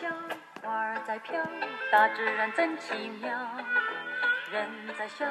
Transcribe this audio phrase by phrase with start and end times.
[0.00, 0.08] 小
[0.64, 1.40] 花儿在飘，
[1.92, 3.30] 大自然真奇妙。
[4.50, 5.24] 人在笑，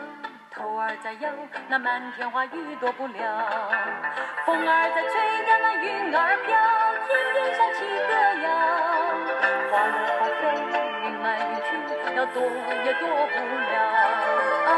[0.50, 1.30] 头儿在摇，
[1.68, 3.14] 那满天花雨躲不了。
[4.46, 6.56] 风儿在吹呀，那云儿飘，
[7.08, 8.48] 天边响起歌谣。
[9.70, 10.42] 花来花飞，
[11.04, 11.68] 云来云去，
[12.16, 12.38] 要躲
[12.86, 13.36] 也躲不
[13.68, 13.76] 了。
[14.66, 14.72] 啊！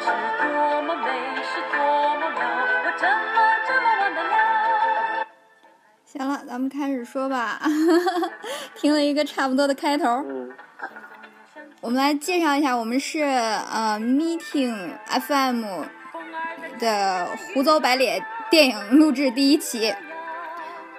[0.00, 0.04] 是
[0.36, 1.06] 多么美，
[1.42, 1.74] 是多
[2.16, 2.40] 么妙，
[2.84, 3.45] 我怎么？
[6.16, 7.60] 行了，咱们开始说吧。
[8.74, 10.50] 听了一个差不多的开头，嗯
[11.82, 15.62] 我们来介绍一下，我们是呃 Meeting FM
[16.80, 19.94] 的胡诌白咧电影录制第一期。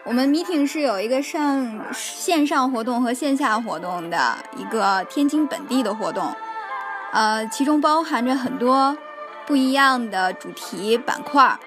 [0.03, 6.31] 我们 Meeting 是有一个上线上活动和线下活动的一个天津本地的活动，
[7.11, 8.95] 呃，其中包含着很多
[9.45, 11.59] 不一样的主题板块儿。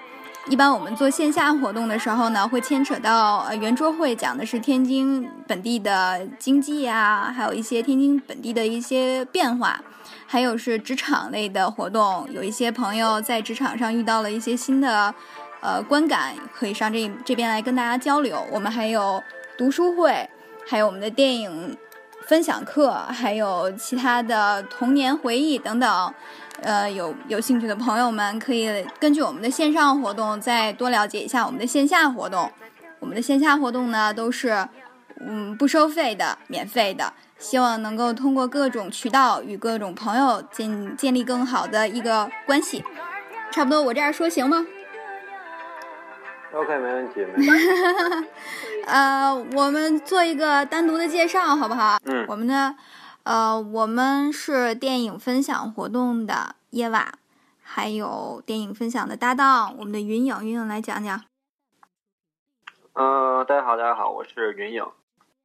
[0.47, 9.79] 一般我们做线下活动的时候呢，会牵扯到呃圆桌会，讲的是天津本地的经济啊，还有一些天津本地的一些变化，
[10.25, 15.13] 还有是职场类的活动，有一些朋友在职场上遇到了一些新的
[15.61, 18.43] 呃观感，可以上这这边来跟大家交流。
[18.51, 19.21] 我们还有
[19.57, 20.27] 读书会，
[20.67, 21.77] 还有我们的电影
[22.27, 26.13] 分享课，还有其他的童年回忆等等。
[26.61, 32.51] 呃，有有兴趣的朋友们可以根据我们的线上活动再多了解一下我们的线下活动。
[32.99, 34.67] 我们的线下活动呢都是
[35.19, 42.83] 嗯不收费的，免费的，希望能够通过各种渠道与各种朋友建建立更好的一个关系。
[43.51, 44.63] 差不多，我这样说行吗
[46.53, 48.27] ？，OK，没问题，没问题。
[48.85, 51.97] 呃，我们做一个单独的介绍，好不好？
[52.05, 52.75] 嗯我们的，
[53.23, 57.13] 呃，我们是电影分享活动的耶娃，
[57.61, 61.21] 还有电影分享的搭档，我们的云影，云影来讲讲。
[62.93, 64.83] 嗯、大家好，大家好，我是云影。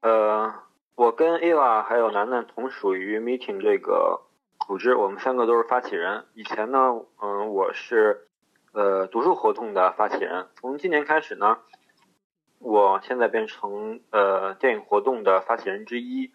[0.00, 0.54] 呃，
[0.94, 4.22] 我跟 Eva 还有楠楠同属于 Meeting 这个
[4.66, 6.24] 组织，我们三个都是发起人。
[6.32, 6.78] 以前呢，
[7.20, 8.26] 嗯、我是
[8.72, 10.48] 呃读书活动的发起人。
[10.58, 11.58] 从今年开始呢，
[12.58, 16.32] 我现在变成呃电影活动的发起人之一。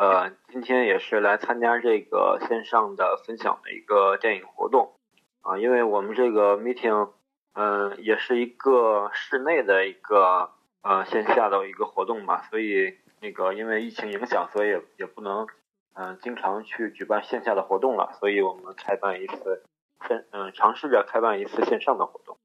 [0.00, 4.94] 呃，今天也是来参加这个线上的分享的一个电影活动
[5.42, 7.10] 啊，因为我们这个 Meeting。
[7.52, 10.52] 嗯，也是一个室内的一个
[10.82, 15.48] 呃线下的一个活动嘛，所以那个因为疫情影响，所以也也不能
[15.94, 19.64] 嗯、经常去举办线下的活动了，所以我们开办一次
[20.06, 22.38] 线嗯、尝试着开办一次线上的活动，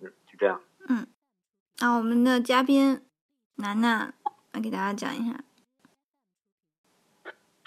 [0.00, 0.62] 嗯，就这样。
[0.88, 1.06] 嗯
[1.80, 3.02] 那我们的嘉宾
[3.56, 4.14] 楠楠
[4.52, 5.38] 来给大家讲一下。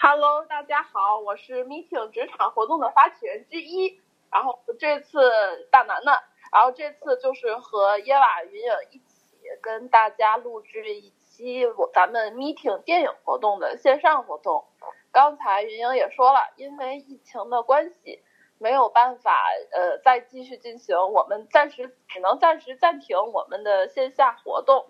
[0.04, 4.00] Hello，大家好，我是 Meeting 职场活动的发起人之一。
[4.32, 5.30] 然后这次
[5.70, 6.20] 大楠楠，
[6.50, 14.64] 然后这次就是和耶瓦云影一起跟大家录制一期我咱们 Meeting 电影活动的线上活动。
[15.12, 18.24] 刚才云影也说了，因为疫情的关系，
[18.58, 19.38] 没有办法
[19.70, 24.86] 呃再继续进行，我们暂时只能暂时暂停我们的线下活动。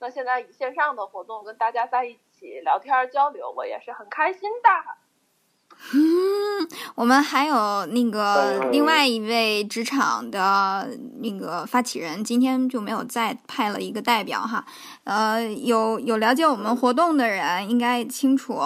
[0.00, 2.18] 那现在以线上的活动跟大家在一
[2.64, 4.68] 聊天交流，我也是很开心的。
[5.92, 10.88] 嗯，我们还有那个嗯另外一位职场的
[11.20, 14.64] 那个发起人，今天就没有再派了一个代表哈。
[15.04, 18.58] 呃，有有了解我们活动的人应该清楚，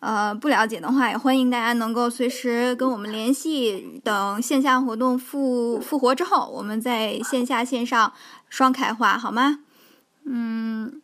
[0.00, 4.00] 呃，不了解的话也欢迎大家能够随时跟我们联系。
[4.04, 8.12] 等线下活动复复活之后，我们在线下线上
[8.50, 9.60] 双开花，好吗？
[10.26, 11.00] 嗯。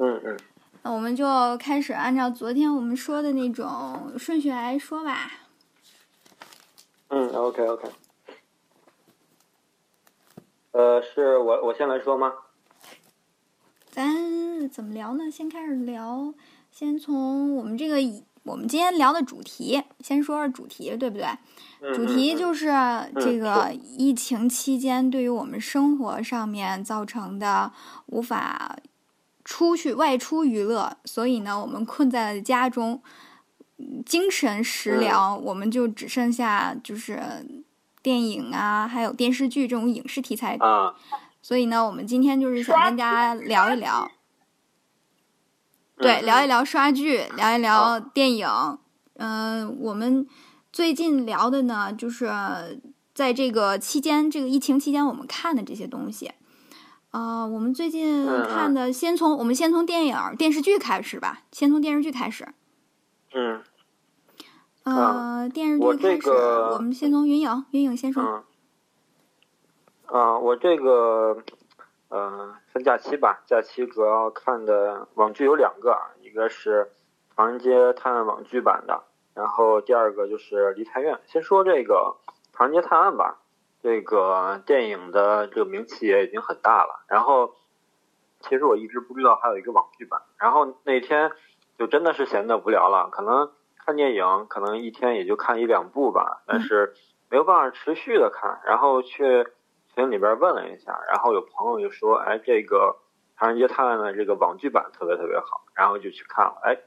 [0.00, 0.36] 嗯嗯，
[0.82, 5.32] 那我们就开始按照昨天我们说的那种顺序来说吧。
[7.08, 7.88] 嗯，OK OK。
[10.72, 12.32] 呃，是我我先来说吗？
[13.90, 15.30] 咱怎么聊呢？
[15.30, 16.32] 先开始聊，
[16.70, 17.96] 先从我们这个
[18.44, 21.26] 我们今天聊的主题，先说说主题，对不对？
[21.80, 22.66] 嗯主题嗯就是
[23.20, 27.72] 这个疫情期间对于我们生活上面造成的
[28.06, 28.76] 无法
[29.48, 33.00] 出去外出娱乐，所以呢，我们困在了家中，
[33.78, 37.18] 嗯精神食粮，我们就只剩下就是
[38.02, 40.94] 电影啊，还有电视剧这种影视题材啊，
[41.40, 44.10] 所以呢，我们今天就是想跟大家聊一聊，
[45.96, 46.26] 对，嗯。
[46.26, 48.46] 聊一聊刷剧，聊一聊电影。
[49.14, 50.28] 嗯、我们
[50.70, 52.82] 最近聊的呢，就是
[53.14, 56.32] 在这个期间，这个疫情期间我们看的这些东西。
[57.10, 62.46] 啊、我们最近看的，先从我们先从电影、电视剧开始吧，先从电视剧开始。
[63.34, 63.62] 嗯
[64.84, 68.22] 呃，电视剧开始，这个我们先从云影，云影先说。
[68.22, 68.44] 嗯，
[70.06, 71.42] 啊，我这个
[72.10, 76.84] 嗯，分假期吧，假期主要看的网剧有两个，一个是
[77.36, 79.02] 《唐人街探案》网剧版的，
[79.34, 81.14] 然后第二个就是《梨泰院》。
[81.26, 82.16] 先说这个
[82.52, 83.38] 《唐人街探案》吧，
[83.82, 87.04] 这个电影的这个名气也已经很大了。
[87.08, 87.54] 然后，
[88.40, 90.22] 其实我一直不知道还有一个网剧版。
[90.38, 91.32] 然后那天
[91.78, 93.50] 就真的是闲得无聊了，可能
[93.84, 96.94] 看电影，可能一天也就看一两部吧，但是
[97.30, 99.46] 没有办法持续的看，然后去。
[99.94, 103.00] 群里边问了一下，然后有朋友就说：“哎，这个
[103.36, 106.78] 《唐人街探案》的这个网剧版特别特别好。”然后就去看了，哎，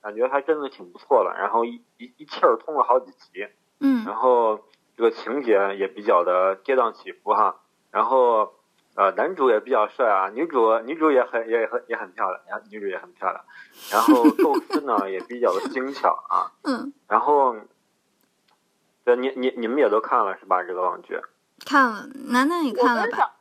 [0.00, 1.34] 感觉还真的挺不错的。
[1.36, 3.46] 然后一一一气儿通了好几集，
[3.80, 4.60] 嗯，然后
[4.96, 7.60] 这个情节也比较的跌宕起伏哈。
[7.90, 8.54] 然后
[8.96, 13.44] 呃，男主也比较帅啊，女主女主也很也很也很漂亮，然后女主也很漂亮。
[13.90, 16.92] 然后构思呢也比较的精巧啊， 嗯。
[17.08, 17.56] 然后，
[19.04, 20.62] 对，你你你们也都看了是吧？
[20.62, 21.20] 这个网剧。
[21.66, 23.34] 看了，楠楠也看了吧？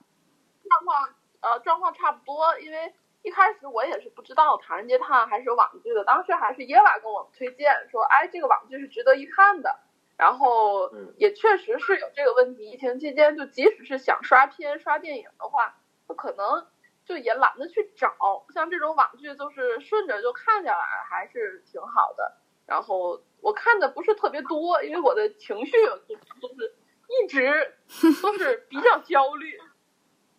[0.69, 1.09] 状况
[1.41, 2.59] 呃，状况差不多。
[2.59, 9.79] 因为一开始我也是不知道《唐人街探案》还是网剧的，当时还是耶娃跟我们推荐说，哎，这个网剧是值得一看的。
[10.18, 12.71] 然后也确实是有这个问题。
[12.71, 15.75] 疫情期间，就即使是想刷片、刷电影的话，
[16.07, 16.68] 不可能
[17.06, 18.45] 就也懒得去找。
[18.54, 22.38] 像这种网剧，就是顺着就看下来，还是挺好的。
[22.65, 25.71] 然后我看的不是特别多，因为我的情绪
[26.07, 26.75] 就都是。
[27.06, 27.75] 一直
[28.24, 29.59] 都是比较焦虑，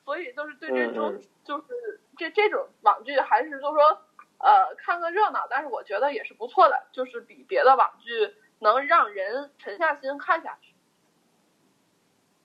[0.05, 4.03] 所以就是对这种就是这这种网剧还是就是说
[4.39, 10.73] 呃看个热闹，但是我觉得也是不错的，就是比别的网剧能让人沉下心看下去。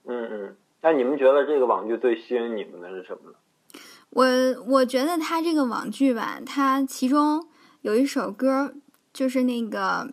[0.04, 3.36] 嗯嗯，那你们觉得这个网剧最吸引你们的是什么呢？
[4.10, 4.26] 我
[4.66, 7.46] 我觉得它这个网剧吧，它其中
[7.82, 8.74] 有一首歌，
[9.12, 10.12] 就是那个。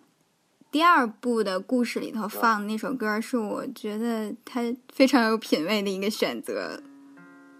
[0.69, 4.61] 第二部的故事里头放的那首歌，是我觉得他
[4.93, 6.83] 非常有品味的一个选择。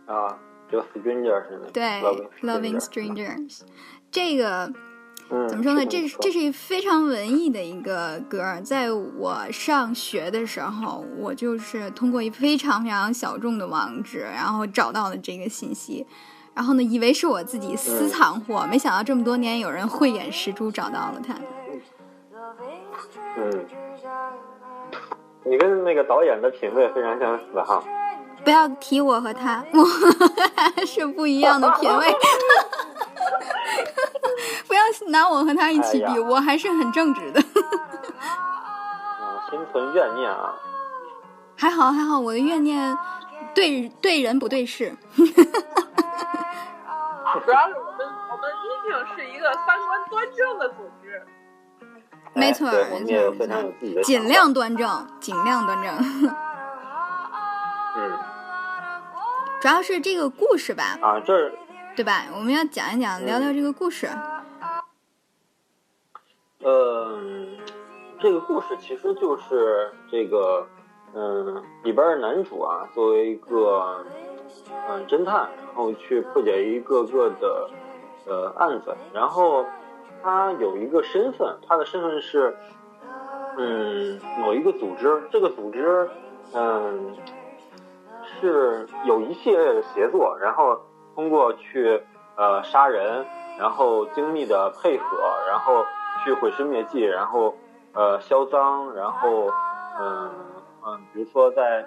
[0.06, 0.38] 啊，
[0.69, 1.68] 这个 Strangers 是吗？
[1.74, 1.84] 对
[2.42, 3.62] ，Loving Strangers，
[4.12, 4.72] 这个
[5.29, 5.85] 怎么说呢？
[5.85, 8.41] 这这是一非常文艺的一个歌。
[8.63, 16.06] 在我上学的时候，我就是通过一非常非常小众的网址，然后找到了这个信息。
[16.53, 21.35] 然后呢，以为是我自己私藏货，没想到这么多年有人慧眼识珠找到了它。
[23.38, 23.65] 嗯，
[25.44, 27.83] 你跟那个导演的品味非常相似哈。
[28.44, 29.85] 不要提我和他，我
[30.85, 32.07] 是不一样的品味。
[35.07, 37.41] 拿我和他一起比，我还是很正直的。
[39.49, 40.53] 心存怨念啊。
[41.55, 42.95] 还好还好，我的怨念
[43.55, 44.95] 对对人不对事。
[45.15, 45.23] 主
[47.51, 51.25] 要是我们我们毕竟是一个三观端正的组织。
[52.33, 53.00] 没错，没错，
[53.31, 53.73] 没错，
[54.03, 55.97] 尽量端正，尽量端正。
[57.95, 58.19] 嗯，
[59.59, 60.97] 主要是这个故事吧。
[61.01, 61.51] 啊，这
[61.95, 62.25] 对吧？
[62.35, 64.07] 我们要讲一讲，聊聊这个故事。
[66.67, 67.47] 嗯，
[68.19, 70.67] 这个故事其实就是这个，
[71.13, 74.03] 嗯，里边的男主啊，作为一个
[74.89, 77.69] 嗯侦探，然后去破解一个个的
[78.27, 79.65] 呃案子，然后。
[80.23, 82.57] 他有一个身份，他的身份是，
[83.55, 85.21] 嗯，某一个组织。
[85.31, 86.09] 这个组织，
[86.53, 87.15] 嗯，
[88.25, 90.81] 是有一系列的协作，然后
[91.13, 92.01] 通过去
[92.36, 93.24] 呃杀人，
[93.59, 95.05] 然后精密的配合，
[95.47, 95.86] 然后
[96.27, 97.55] 去毁尸灭迹，然后
[97.93, 99.50] 呃销赃，然后
[99.98, 100.29] 嗯
[100.86, 101.86] 嗯，比如说在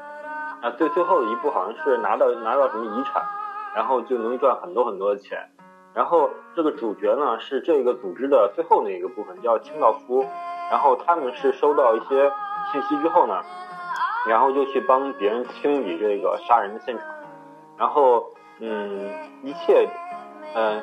[0.62, 3.22] 啊最最后的一步，好像是拿到拿到什么遗产，
[3.76, 5.38] 然后就能赚很多很多的钱。
[5.92, 10.24] 然后这个主角呢是这个组织的最后那一个部分，叫清道夫。
[10.70, 12.32] 然后他们是收到一些
[12.72, 13.42] 信息之后呢，
[14.26, 17.04] 然后就去帮别人清理这个杀人的现场。
[17.76, 18.24] 然后，
[18.60, 19.10] 嗯，
[19.42, 19.86] 一切，
[20.54, 20.82] 嗯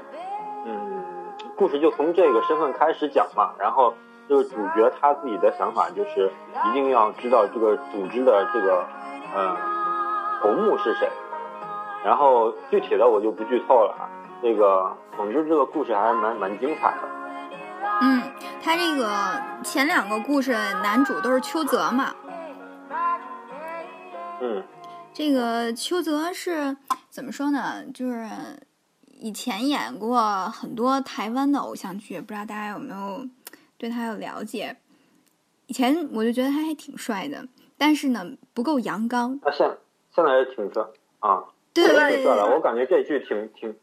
[0.66, 0.97] 嗯，
[1.58, 3.52] 故事就从这个身份开始讲嘛。
[3.60, 3.94] 然后
[4.30, 6.32] 这个主角他自己的想法就是
[6.70, 8.86] 一定要知道这个组织的这个，
[9.36, 9.58] 嗯，
[10.42, 11.10] 头目是谁。
[12.06, 14.08] 然后具体的我就不剧透了啊。
[14.42, 17.10] 这个，总之这个故事还是蛮蛮精彩的。
[18.02, 18.22] 嗯，
[18.64, 19.10] 他这个
[19.64, 20.52] 前两个故事
[20.84, 22.14] 男主都是邱泽嘛。
[24.40, 24.64] 嗯。
[25.12, 26.78] 这个邱泽是
[27.10, 27.84] 怎么说呢？
[27.92, 28.30] 就是
[29.20, 33.28] 以前演过很多台湾的偶像剧，不知道大家有没有
[33.78, 34.78] 对他有了解？
[35.68, 37.48] 以前我就觉得他还挺帅的，
[37.78, 39.40] 但是呢不够阳刚。
[39.40, 39.70] 他现
[40.16, 40.84] 现在也挺帅
[41.20, 41.44] 啊，
[41.74, 42.56] 对挺帅的。
[42.56, 43.76] 我感觉这剧挺挺。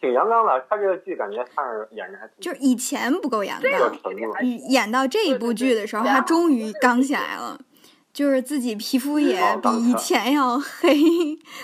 [0.00, 2.34] 挺阳刚的，他这个剧感觉看着演着还挺。
[2.40, 7.56] 就是以前不够阳刚，演到这一部剧的时候，他终于刚起来了。
[8.12, 10.94] 就是自己皮肤也比以前要 黑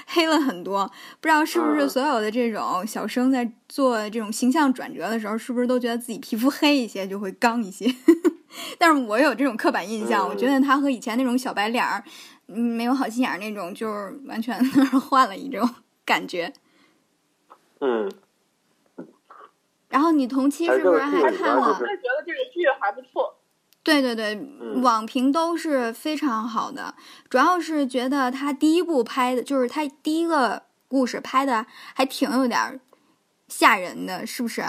[0.07, 0.87] 黑了很多，
[1.21, 7.87] 不知道是不是所有的这种小生在做这种形象转折的时候，是不是都觉得自己皮肤黑一些就会刚一些？
[8.79, 12.03] 但是我有这种刻板印象，我觉得他和以前那种小白脸儿，
[12.47, 14.59] 嗯，没有好心眼儿那种，就是完全
[15.01, 15.69] 换了一种
[16.05, 16.53] 感觉。
[17.81, 18.11] 嗯。
[19.91, 21.61] 然后你同期是不是还看了？
[21.61, 23.38] 我觉得这个剧还不错。
[23.89, 24.39] 对对对，
[24.83, 26.95] 网评都是非常好的，
[27.31, 31.65] 主要是觉得他第一部拍的就是他第一个故事拍的
[31.95, 32.79] 还挺有点
[33.49, 34.63] 吓人的，是不是？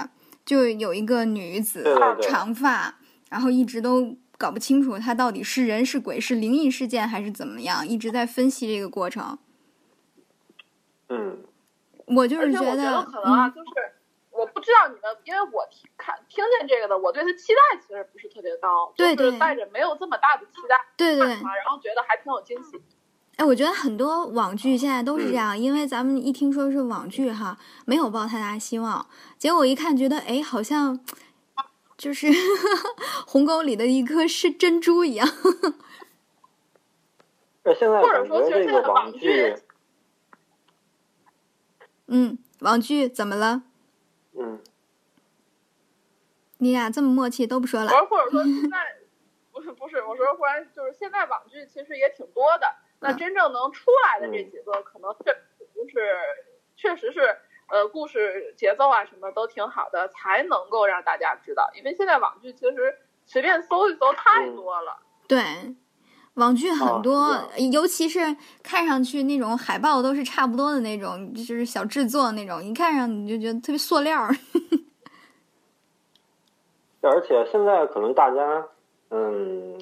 [0.46, 1.84] 就有一个女子
[2.22, 2.96] 长发，
[3.30, 9.38] 然后一直都搞不清楚她到底是人是鬼，是灵异事件还是怎么样，一直在分析这个过程。
[11.10, 11.40] 嗯，
[12.06, 13.70] 我就是觉得可能啊，就是。
[14.40, 22.82] 我不知道你们，因为我听看听见这个的，我对他期待其实不是特别高，就是带着没有这么大的期待，对对，然后觉得还挺有惊喜。
[23.36, 29.06] 哎，我觉得很多网剧现在都是这样，因为咱们一听说是网剧哈，没有抱太大希望，
[29.38, 30.98] 结果一看觉得哎，好像
[31.98, 32.28] 就是
[33.28, 35.28] 鸿沟里的一颗是珍珠一样。
[37.64, 39.58] 那现在或者说这个网剧，
[42.08, 43.64] 嗯，网剧怎么了？
[44.40, 44.60] 嗯，
[46.58, 47.90] 你俩这么默契都不说了。
[47.90, 48.98] 或者或者说现在
[49.52, 55.36] 不是不是，我说忽然就是现在网剧其实也挺多的，那真正能出来的这几个，可能确
[55.76, 56.00] 就是
[56.76, 61.70] 确实是呃故事节奏啊什么都挺好的，才能够让大家知道。
[61.76, 65.00] 因为现在网剧其实随便搜一搜太多了。
[65.28, 65.76] 对。
[66.40, 67.36] 网剧很多，
[67.72, 74.28] 尤其是看上去那种海报都是差不多的那种，就是小制作那种，一看上你就觉得特别塑料。
[77.02, 78.68] 而且现在可能大家，
[79.10, 79.80] 嗯，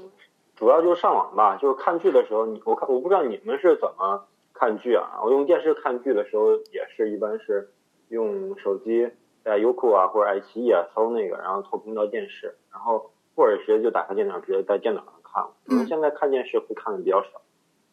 [0.55, 5.19] 主要就是上网吧，就是看剧的时候，你我看我不知道你们是怎么看剧啊？
[5.23, 7.71] 我用电视看剧的时候，也是一般是
[8.09, 9.09] 用手机
[9.43, 15.16] 在优酷啊或者爱奇艺啊搜那个，然后投屏到电视，然后或者直接就打开电脑，直接在电脑上。
[15.65, 17.41] 可能现在看电视会看的比较少。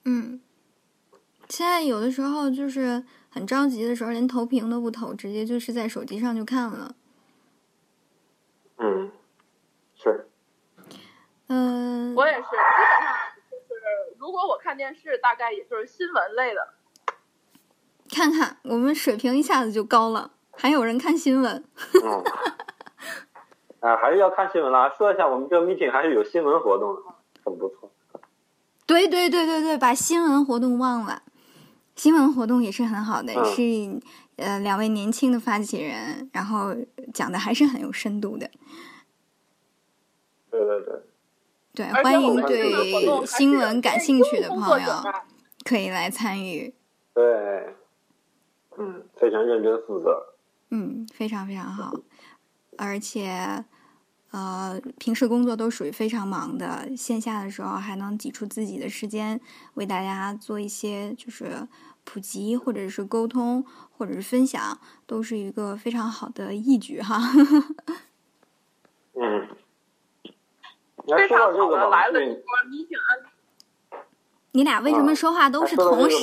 [0.05, 0.41] 嗯，
[1.49, 6.95] 现在有的时候就是很着急的时候，连投屏都不投，直接就是在手机上就看了。
[8.79, 9.11] 嗯，
[9.95, 10.29] 是。
[11.49, 13.15] 嗯，我也是，基本上
[13.51, 16.75] 就是如果我看电视，大概也就是新闻类的。
[18.11, 21.65] 看看我们水平一下子就高了，还有人看新闻。
[22.03, 22.23] 嗯。
[23.81, 24.89] 啊，还是要看新闻啦。
[24.89, 27.03] 说一下，我们这个 meeting 还是有新闻活动的。
[27.45, 27.91] 很不错，
[28.87, 31.23] 对对对对对，把新闻活动忘了，
[31.95, 34.01] 新闻活动也是很好的，是
[34.37, 36.75] 呃两位年轻的发起人，然后
[37.13, 38.51] 讲的还是很有深度的。
[40.51, 41.03] 对对对，
[41.75, 44.93] 对，欢迎对新闻感兴趣的朋友
[45.65, 46.73] 可以来参与。
[47.13, 47.75] 对，
[48.79, 50.35] 嗯，非常认真负责。
[50.71, 51.93] 嗯，非常非常好，
[52.79, 53.65] 而且。
[54.35, 59.41] 呃，平时工作都属于非常忙的，线下的时候还能挤出自己的时间
[59.75, 61.69] 为大家做一些就是
[62.03, 63.65] 普及或者是沟通
[63.97, 64.77] 或者是分享，
[65.07, 67.17] 都是一个非常好的义举哈。
[69.15, 69.47] 嗯，
[71.07, 72.19] 非常好的来了
[74.51, 76.17] 你俩为什么说话都是同时？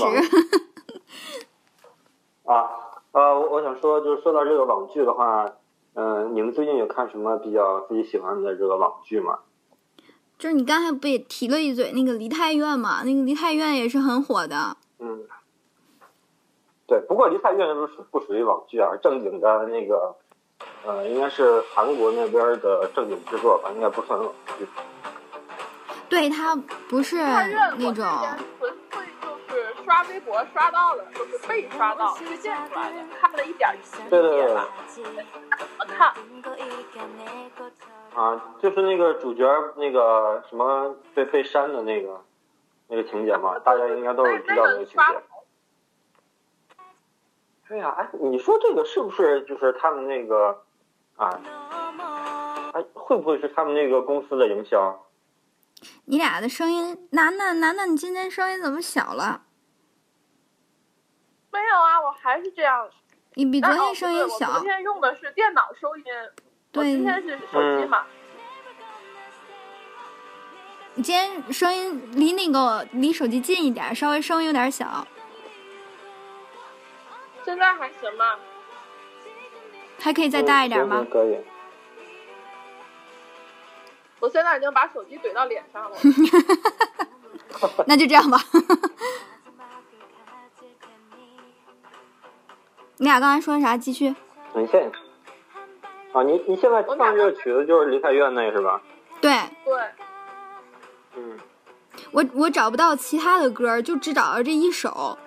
[2.44, 2.68] 啊，
[3.14, 5.50] 呃，我想说，就是说到这个网剧的话。
[5.94, 9.40] 嗯，你们最近有看什么比较自己喜欢的这个网剧吗？
[10.40, 13.04] 就是你刚才不也提了一嘴那个《梨泰院》嘛？
[13.04, 14.78] 那个《梨泰院》也是很火的。
[15.00, 15.24] 嗯，
[16.88, 20.16] 对，不过《梨泰院》不属不属于网剧啊，正经的那个，
[20.86, 24.66] 呃，应该是韩国那边的正经制作吧，应该不算网剧。
[26.10, 26.56] 对，它
[26.90, 28.06] 不是那种。
[29.84, 33.76] 刷微博刷到了，就是被刷到推荐出来的，看了一点儿
[34.10, 34.48] 对对对。
[34.48, 35.04] 怎
[35.78, 36.14] 么看？
[38.14, 39.46] 啊，就是那个主角
[39.78, 42.22] 那个什么被被删的那个
[42.88, 45.22] 那个情节嘛，大家应该都是知道那个情节。
[47.68, 50.62] 对呀，哎，你说这个是不是就是他们那个
[51.16, 51.40] 啊？
[52.74, 55.06] 哎，会不会是他们那个公司的营销？
[56.06, 59.44] 你俩的声音，楠楠，楠楠，你今天声音怎么小了？
[61.52, 62.90] 没有啊，我还是这样。
[63.34, 64.48] 你比昨天声音小。
[64.48, 66.04] 我昨天用的是电脑收音，
[66.72, 68.06] 对今天是手机嘛。
[70.96, 75.08] 你今天声音离那个离手机近一点，稍微声音有点小。
[77.44, 78.36] 现在还行吗？
[80.00, 81.06] 还可以再大一点吗？
[81.10, 81.40] 可以。
[84.22, 85.98] 我现在已经把手机怼到脸上了。
[87.86, 88.38] 那就这样吧。
[92.98, 93.76] 你俩刚才说啥？
[93.76, 94.16] 继续。
[94.54, 94.92] 你现
[96.14, 98.82] 啊，你你现在唱这个曲子就是梨泰院那是吧？
[99.20, 99.32] 对，
[99.66, 99.74] 对，
[101.16, 101.40] 嗯，
[102.12, 105.18] 我我找不到其他的歌，就只找到这一首。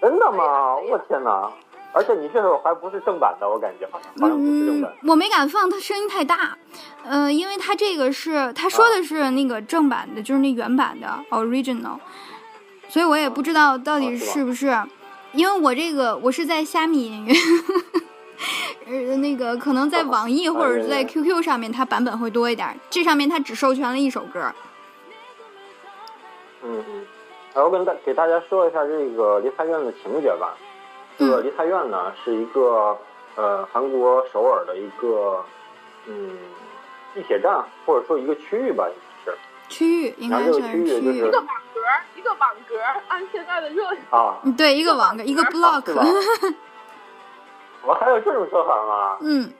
[0.00, 0.76] 真的吗？
[0.76, 1.52] 我天哪！
[1.96, 6.58] 而且你这首还不是正版的，我感觉好像好像不是正嗯版。，我没敢放，它声音太大。
[7.04, 11.98] 呃，因为它这个是他说的是那个正版的，就是那原版的 original，
[12.88, 14.76] 所以我也不知道到底哦是不是。
[15.32, 17.34] 因为我这个我是在虾米音乐，
[18.86, 22.76] 呃，那个可能在哦网易或者是在 QQ 上面，它版本会多一点。
[22.90, 24.52] 这上面它只授权了一首歌。
[26.64, 27.06] 嗯嗯，
[27.54, 30.56] 然后跟大给大家说一下这个离开院的情节吧。
[31.18, 32.96] 这个嗯梨泰院呢是一个
[33.36, 35.44] 呃韩国首尔的一个
[36.06, 36.36] 嗯
[37.14, 41.80] 地铁站或者说一个区域吧，应该是区域应该然后这个算是区域就是一个网格，
[42.16, 42.76] 一个网格，
[43.08, 44.40] 按现在的热啊。
[44.44, 45.92] 嗯对，一个网格，一个 block。
[47.86, 49.18] 我还有这种说法吗？
[49.20, 49.52] 嗯，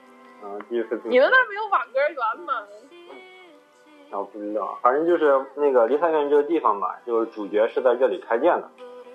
[0.43, 1.11] 嗯，第一次听。
[1.11, 2.53] 你们那儿没有网格员吗？
[4.11, 8.69] 我不知道，反正就是那个梨泰院这个地方吧，就是主角是在这里开店的。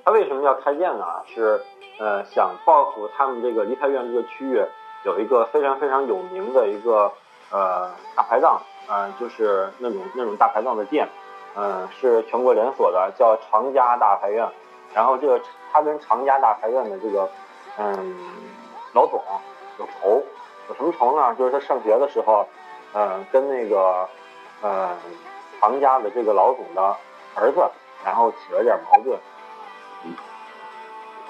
[0.05, 1.05] 他为什么要开店呢？
[1.27, 1.61] 是
[2.01, 4.65] 呃想报复他们这个梨泰院这个区域
[5.05, 7.13] 有一个非常非常有名的一个
[7.51, 11.07] 呃大排档，呃就是那种那种大排档的店，
[11.57, 14.49] 嗯、是全国连锁的，叫长家大排院。
[14.95, 15.41] 然后这个
[15.73, 17.29] 他跟长家大排院的这个
[17.79, 18.17] 嗯
[18.93, 19.23] 老总
[19.79, 20.23] 有仇，
[20.69, 21.35] 有什么仇呢？
[21.37, 22.47] 就是他上学的时候，
[22.95, 24.09] 嗯、跟那个
[24.63, 24.91] 呃
[25.61, 26.83] 长家的这个老总的
[27.37, 27.61] 儿子，
[28.05, 29.19] 然后起了点矛盾。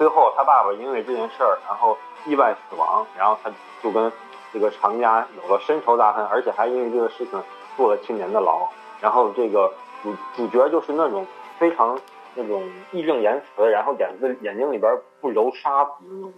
[0.01, 3.51] 最后他爸爸因为这件事儿，然后意外死亡，然后他
[3.83, 4.11] 就跟
[4.51, 7.39] 这个常家有了深仇大恨，而且还因为这个事情
[7.77, 8.67] 坐了七年的牢。
[8.99, 11.27] 然后这个主主角就是那种
[11.59, 11.99] 非常
[12.33, 16.33] 那种义正言辞，然后眼子眼睛里边不揉沙子那种，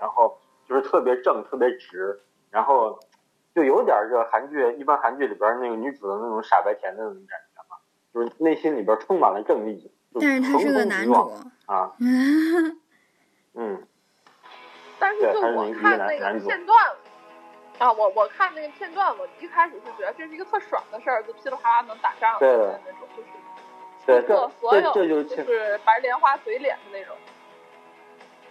[0.00, 0.36] 然后
[0.68, 2.98] 就是特别正、特别直，然后
[3.54, 7.76] 就有点这韩剧一般韩剧里边那个女主的那种傻白甜的那种感觉嘛，
[8.12, 9.88] 就是内心里边充满了正义。
[10.12, 11.32] 就但是他是个成功男主。
[11.66, 11.90] 啊，
[13.54, 13.86] 嗯，
[14.98, 16.76] 但是就我看那个片段
[17.78, 23.28] 啊，我我看那个片段，我一开始是觉得这是一个特爽的事儿，就噼里啪啦能打仗对的那种，就是
[24.06, 27.16] 对，突这破所有这这就就是白莲花嘴脸的那种。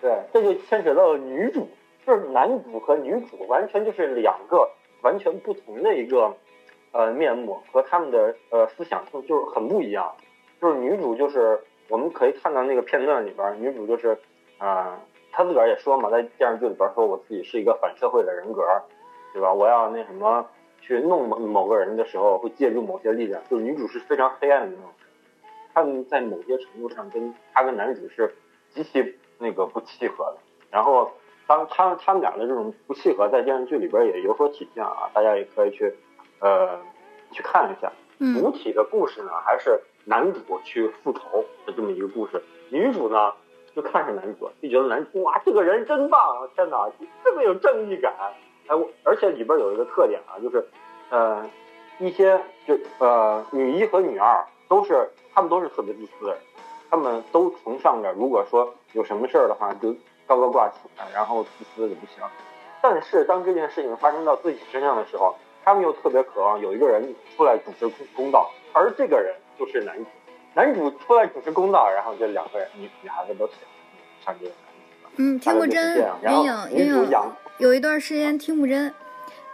[0.01, 1.69] 对，这就牵扯到了女主，
[2.05, 4.69] 就是男主和女主完全就是两个
[5.01, 6.35] 完全不同的一个
[6.91, 10.13] 呃面目，和他们的呃思想就是很不一样。
[10.61, 14.17] 就是女主就是我们可以看到那个片段里边，女主就是
[14.63, 14.99] 啊、呃
[15.31, 18.63] 她自个儿也说嘛，在电视剧里边说我自己是一个反社会的人格，
[19.33, 19.51] 对吧？
[19.51, 20.45] 我要那什么
[20.79, 23.41] 去弄某某个人的时候，会借助某些力量。
[23.49, 25.09] 就是女主是非常黑暗的那种人，
[25.73, 28.33] 他们在某些程度上跟她跟男主是
[28.69, 30.37] 极其那个不契合的。
[30.69, 31.11] 然后
[31.47, 35.93] 当他他们俩的这种不契合，在电视剧里边也有所体现啊，大家也可以去
[36.39, 36.79] 呃
[37.31, 37.91] 去看一下。
[38.19, 43.33] 嗯主体的故事呢，还是男主去复仇的这么一个故事，女主呢
[43.75, 46.89] 就看上男主，就觉得男主哇这个人真棒，天哪，
[47.23, 48.13] 这么有正义感。
[48.67, 50.65] 哎，我而且里边有一个特点啊，就是
[51.09, 51.43] 呃
[51.99, 56.39] 一些就呃女一和女二都是他们都是特别自私的人，
[56.89, 59.93] 他们都崇尚着，如果说有什么事儿的话，就
[60.25, 62.23] 高高挂起，然后自私的不行。
[62.81, 70.05] 但是当这件事情发生到自己身上的时候，他们又特别渴望有一个人出来主持公公道，而这个人就是男主。
[70.55, 73.53] 男主出来主持公道，然后这两个人女女孩子都喜
[74.23, 75.13] 欢上这个男主。
[75.17, 76.45] 嗯，听不真这样，然后
[77.57, 78.93] 有一段时间听不真，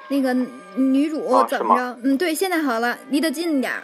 [0.07, 0.33] 那个
[0.75, 1.97] 女主啊怎么着？
[2.03, 3.83] 嗯，对，现在好了，离得近点儿。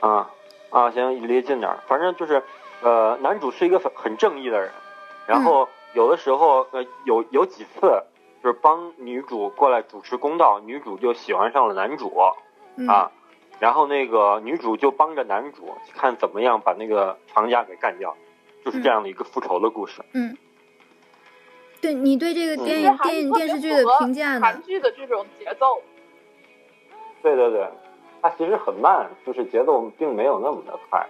[0.00, 0.30] 啊
[0.70, 1.78] 啊，行，离近点儿。
[1.86, 2.42] 反正就是，
[2.82, 4.70] 呃，男主是一个很很正义的人，
[5.26, 8.02] 然后有的时候，呃，有有几次
[8.42, 12.12] 就是帮女主过来主持公道，女主就喜欢上了男主
[12.76, 13.10] 嗯、啊，
[13.58, 18.16] 然后那个女主就帮着男主看怎么样把那个长家给干掉，
[18.64, 20.02] 就是这样的一个复仇的故事。
[20.12, 20.36] 嗯，
[21.80, 24.62] 对你对这个嗯电影、电影电视剧的评价呢韩？
[24.62, 25.82] 剧的这种节奏，
[27.22, 27.68] 对对对，
[28.20, 31.06] 它其实很慢，就是节奏并没有那么的快。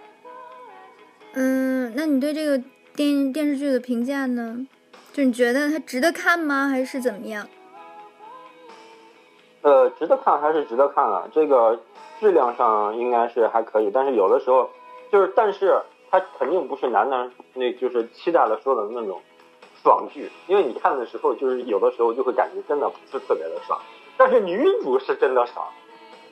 [1.33, 2.57] 嗯，那你对这个
[2.95, 4.65] 电影电视剧的评价呢？
[5.13, 6.69] 就你觉得它值得看吗？
[6.69, 7.47] 还是怎么样？
[9.67, 11.27] 呃，值得看还是值得看啊。
[11.33, 11.77] 这个
[12.21, 14.69] 质量上应该是还可以，但是有的时候
[15.11, 19.21] 就是，但是它肯定不是男男那就是期待的说的那种
[19.83, 23.77] 爽剧，因为你看的时候就是有的时候就会感觉真的不是特别的爽，
[24.15, 25.67] 但是女主是真的爽，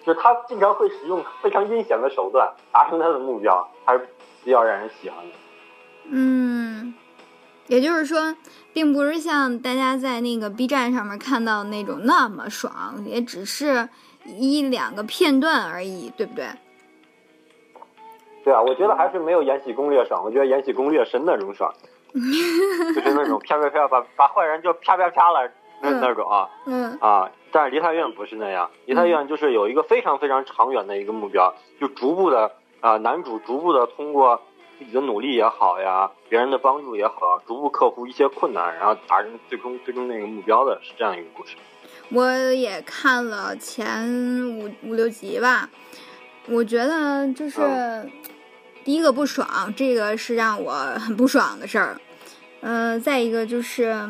[0.06, 4.08] 就是她经常会使用非常阴险的手段达成她的目标，还是
[4.46, 5.34] 比较让人喜欢的。
[6.10, 6.94] 嗯，
[7.68, 8.36] 也就是说，
[8.74, 13.90] 并不是像大家在那个 B 站上面看到那种那么爽，也只是
[14.26, 16.48] 一两个片段而已，对不对？
[18.44, 20.24] 对啊，我觉得还是没有《延禧攻略》爽。
[20.24, 21.74] 我觉得《延禧攻略》是那种爽，
[22.14, 25.50] 就是那种啪啪啪把把坏人就啪啪啪了
[25.82, 26.48] 那那种啊。
[26.68, 32.52] 嗯啊，但是梨泰院不是那样，梨泰院就是有一个非常非常长远的一个目标，就逐步的
[32.82, 34.40] 啊，男主逐步的通过
[34.78, 41.56] 自己的努力也好呀，别人的帮助也好，逐步克服一些困难，然后达成最终最终那个目标的，是这样一个故事。
[42.12, 44.08] 我也看了前
[44.60, 45.70] 五五六集吧，
[46.48, 48.12] 我觉得就是、嗯
[48.86, 52.00] 第一个不爽，这个是让我很不爽的事儿。
[52.62, 54.08] 嗯、再一个就是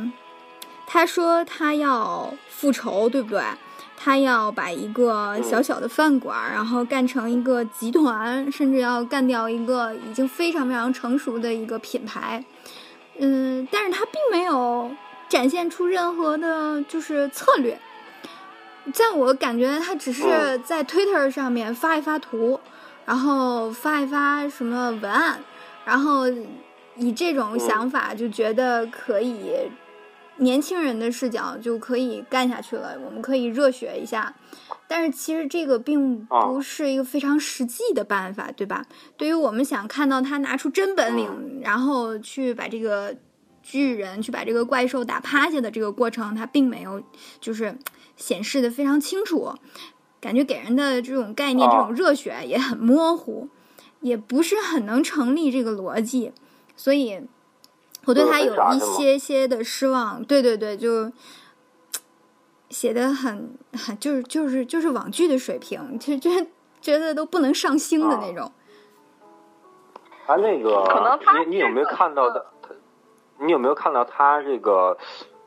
[0.86, 3.42] 他说他要复仇，对不对？
[3.98, 12.44] 他要把一个小小的饭馆儿，然后干成一个集团，甚至要干掉一个已经非常非常成熟的一个品牌。
[13.18, 14.92] 嗯，但是他并没有
[15.30, 17.80] 展现出任何的，就是策略。
[18.94, 22.60] 在我感觉，他只是在 Twitter 上面发一发图，
[23.06, 25.40] 然后发一发什么文案，
[25.86, 26.26] 然后
[26.96, 29.54] 以这种想法就觉得可以，
[30.38, 34.34] 年轻人的视角就可以干下去了，我们可以热血一下。
[34.88, 38.86] 但是其实这个并不是一个非常实际的办法，对吧？
[39.18, 43.16] 对于我们想看到他拿出真本领，然后去把这个
[43.64, 47.02] 巨人去把这个怪兽打趴下的这个过程，他并没有
[47.40, 47.76] 就是
[48.16, 49.56] 显示的非常清楚，
[50.22, 53.50] 感觉给人的这种概念、这种热血也很模糊，
[54.02, 56.32] 也不是很能成立这个逻辑，
[56.76, 57.22] 所以
[58.06, 60.24] 我对他有一些些的失望。
[60.24, 61.12] 对对对，就。
[62.68, 66.30] 写的很很就是就是就是网剧的水平，就就
[66.82, 68.52] 觉得都不能上星的那种。
[70.26, 72.46] 啊，那个，可能他你你有没有看到的？
[73.40, 74.98] 你有没有看到他这个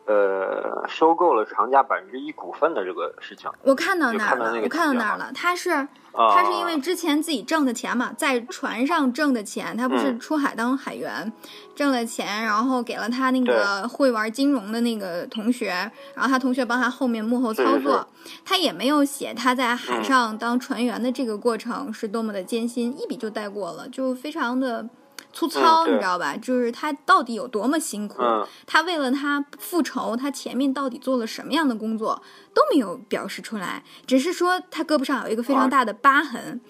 [0.09, 3.51] 呃收购了长家百分之一股份的这个事情？
[3.62, 5.31] 我看到那儿了，我看到那儿了。
[5.35, 11.31] 他是啊他是因为之前自己挣的钱嘛，在船上挣的钱，他不是嗯出海当海员，
[11.77, 15.68] 挣了钱，然后给了他那个会玩金融的那个同学，
[16.14, 18.09] 然后他同学帮他后面幕后操作。
[18.44, 24.88] 他也没有写他在海嗯上当船员的这个过程是多么的艰辛，一笔就带过了，就非常的
[25.33, 26.37] 粗糙，嗯你知道吧？
[26.37, 32.23] 就是他到底有多么辛苦，嗯他为了他复仇，他前面到底做了什么样的工作
[32.55, 36.61] 都没有表示出来，只是说他胳膊上有一个非常大的疤痕。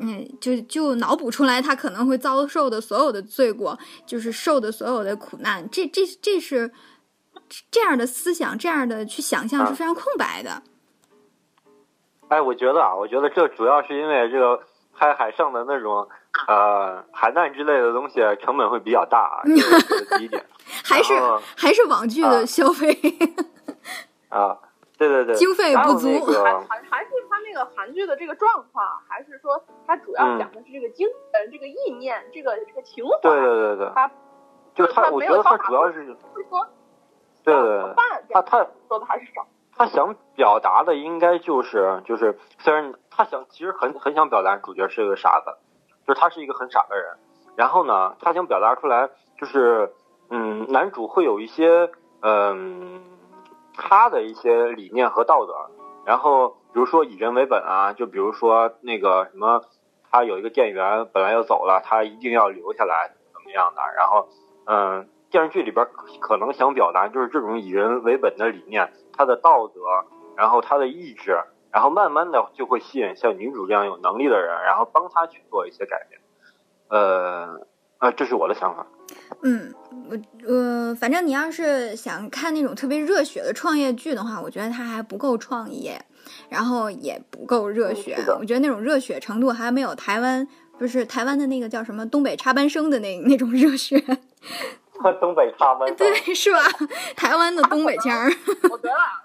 [0.00, 6.70] 嗯，就就脑补出来他可能会遭受的所有的罪过，就是受的所有的苦难，这这这是
[7.70, 10.62] 这样的思想，这样的去想象是啊非常空白的。
[12.28, 14.60] 哎，我觉得啊，我觉得这主要是因为这个
[14.94, 16.06] 拍海上的那种
[16.46, 20.44] 呃海难之类的东西成本会比较大啊，这是第一点
[20.84, 21.14] 还是
[21.56, 22.88] 还是网剧的啊消费，
[24.30, 24.58] 啊。
[24.98, 34.10] 对对对，经费不足那个还还还是他那个韩剧的这个状况，还是说他主要讲的是这个精神、这个意念、这个这个情怀，对对对对，他
[34.74, 36.16] 就他，我觉得他主要是是
[36.50, 36.66] 说
[37.44, 37.94] 对对对？
[38.34, 39.46] 他他说的还是少。
[39.76, 45.56] 他想表达的应该就是就是，虽然他想其实很很想表达主角是个傻子，
[46.08, 47.04] 就是他是一个很傻的人。
[47.54, 49.92] 然后呢，他想表达出来就是，
[50.30, 51.90] 嗯，男主会有一些
[52.22, 53.02] 嗯
[53.74, 55.52] 他的一些理念和道德。
[56.06, 59.60] 然后比如说以人为本啊，就比如说那个什么，
[60.10, 63.82] 他有一个店员本来要走了，他一定要留下来，怎么样的？
[63.94, 64.28] 然后
[64.64, 65.86] 嗯，电视剧里边
[66.20, 69.80] 可能想表达就是这种以人为本的理念，他的道德，
[70.36, 71.38] 然后他的意志，
[71.72, 76.20] 然后慢慢的就会吸引像女主这样有能力的人，然后帮他去做一些改变。
[76.88, 77.66] 呃，
[77.98, 78.86] 啊，这是我的想法。
[79.42, 79.74] 嗯，
[80.10, 86.00] 我呃，反正你要是想看那种特别热血的创业剧的话，我觉得它还不够创业，
[86.48, 88.16] 然后也不够热血。
[88.26, 90.46] 嗯我觉得那种热血程度还没有台湾，
[90.78, 93.98] 不是台湾的那个叫什么东北插班生的那那种热血，
[95.20, 96.60] 东北插班生对，是吧？
[97.16, 98.30] 台湾的东北腔儿。
[98.70, 99.24] 我觉得啊，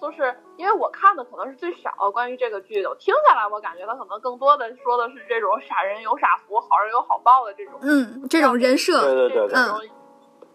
[0.00, 9.80] 就是因为我看的可能是最少关于这个剧的，我听下来我感觉他可能更多的说的是这种傻人有傻福，好人有好报的这种，嗯，这种人设，对对对对这种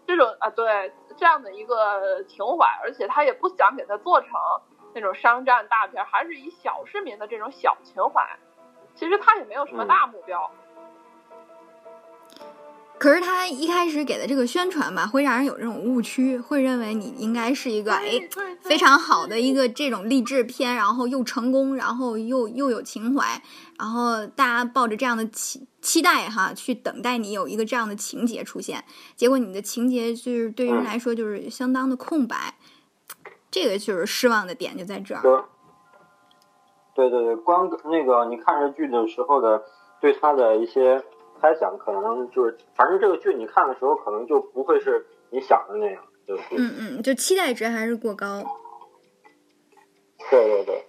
[0.07, 4.29] 这种啊，对这样的一个情怀，而且他也不想给他做成
[4.93, 8.37] 那种商战大片，还是以小市民的这种小情怀。
[8.93, 10.51] 其实他也没有什么大目标，
[13.01, 18.21] 可是他一开始给的这个宣传吧，会让人有这种误区，会认为你应该是一个哎
[18.61, 23.41] 非常好的一个这种励志片，然后又成功，然后又又有情怀，
[23.79, 28.83] 然后大家抱着这样的期期待哈，去等待你有一个这样的情节出现，
[29.15, 32.53] 结果你的情节就是对于人来说就是相当的空白，
[33.49, 35.23] 这个就是失望的点就在这儿。
[36.93, 39.63] 对对对，光那个你看这剧的时候的
[39.99, 41.03] 对他的一些。
[41.41, 46.57] 猜想可能就是，反正这个剧你看的时候，可能就不会是你想的那样，对不对？
[46.59, 48.43] 嗯嗯，就期待值还是过高。
[50.29, 50.85] 对对对。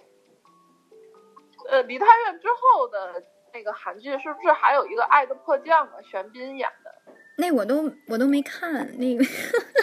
[1.69, 6.01] 呃，梨泰院之后的那个韩剧是不是还有一个《爱的迫降》啊？
[6.03, 6.91] 玄彬演的。
[7.37, 9.25] 那我都我都没看那个，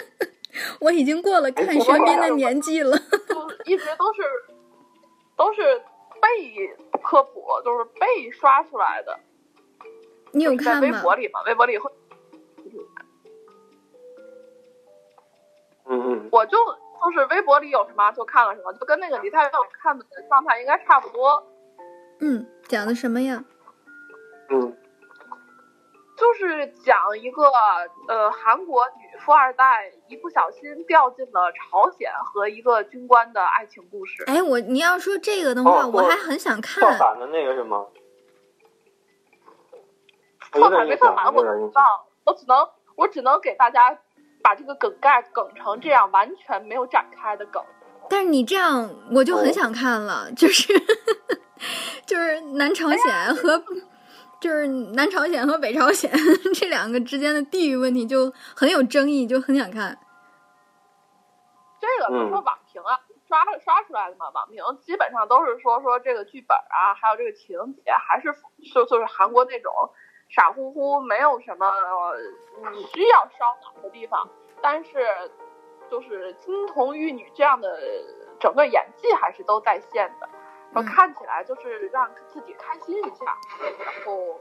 [0.79, 2.97] 我已经过了看玄彬的年纪了。
[3.27, 4.21] 就一直都是
[5.35, 5.61] 都是
[6.21, 6.67] 被
[7.01, 9.19] 科普，都是被刷出来的。
[10.33, 10.81] 你有看吗？
[10.81, 11.91] 微博里嘛，微博里会。
[15.85, 16.29] 嗯嗯。
[16.31, 19.49] 我就就是微博里有什么就看了什么，就跟那个李太佑
[19.81, 21.43] 看的状态应该差不多。
[22.19, 23.43] 嗯，讲的什么呀？
[24.49, 24.77] 嗯。
[26.17, 27.49] 就是讲一个
[28.07, 34.23] 呃韩国女富二代一不小心掉进了朝鲜和一个军官的爱情故事。
[34.27, 36.79] 哎，我你要说这个的话，我还很想看。
[36.79, 37.87] 跳伞的那个是吗？
[40.59, 41.83] 错反没错反我不知道，
[42.25, 43.97] 我只能我只能给大家
[44.43, 47.63] 把这个梗概梗成这样，完全没有展开的梗。
[48.09, 50.73] 但是你这样我就很想看了，就是
[52.05, 53.63] 就是南朝鲜和
[54.41, 56.11] 就是南朝鲜和北朝鲜
[56.53, 59.97] 这两个之间的地域问题就很有争议，就很想看。
[61.79, 68.35] 这个是说网评啊，刷刷出来的嘛，网评基本上都是说说这个剧本啊，还有这个情节，还是
[68.73, 69.71] 就就是韩国那种。
[70.33, 71.69] 傻乎乎，没有什么
[72.71, 74.29] 你需要烧脑的地方，
[74.61, 75.05] 但是
[75.89, 77.77] 就是金童玉女这样的
[78.39, 80.29] 整个演技还是都在线的，
[80.73, 84.39] 然后看起来就是让自己开心一下，然后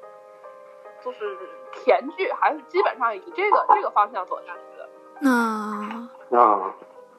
[1.03, 1.37] 就是
[1.72, 4.88] 甜剧，还是基本上以这个这个方向走下去的。
[5.18, 6.72] 那那，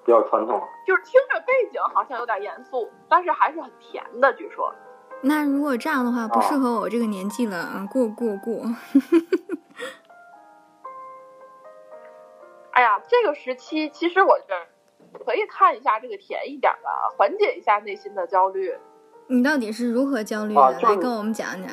[0.06, 0.66] 比较传统。
[0.88, 4.74] 就是听着背景好像有点严肃，但是还是很甜的，据说。
[5.24, 8.64] 那如果这样的话，不适合我这个年纪了，嗯，过过过。
[12.72, 18.74] 哎呀，这个时期其实我觉得可以看一下这个甜一点的，缓解一下内心的焦虑。
[19.28, 20.72] 你到底是如何焦虑的？
[20.82, 21.70] 来跟我们讲讲。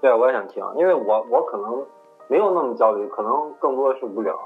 [0.00, 1.86] 对，我也想听，因为我我可能
[2.28, 4.36] 没有那么焦虑，可能更多的是无聊。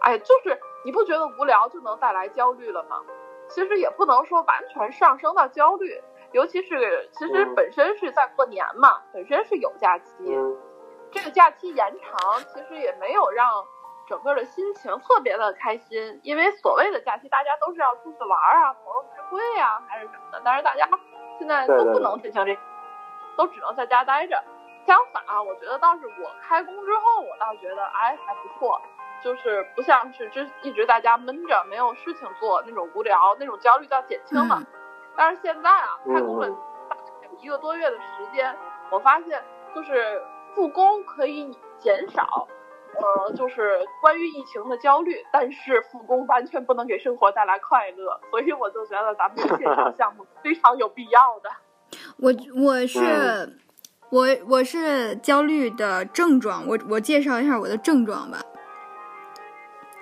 [0.00, 3.02] 哎，就是你不觉得无聊就能带来焦虑了吗？
[3.50, 6.00] 其实也不能说完全上升到焦虑，
[6.32, 10.14] 尤其是其实本身是在过年嘛，本身是有假期，
[11.10, 13.66] 这个假期延长其实也没有让
[14.08, 20.88] 整个的心情特别的开心，因为所谓的假期大家都是要出去玩啊，朋友聚会啊还是什么的，但是大家
[21.38, 22.56] 现在都不能进行这，
[23.36, 24.42] 都只能在家待着。
[24.86, 28.80] 相反啊，我觉得倒是我开工之后，我倒觉得哎还不错。
[29.22, 34.62] 就是不像是之一直在家闷着没有事情做那种无聊那种焦虑到减轻了，
[35.16, 38.02] 但是现在啊开工了有一个多月的时
[38.34, 38.54] 间，
[38.90, 39.42] 我发现
[39.74, 40.22] 就是
[40.54, 42.48] 复工可以减少，
[42.94, 51.50] 呃就是关于疫情的焦虑，但是复工完全不能给生活带来快乐，所以我就觉得咱们这线上 项目非常有必要的。
[52.18, 53.58] 我我是
[54.10, 58.38] 我我是焦虑的症状，我我介绍一下我的症状吧。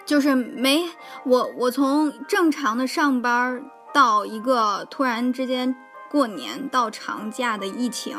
[0.09, 0.89] 就是没
[1.27, 5.77] 我，我从正常的上班到一个突然之间
[6.11, 8.17] 过年到长假的疫情，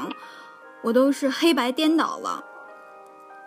[0.84, 2.44] 我都是黑白颠倒了。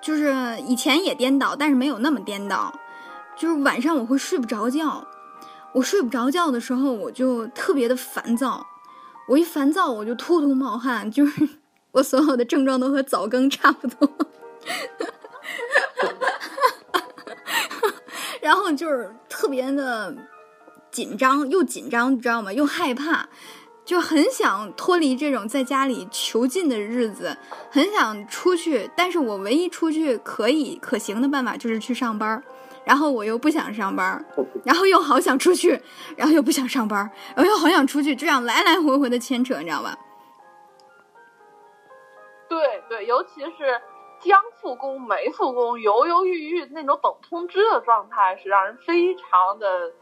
[0.01, 2.75] 就是以前也颠倒，但是没有那么颠倒。
[3.37, 5.07] 就是晚上我会睡不着觉，
[5.75, 8.67] 我睡不着觉的时候我就特别的烦躁，
[9.29, 11.49] 我一烦躁我就突突冒汗，就是
[11.93, 14.13] 我所有的症状都和早更差不多。
[18.53, 20.15] 然后就是特别的
[20.91, 22.53] 紧张，又紧张，你知道吗？
[22.53, 23.27] 又害怕，
[23.83, 27.35] 就很想脱离这种在家里囚禁的日子，
[27.71, 28.91] 很想出去。
[28.95, 32.45] 但是我唯一出去可以可行的办法就是去上班
[32.85, 34.23] 然后我又不想上班
[34.65, 35.81] 然后又好想出去，
[36.15, 39.97] 然后又不想上班然后又好想出去，这样来来回回的牵扯，你知道吧？
[42.51, 42.59] 对
[42.91, 43.81] 对，尤其是。
[44.23, 49.93] 将复工没复工，犹犹豫豫那种等通知的状态是让人非常的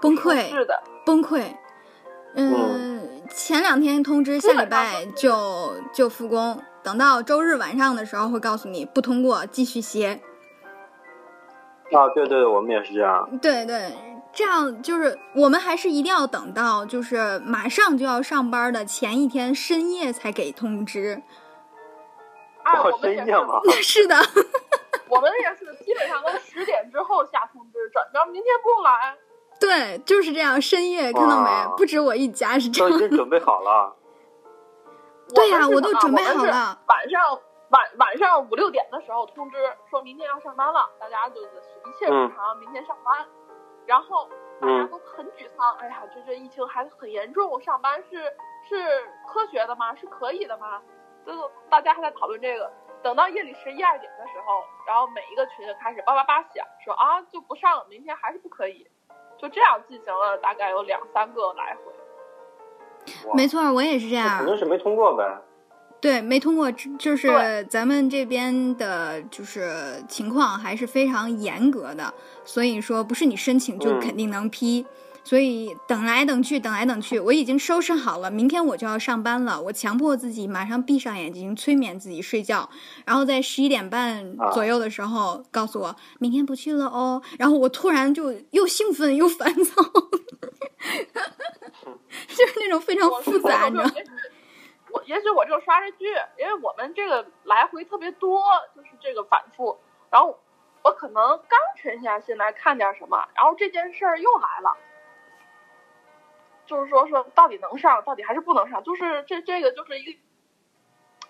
[0.00, 1.42] 崩溃，是的，崩溃。
[2.34, 10.20] 嗯，前两天通知下礼拜就就复工，等到周日晚上的时候会告诉你不通过，继续歇。
[11.92, 13.28] 啊，对对，我们也是这样。
[13.42, 13.92] 对对，
[14.32, 21.20] 这样就是我们还是一定要等到就是马上就要上班的前一天深夜才给通知。
[22.64, 23.60] 啊，我们深也是，夜吗？
[23.82, 24.16] 是的，
[25.08, 29.16] 我们也是基本上都十点之后下通知，准着明天不用来。
[29.58, 31.50] 对，就是这样，深夜看到没？
[31.76, 33.08] 不止我一家是这都已样。
[33.08, 33.96] 经准备好了。
[35.34, 36.78] 对呀我都准备好了。
[36.88, 37.38] 晚上
[37.70, 39.56] 晚晚上五六点的时候通知
[39.88, 41.48] 说明天要上班了，大家就是
[41.86, 43.26] 一切正常，明天上班。
[43.86, 44.28] 然后
[44.60, 48.24] 大家都很沮丧，哎呀，这这疫情还很严重，上班是
[48.68, 49.94] 是科学的吗？
[49.94, 50.80] 是可以的吗？
[51.26, 52.70] 就大家还在讨论这个。
[53.02, 58.86] 等到夜里十一二点的时候，然后每一个群就开始叭叭叭响，说啊就不上了，明天还是不可以。
[59.38, 61.92] 就这样进行了大概有两三个来回。
[63.34, 64.46] 没，错，我也是这样肯样。
[64.46, 65.24] 定是没通过呗。
[65.98, 72.12] 对，没通过，就是咱们这边的，就是情况还是非常严格的，
[72.44, 74.86] 所以说不是你申请就嗯肯定能批。
[75.22, 79.60] 所以等来等去，等来等去，我已经收拾好了，明天我就要上班了。
[79.60, 82.68] 我强迫自己马上闭上眼睛，催眠自己睡觉，
[83.04, 87.22] 然后在十一点半啊左右的时候告诉我明天不去了哦。
[87.38, 89.82] 然后我突然就又兴奋又烦躁，
[92.28, 93.92] 就是那种非常复杂，你知道吗？
[94.92, 96.06] 我也许我就刷着剧，
[96.36, 98.42] 因为我们这个来回特别多，
[98.74, 99.78] 就是这个反复。
[100.10, 100.36] 然后
[100.82, 104.76] 我可能刚沉下心来看点什么，然后这件事儿又来了，
[106.70, 110.16] 就是说说到底能上，到底还是不能上，就是这这个就是一个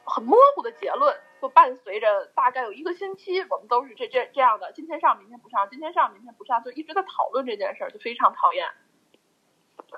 [0.05, 8.68] 很模糊的结论，就伴随着大概有一个星期，我们都是这这这样的，今天上明天不上，今天上明天不上，就一直在讨论这件事儿，就非常讨厌。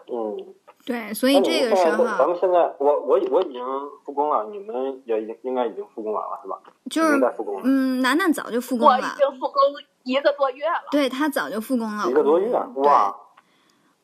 [0.06, 0.54] 嗯，
[0.86, 3.64] 对，所以这个时候咱们现在，我我我已经
[4.04, 6.56] 复工了，你们也已经应该已经复工完了是吧？
[6.88, 9.60] 就是在复工了嗯，楠楠早就复工我已，经复工
[10.04, 10.84] 一个多月了。
[10.92, 12.08] 对他早就复工了。
[12.08, 13.12] 一个多月，对哇！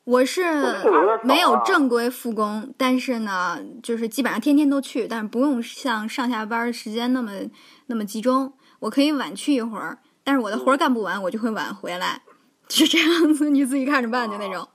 [0.09, 0.41] 我是
[1.21, 7.31] 没有正规复工，但是呢，就是基本上天天都去，但是不用像上下班时间那么
[7.85, 12.23] 那么集中，我可以晚去一会儿，但是我的活儿干不完，我就会晚回来，
[12.69, 14.67] 是这样子，你自己看着办就那种。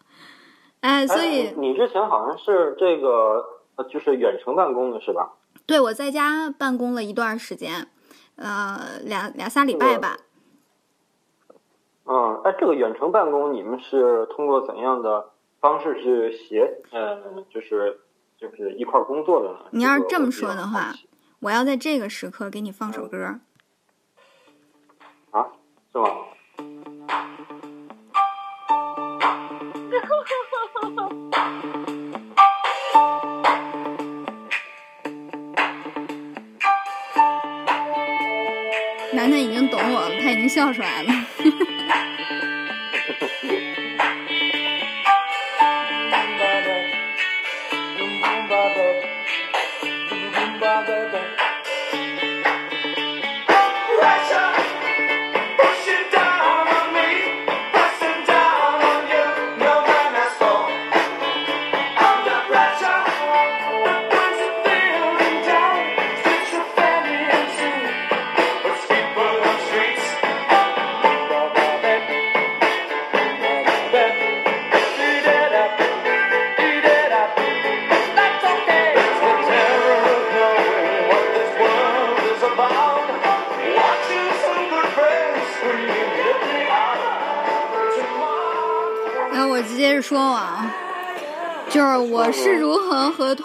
[0.79, 3.44] 哎，所哎以你你之前好像是这个
[3.75, 5.33] 呃，就是远程办公的是吧？
[5.66, 7.88] 对我在家办公了一段时间，
[8.37, 10.16] 呃，俩俩仨礼拜吧。
[12.07, 18.01] 嗯，哎，这个远程办公你们是通过怎样的方式去协，嗯，就是
[18.38, 19.59] 就是一块儿工作的呢？
[19.71, 20.93] 你要是这么说的话
[21.40, 23.40] 我要在这个时刻给你放首歌。
[25.31, 25.49] 啊，
[25.93, 26.09] 是吗？
[39.14, 41.09] 楠楠已经懂我了，他已经笑出来了。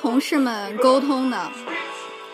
[0.09, 1.51] 同事们沟通的，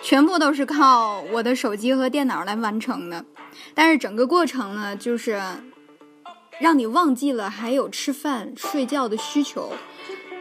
[0.02, 3.26] 全部都是靠我的手机和电脑来完成的。
[3.74, 5.42] 但是整个过程呢，就是
[6.58, 9.74] 让你忘记了还有吃饭、睡觉的需求，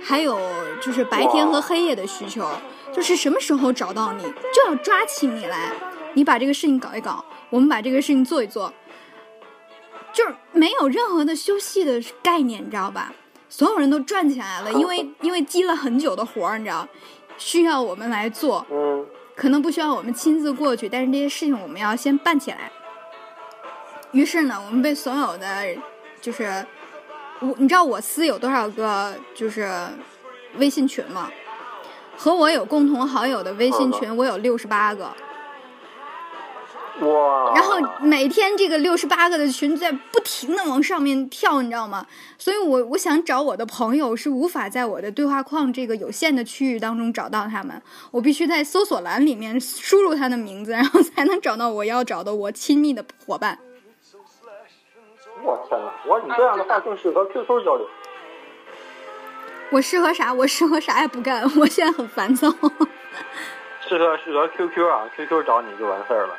[0.00, 0.38] 还有
[0.80, 2.48] 就是白天和黑夜的需求，
[2.92, 5.72] 就是什么时候找到你，就要抓起你来，
[6.14, 8.72] 你把这个事情搞一搞，我们把这个事情做一做。
[10.12, 13.12] 就是没有任何的休息的概念，你知道吧？
[13.46, 16.88] 所有人都转起来了，因为因为积了很久的活儿，你知道，
[17.38, 22.70] 需要我们来做，嗯可能不需要我们亲自过去，但是这些事情我们要先办起来。
[24.12, 25.64] 于是呢，我们被所有的
[26.20, 26.64] 就是
[27.40, 29.68] 我，你知道我司有多少个就是
[30.58, 31.30] 微信群吗？
[32.16, 35.10] 和我有共同好友的微信群，我有六十八个。
[37.00, 37.52] 哇！
[37.54, 42.06] 然后每天这个六十八个的群在不停的往上面跳，你知道吗？
[42.38, 47.82] 所以我我想找我的朋友是无法在我的对话框这个有限的区域当中找到他们，
[48.12, 53.58] 我必须在搜索栏里面输入他的名字，然后才能找到我要找的我亲密的伙伴。
[55.42, 55.92] 我天哪！
[56.06, 57.86] 我你这样的话更适合 QQ 交流。
[59.70, 60.32] 我适合啥？
[60.32, 61.42] 我适合啥也不干。
[61.58, 62.48] 我现在很烦躁。
[63.86, 66.34] 适合适合 QQ 啊，QQ 找你就完事儿了。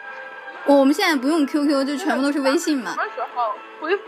[0.68, 2.98] 我们现在不用 QQ，就全部都是微信嘛什。
[2.98, 4.04] 么时候恢复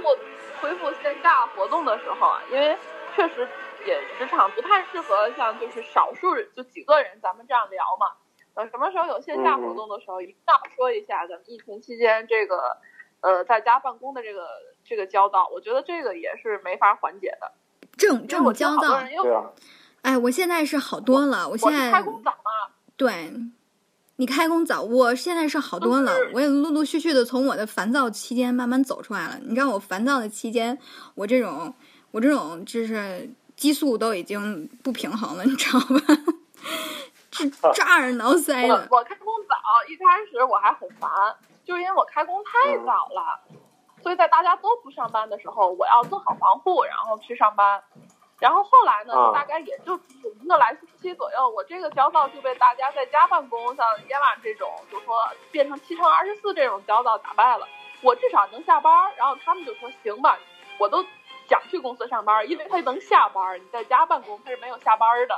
[0.62, 2.42] 恢复线下活动的时候啊？
[2.52, 2.78] 因为
[3.16, 3.48] 确实
[3.86, 8.08] 也职场不太适合像就是少数人就几个人咱们这样聊嘛。
[8.56, 12.78] 等什么时候有线下活动的时候，一定要说一下咱们疫情期间这个
[13.22, 14.48] 呃在家办公的这个
[14.84, 17.52] 这个交道，我觉得这个也是没法缓解的。
[17.96, 19.44] 这种这因为我种焦躁听好多人，又对啊，
[20.02, 21.46] 哎，我现在是好多了。
[21.46, 23.32] 我我现在是开工早嘛，对，
[24.20, 29.40] 你开工早，我现在是好多了，我也陆陆续续的从我的烦躁期间慢慢走出来了。
[29.44, 30.78] 你知道我烦躁的期间，
[31.16, 31.74] 我这种
[32.12, 36.02] 我这种就是激素都已经不平衡了，你知道吧？
[37.32, 38.74] 是抓耳挠腮的。
[38.90, 39.56] 我我开工早，
[39.88, 41.10] 一开始我还很烦，
[41.64, 43.40] 就是因为我开工太早了，
[44.02, 47.80] 所以在大家都不上班的时候，我要做好防护，然后去上班。
[48.40, 55.16] 然后后来呢，啊大概也就有一个来星期左右，我这个焦躁就被大家在家办公，像耶娃这种，就说
[55.52, 57.68] 变成七乘二十四这种焦躁打败了。
[58.02, 60.38] 我至少能下班，然后他们就说行吧，
[60.78, 61.04] 我都
[61.50, 65.36] 想去公司上班，因为他能下班，你在家办公他是没有下班的。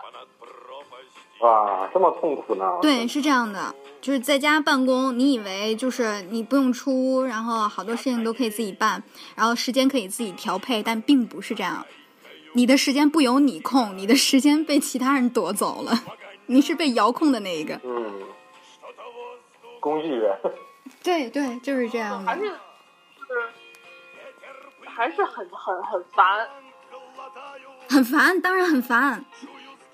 [1.39, 2.79] 哇，这么痛苦呢？
[2.81, 9.01] 对，是这样的，就是在家办公，你以为就是你不用出屋，然后好多事情都可以自己办，
[9.35, 11.85] 然后时间可以自己调配，但并不是这样。
[12.59, 16.03] 你的时间不由你控，你的时间被其他人夺走了，
[16.47, 17.79] 你是被遥控的那一个。
[17.85, 18.21] 嗯，
[19.79, 20.37] 工具人。
[21.01, 22.37] 对对，就是这样的还。
[22.37, 22.59] 是就是
[24.89, 26.49] 还是很很很烦。
[27.87, 29.23] 很烦，当然很烦。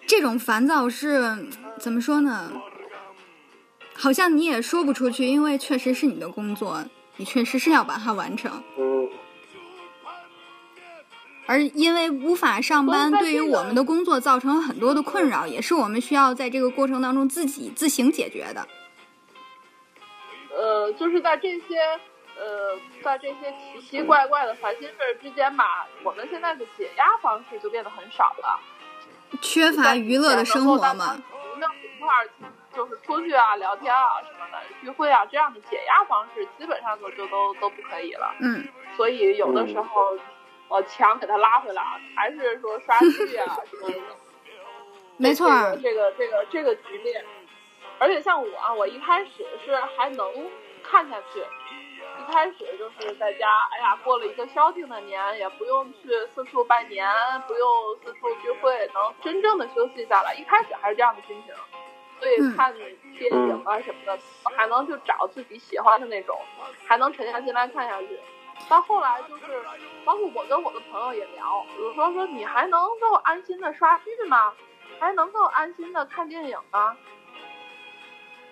[0.08, 1.48] 这种烦躁是
[1.78, 2.52] 怎么说呢？
[3.94, 6.84] 好像你也说不出去，因为确实是你的工作，
[7.18, 8.52] 你确实是要把它完成。
[8.76, 9.08] 嗯，
[11.48, 18.68] 而因为无法上班，对于我们的工作造成了很多的困扰，也是我们需要在这个过程当中自己自行解决的。
[20.58, 21.78] 呃，就是在这些
[22.38, 28.60] 呃，在这些奇奇怪怪的烦心事儿之间吧，我们现在的解压方式就变得很少了。
[29.42, 31.22] 缺乏娱乐的生活嘛，
[31.58, 32.30] 没有一块儿
[32.74, 38.34] 就是出去啊、聊天啊什么的、聚会啊这样的解压方式，基本上就就都都不可以了。
[38.40, 38.66] 嗯，
[38.96, 40.18] 所以有的时候，
[40.68, 41.84] 我强给他拉回来，
[42.16, 43.96] 还是说刷剧啊 什么的。
[45.18, 47.24] 没错儿，这个这个这个局面，
[48.00, 50.50] 而且像我啊，我一开始是还能
[50.84, 57.08] 看下去，一开始就是在家，哎呀，过了一个消停的年，也不用去四处拜年，
[57.48, 60.34] 不用四处聚会，能真正的休息下来。
[60.36, 61.56] 一开始还是这样的心情，
[62.20, 64.20] 所以嗯看电影啊什么的，
[64.58, 66.38] 还能就找自己喜欢的那种，
[66.86, 68.20] 还能沉下心来看下去。
[68.68, 69.64] 到后来就是，
[70.04, 74.54] 包括我跟我的朋友也聊，比如说说你还能够安心的刷剧吗？
[75.00, 76.96] 还能够安心的看电影吗？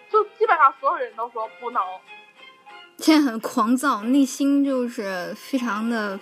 [0.09, 1.81] 就基本上所有人都说不能。
[2.99, 6.19] 现在很狂躁，内心就是非常的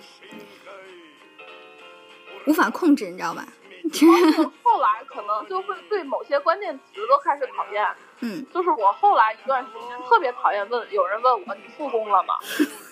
[2.46, 3.46] 无法控制，你知道吧？
[4.62, 7.86] 后来可能就会对某些关键词都开始讨厌。
[8.20, 12.34] 嗯，就是我后来一段时间特别讨厌问有人问我你复工了吗？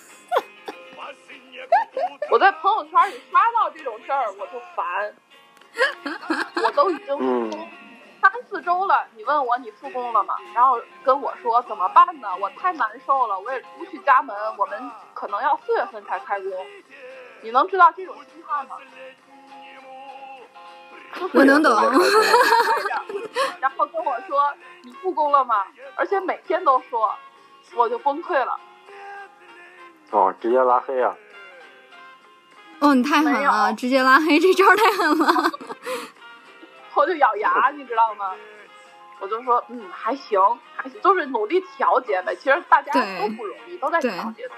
[2.31, 5.13] 我在朋友圈里刷到这种事儿我就烦，
[6.63, 7.69] 我都已经复工
[8.21, 10.35] 三四周了，你问我你复工了吗？
[10.53, 12.29] 然后跟我说怎么办呢？
[12.39, 16.51] 我太难受了，我也出不去家门，我们可能要四月份才开工。
[17.41, 18.77] 你能知道这种心态吗？
[21.33, 21.71] 我能懂
[23.59, 24.53] 然后跟我说
[24.83, 25.65] 你复工了吗？
[25.95, 27.13] 而且每天都说，
[27.75, 28.59] 我就崩溃了。
[30.11, 31.15] 哦，直接拉黑啊！
[32.81, 35.51] 哦，你太狠了，直接拉黑，这招太狠了。
[36.95, 38.35] 我就咬牙，你知道吗？
[39.19, 40.39] 我就说，嗯，还行，
[40.75, 42.35] 还行，就是努力调节呗。
[42.35, 44.49] 其实大家都不容易，都在调节。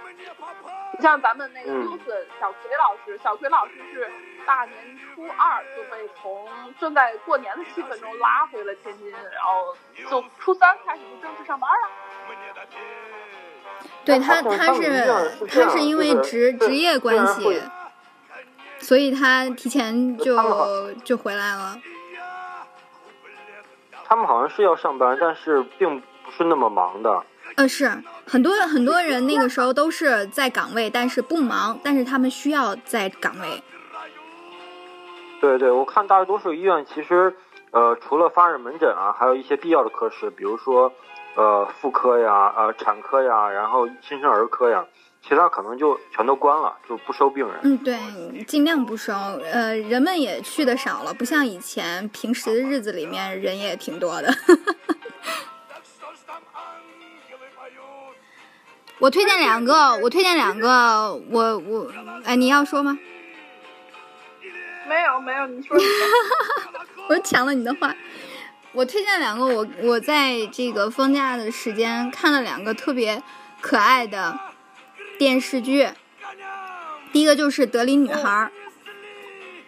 [0.95, 1.99] 你像咱们那个嗯 News
[2.39, 4.09] 小葵老师，小葵老师是
[4.45, 6.47] 大年初二就被从
[6.79, 9.75] 正在过年的气氛中拉回了天津，然后
[10.09, 11.89] 就初三开始就正式上班了。
[14.05, 17.61] 对他，他是他是因为职职业关系，
[18.83, 20.37] 所以他提前就
[21.03, 21.79] 就回来了。
[24.05, 27.23] 他们好像是要上班，但是并不是那么忙的，
[27.55, 27.89] 呃，是
[28.27, 33.63] 很多很多人那个时候都是在岗位，但是不忙，但是他们需要在岗位。
[35.41, 37.35] 对对，我看大多数医院其实，
[37.71, 40.93] 呃，除了发热门诊啊，还有一些必要的科室，比如说，
[41.35, 44.85] 呃，妇科呀，呃，产科呀，然后新生儿科呀，
[45.27, 47.55] 其他可能就全都关了，就不收病人。
[47.63, 47.97] 嗯，对，
[48.43, 49.13] 尽量不收。
[49.13, 54.33] 呃，人们也去的少了，不像以前平时的日子里面人也挺多的。
[58.99, 61.91] 我推荐两个，我推荐两个，我我，
[62.25, 62.97] 哎，你要说吗？
[64.87, 65.77] 没有没有，你说。
[67.09, 67.95] 我抢了你的话。
[68.73, 73.21] 我推荐两个，我我在这个放假的时间看了两个特别
[73.61, 74.37] 可爱的
[75.17, 75.89] 电视剧。
[77.11, 78.51] 第一个就是《德里女孩》，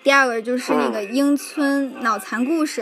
[0.04, 2.82] 第二个就是那个《英村脑残故事》。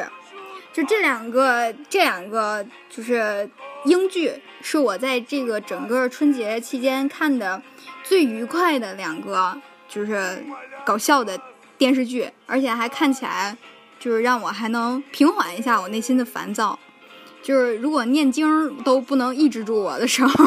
[0.72, 3.50] 就这两个，这两个就是
[3.86, 7.62] 英剧，是我在这个整个春节期间看的
[8.04, 9.56] 最愉快的两个，
[9.88, 10.44] 就是
[10.86, 11.40] 搞笑的。
[11.76, 13.58] 电视剧，而且还看起来
[14.00, 16.80] 就是让我还能平缓一下我内心的烦躁。
[17.42, 20.46] 就是如果念经都不能抑制住我的时候，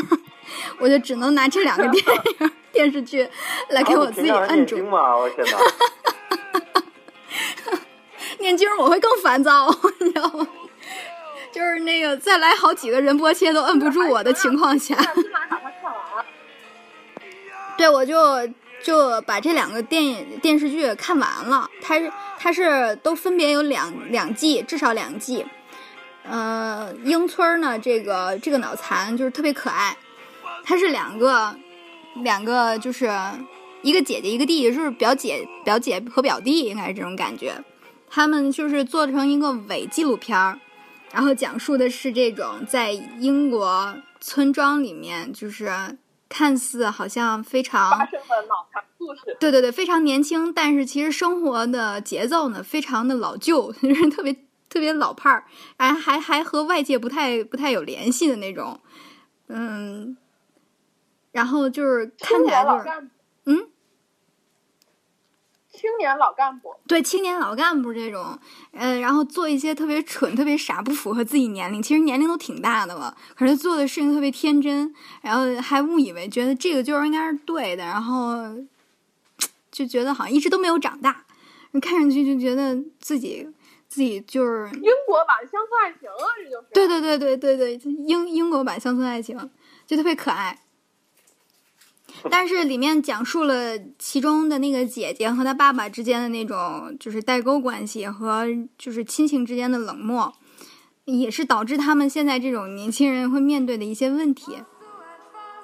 [0.79, 3.29] 我就只能拿这两个电影 电视剧
[3.69, 4.77] 来给我自己摁住。
[4.91, 5.59] 我天哪！
[8.39, 9.69] 念经我会更烦躁，
[10.01, 10.47] 你知道吗？
[11.53, 14.97] 就是那个再来好几个人播切都摁不住我的情况下。
[17.77, 18.17] 对，我就。
[18.83, 25.45] 就把这两个电影电视剧看完了，它是它是都分别有两两季，至少两季。
[26.23, 29.97] 呃，英村呢，这个这个脑残就是特别可爱，
[30.69, 31.57] 它是两个
[32.17, 33.09] 两个就是
[33.83, 37.55] 一个姐姐一个弟弟，就是表姐表姐和表弟，应该是这种感觉。
[38.11, 40.59] 他们就是做成一个伪纪录片儿，
[41.13, 45.97] 然后讲述的是这种在英国村庄里面就是。
[46.29, 54.33] 看似好像非常发生的脑残故事，对对对，非常年轻，但是其实生活的节奏呢，非常的老旧， 就是特别
[54.69, 55.45] 特别老派儿，
[55.77, 58.81] 哎，还还和外界不太不太有联系的那种，
[59.47, 60.17] 嗯，
[61.37, 63.11] 然后就是看起来就是，
[63.45, 63.69] 嗯。
[65.71, 68.39] 青年老干部，对青年老干部这种，
[68.73, 78.39] 呃，然后做一些特别蠢、特别傻、不符合自己年龄，其实年龄都挺大的了，可是做的事情特别天真，然后还误以为觉得这个就是应该是对的，然后
[79.71, 81.27] 就觉得好像一直都没有长大，
[81.83, 83.47] 看上去就觉得自己
[83.87, 89.39] 自己就是英国版乡村爱情啊，这就是对对对对对对，英英国版乡村爱情
[89.87, 90.59] 就特别可爱。
[92.31, 98.47] 但是里面讲述了其中的那个姐姐和她爸爸之间的那种就是代沟关系和
[98.79, 100.33] 就是亲情之间的冷漠，
[101.05, 104.57] 也是导致他们现在这种年轻人会面对的一些问题。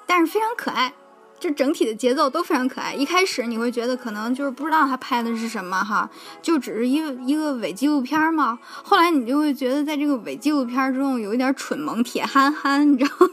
[0.05, 0.93] 但是非常可爱，
[1.39, 2.93] 就整体的节奏都非常可爱。
[2.93, 6.09] 一开始你会觉得可能就是不知道他拍的是什么哈，
[6.41, 8.59] 就只是一个一个伪纪录片嘛。
[8.83, 13.27] 后来你就会觉得在这个伪纪录片中有一点蠢萌铁憨憨，你知道吗？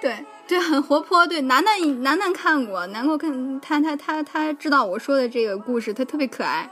[0.00, 0.16] 对
[0.46, 1.26] 对，很活泼。
[1.26, 6.68] 对，楠楠楠楠看过，楠楠看他他他他知道我说的这个故事，他特别可爱。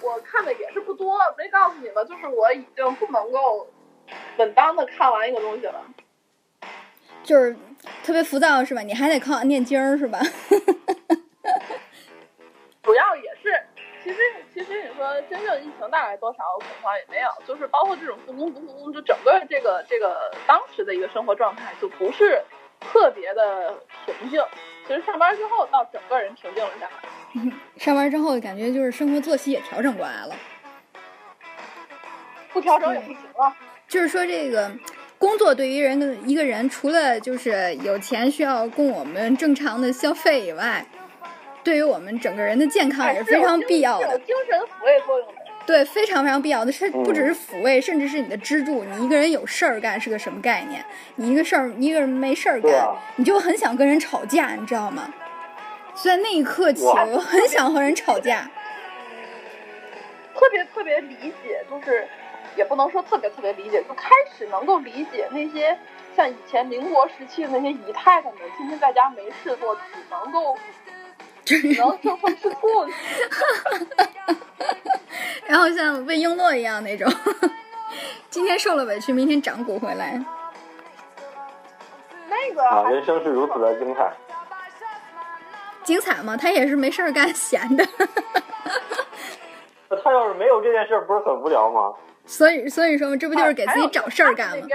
[0.00, 3.66] 我看的也是不多，没告诉你们，就是我已经不能够
[4.36, 5.82] 稳当的看完一个东西了。
[7.22, 7.56] 就是
[8.02, 8.82] 特别浮躁是吧？
[8.82, 10.20] 你还得靠念经是吧？
[12.82, 13.60] 主要也是。
[14.04, 14.18] 其实，
[14.52, 22.42] 其实你说真正疫情带来多少恐慌也没有，就是包括这种复工不复工，就整个这个这个当时的一个生活状态就不是
[22.80, 23.74] 特别的
[24.04, 24.44] 平静。
[24.86, 27.52] 其实上班之后，倒整个人平静了下来。
[27.80, 30.36] 上班之后感觉就是生活作息也调整过来了，
[32.52, 33.56] 不调整也不行了。
[33.88, 34.70] 就是说这个
[35.16, 40.86] 工作对于人的一个人，除了就是有钱需要供我们正常的消费以外。
[41.64, 45.34] 对于我们整个人的健康也是非常必要的，有精神抚慰作用的。
[45.66, 48.84] 对，非常非常必要的，是不只是抚慰，甚至是你的支柱。
[48.84, 50.84] 你一个人有事儿干是个什么概念？
[51.16, 52.70] 你一个事儿，一个人没事儿干，
[53.16, 55.10] 你就很想跟人吵架，你知道吗？
[55.94, 58.50] 在那一刻起，我很想和人吵架。
[60.34, 62.06] 特别特别理解，就是
[62.56, 65.78] 也不能说特别特别理解，就开始能够理解那些
[66.14, 70.54] 像以前民国时期的那些姨太太们，天天在家没事做，只能够。
[71.76, 72.92] 然后就会吃兔子，
[75.46, 77.10] 然后像喂璎珞一样那种，
[78.30, 80.20] 今天受了委屈，明天长骨回来。
[82.28, 84.12] 那个啊，人生是如此的精彩。
[85.82, 86.36] 精彩吗？
[86.36, 87.86] 他也是没事儿干，闲的。
[89.90, 91.92] 那他要是没有这件事儿，不是很无聊吗？
[92.26, 94.66] 所以所以说，这不就是给自己找事儿干吗？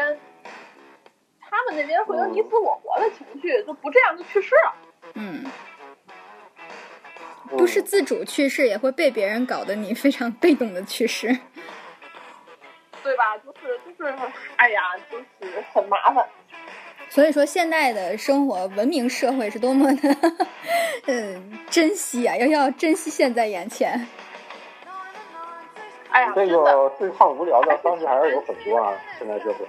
[1.49, 4.74] 他们那边会有你死我活的情绪，就不这样就去世了。
[5.15, 5.43] 嗯，
[7.49, 11.27] 不是自主去世，也会被别人搞得你非常被动的去世。
[13.03, 13.37] 对吧？
[13.37, 14.13] 就是就是，
[14.57, 16.25] 哎呀，就是很麻烦。
[17.09, 20.15] 所以说，现代的生活文明社会是多么的，
[21.07, 22.35] 嗯，珍惜啊！
[22.35, 24.07] 要要珍惜现在眼前。
[26.09, 29.65] 哎呀，这个对抗无聊的方式还是有很多啊，现在社会。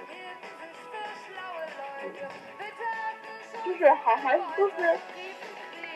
[3.65, 4.99] 就是还还就是，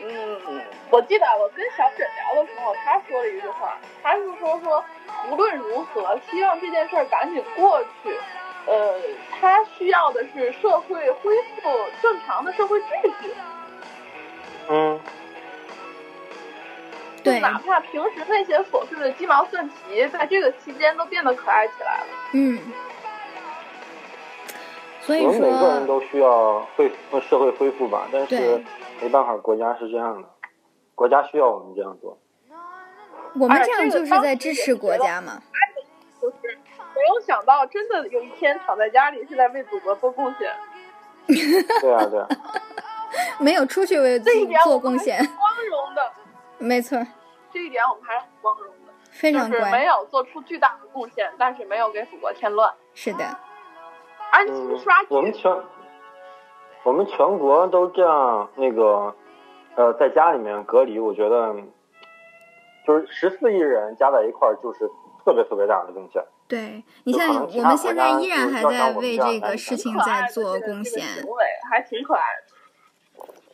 [0.07, 4.83] 嗯，我记得我跟小沈聊的时候，他说了一句话，他是说说
[5.31, 8.15] 无论如何，希望这件事儿赶紧过去。
[8.67, 8.99] 呃，
[9.31, 11.69] 他需要的是社会恢复
[12.01, 13.33] 正常的社会秩序。
[14.69, 14.99] 嗯。
[17.23, 17.39] 对。
[17.39, 22.07] 哪怕平时那些琐碎的鸡毛蒜皮，在这个期间都变得可爱起来了。
[22.33, 22.59] 嗯。
[25.01, 25.27] 所以说。
[25.27, 26.91] 我们每个人都需要恢
[27.27, 28.63] 社会恢复吧，但是
[29.01, 30.27] 没办法，国家是这样的，
[30.95, 32.17] 国家需要我们这样做。
[33.39, 35.41] 我们这样就是在支持国家嘛。
[36.21, 36.57] 就是。
[36.95, 40.49] 没有想到，真的有一天躺在家里是在为祖国做贡献。
[41.27, 42.27] 对啊，对啊。
[43.37, 45.17] 没有出去为祖国做贡献。
[45.17, 46.11] 光荣的。
[46.57, 46.97] 没错。
[47.51, 48.93] 这一点我们还是很光荣的。
[49.11, 49.69] 非常乖。
[49.71, 52.73] 没有做出巨大的贡献，但是没有给祖国添乱。
[52.93, 53.25] 是的。
[54.31, 55.51] 安心刷我们全，
[56.85, 59.13] 我们全国都这样，那个，
[59.75, 61.55] 呃，在家里面隔离，我觉得，
[62.85, 64.87] 就是十四亿人加在一块儿，就是
[65.25, 66.23] 特别特别大的贡献。
[66.47, 71.03] 对你像我们现在依然还在为这个事情在做贡献，
[71.71, 72.53] 还挺可爱的。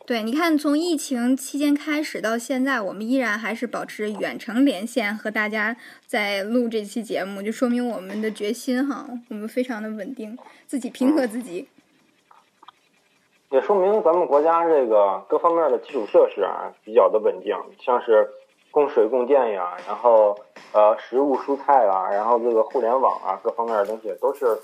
[0.06, 11.70] 对，你看从疫情期间开始到现在，我们依然还是保持远程连线和大家在录这期节目，就说明我们的决心哈，我们非常的稳定，自己平和自己。
[13.52, 18.30] 也说明咱们国家这个各方面的基础设施啊比较的稳定，像是。
[18.74, 20.34] 供水供电呀，然后
[20.72, 24.58] 呃食物蔬菜啊，然后这个互联网啊，各方面的东西都是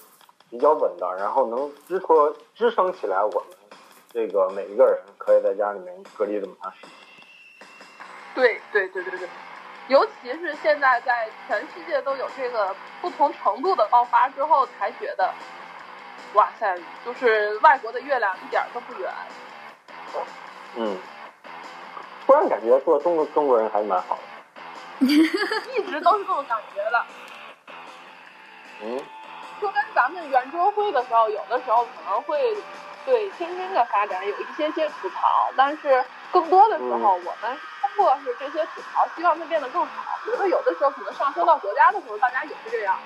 [0.50, 3.50] 比较稳的，然后能支托支撑起来我们
[4.10, 6.90] 这个每一个人可以在家里面隔离这么长时间。
[8.34, 9.28] 对对对对对，
[9.90, 15.34] 尤其是现在在全世界都有这个不同程度的爆发之后，才觉得
[16.34, 19.12] 哇塞，就是外国的月亮一点都不圆。
[20.76, 20.98] 嗯。
[22.26, 24.20] 突然感觉做中国中国人还是蛮好
[25.00, 27.06] 的， 一直都是这种感觉的。
[28.82, 29.02] 嗯，
[29.62, 32.54] 就跟咱们圆桌会的时候，有的时候可能会
[33.06, 40.20] 对天津的发展有一些些吐槽，但是更多的时候，我们通过是这些吐槽，希望它变得更好。
[40.26, 42.98] 比如说，有的时候可能上升到国家的时候，大家也是这样；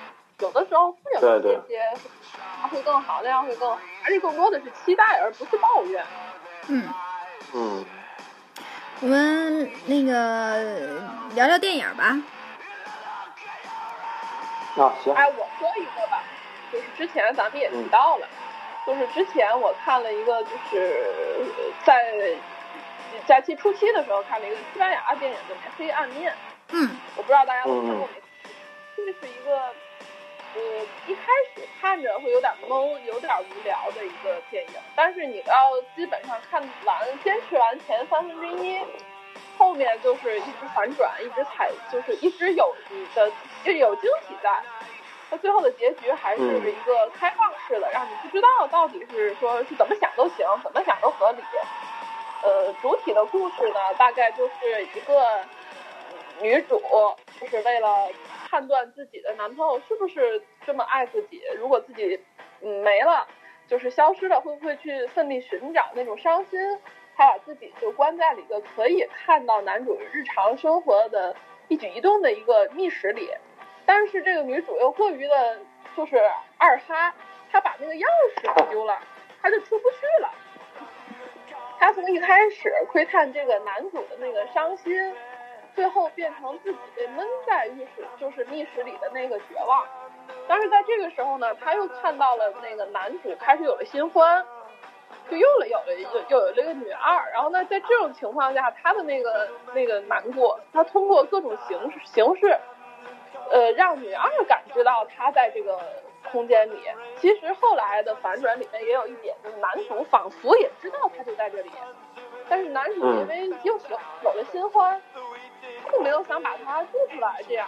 [0.41, 1.79] 有的时候会有这些，
[2.61, 6.03] 它会更好，那样会更好，而且更多的是期待，而不是抱怨。
[6.67, 6.89] 嗯
[7.53, 7.85] 嗯。
[9.01, 10.99] 我们那个
[11.35, 12.17] 聊聊电影吧。
[14.77, 15.13] 啊，行。
[15.13, 16.23] 哎，我说一个吧，
[16.71, 18.27] 就是之前咱们也提到了，
[18.85, 21.05] 就是之前我看了一个，就是
[21.83, 22.35] 在
[23.27, 26.31] 假期初期的时候看了一个西班牙电影，叫《黑暗面》。
[26.69, 26.89] 嗯。
[27.15, 28.21] 我不知道大家都看过没？
[28.95, 29.61] 这是一个。
[30.53, 30.61] 呃，
[31.07, 31.23] 一开
[31.55, 38.81] 始看着会有点懵，有点无聊的一个电影，但是你要基本上看完，坚持完前三分之一，
[39.57, 43.31] 后面就是一直反转，一直踩，就是一直有你的
[43.63, 44.61] 就有惊喜在。
[45.29, 51.41] 它最后的结局还是一个开放式的，让你不知道到底是说是怎么想都行，怎么想都合理。
[52.43, 55.39] 呃，主体的故事呢，大概就是一个
[56.41, 56.81] 女主，
[57.39, 58.09] 就是为了。
[58.51, 62.19] 判断自己的男朋友是不是这么爱自己，如果自己
[62.59, 63.25] 没了，
[63.65, 66.59] 就是消失了，会不会去奋力寻找那种伤心？
[67.15, 71.33] 他把自己就关在了一个可以看到男主日常生活的
[71.69, 73.31] 一举一动的一个密室里，
[73.85, 75.59] 但是这个女主又过于的
[75.95, 76.17] 就是
[76.57, 77.15] 二哈，
[77.49, 78.99] 她把那个钥匙丢了，
[79.41, 80.29] 她就出不去了。
[81.79, 84.93] 她从一开始窥探这个男主的那个伤心。
[85.75, 89.85] 最后变成自己被闷在浴室，就是密室里的那个绝望。
[90.47, 94.45] 但是在这个时候呢，他又看到了那个男主开始有了新欢，
[95.29, 95.85] 就又了有了
[96.29, 97.31] 又有了一个女二。
[97.31, 102.57] 然后呢，在这种情况下，他的那个那个难过，他通过各种形式形式，
[103.51, 105.79] 呃，让女二感知到他在这个
[106.31, 106.81] 空间里。
[107.17, 111.71] 其实后来的反转里面也有一点，就是男主仿佛也知道他就在这里，
[112.49, 115.01] 但是男主因为又有有了新欢。
[115.89, 117.67] 并没有想把它做出来这样。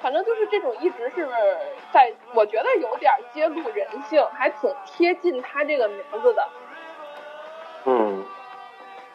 [0.00, 1.28] 反正就是这种一直是
[1.92, 6.48] 在，我觉得有点揭露人性，还挺贴近他这个名字的。
[7.84, 8.24] 嗯，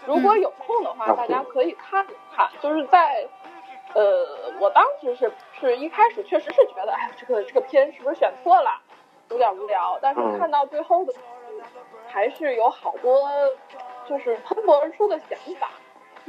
[0.05, 2.49] 如果有空的话，大家可以看一看。
[2.61, 3.27] 就是在，
[3.93, 8.79] 呃，我当时是是一开始确实是觉得，哎，这个这个片是不是选错了，
[9.29, 9.99] 有点无聊。
[10.01, 11.13] 但是看到最后的，
[12.07, 13.29] 还是有好多
[14.07, 15.69] 就是喷薄而出的想法。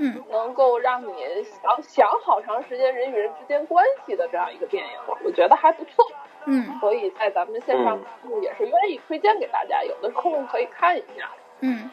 [0.01, 1.13] 嗯，能够让你
[1.45, 4.93] 想想好长时间人与人之间关系的这样一个电影，
[5.25, 6.07] 我觉得还不错。
[6.45, 7.99] 嗯，所以在咱们线上
[8.41, 11.29] 也是愿意推荐给大家，有的空可以看一下。
[11.61, 11.91] 嗯，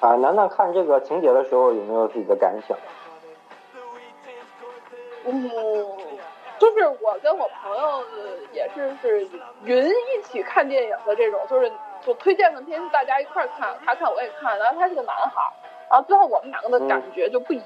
[0.00, 2.76] 啊，楠楠看这个情节的时候有没有自己的感想？
[5.26, 5.40] 嗯，
[6.58, 8.02] 就是我跟我朋友
[8.52, 9.28] 也是是
[9.64, 11.70] 云一起看电影的这种，就是
[12.00, 15.52] 就推荐个片子大家一块看，他看我也看，然后他是个男孩。
[15.90, 17.62] 然后最后我们两个的感觉就不一，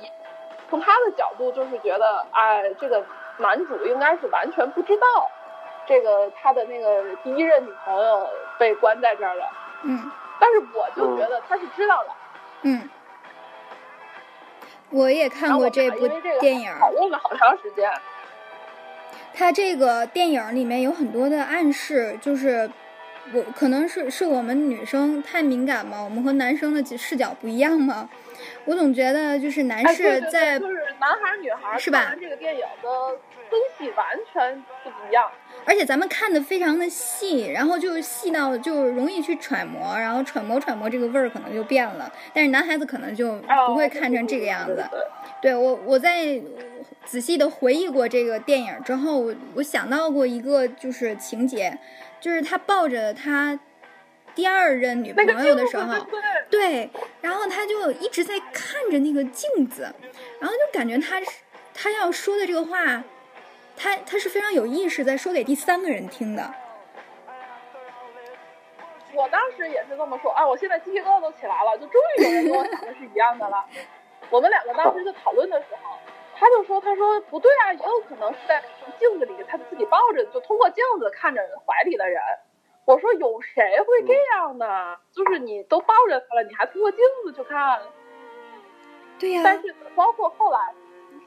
[0.71, 3.05] 从他的角度就是觉得，哎，这个
[3.39, 5.31] 男主应该是完全不知道，
[5.87, 9.45] 这个他的那个第一任女朋友被关在这儿了。
[9.83, 10.11] 嗯。
[10.39, 12.11] 但是我就觉得他是知道的。
[12.63, 12.89] 嗯。
[14.91, 16.07] 我也看过这部
[16.41, 17.91] 电影，讨论了好长时间。
[19.35, 22.71] 他这个电影里面有很多的暗示，就是。
[23.35, 26.03] 我可能是是我们女生太敏感吗？
[26.03, 28.09] 我们和男生的视角不一样吗？
[28.65, 32.15] 我总觉得就是男士在就是男孩女孩是吧？
[32.21, 32.89] 这个电影的
[33.49, 35.31] 分析完全不一样，
[35.65, 42.13] 而且咱们看的非常的细，然后就细到就容易去揣摩，然后揣摩揣摩这个味儿可能就变了。
[42.33, 44.85] 但是男孩子可能就不会看成这个样子。
[45.41, 46.41] 对我我在
[47.05, 51.79] 仔细的回忆过这个电影之后，我我想到过一个就是情节。
[52.23, 53.59] 就是他抱着他
[54.33, 56.07] 第二任女朋友的时候，
[56.49, 56.89] 对，
[57.21, 59.93] 然后他就一直在看着那个镜子，
[60.39, 61.27] 然后就感觉他是
[61.75, 63.03] 他要说的这个话，
[63.77, 66.55] 他他是非常有意识在说给第三个人听的。
[69.13, 73.67] 我当时也是这么说啊，我现在鸡皮疙瘩都起来了，就终于有人跟我想的是一样的了。
[74.31, 75.99] 我们两个当时就讨论的时候。
[76.43, 78.61] 他就说：“他说不对啊，也有可能是在
[78.99, 82.21] 镜子里，他自己抱着，就通过镜子看着怀里的人。”
[82.85, 84.97] 我说：“有谁会这样呢？
[85.13, 87.81] 就是你都抱着他了，你还通过镜子去看？”
[89.21, 89.43] 对呀。
[89.45, 90.75] 但是包括后来，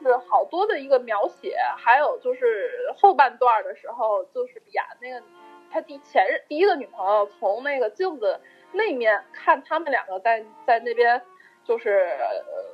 [0.04, 5.24] 就是好多的一个描写，还有就是后半段的时候，就是演那个
[5.70, 8.38] 他第前任第一个女朋友从那个镜子
[8.72, 11.22] 那面看他们两个在在那边。
[11.66, 12.06] 就是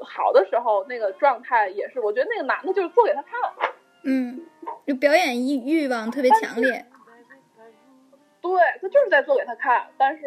[0.04, 3.40] 好的时候，那个状态也是，我觉得那个男的就是做给他看，
[4.04, 4.44] 嗯，
[4.86, 6.84] 就表演欲欲望特别强烈，
[8.42, 10.24] 对他就是在做给他看，但是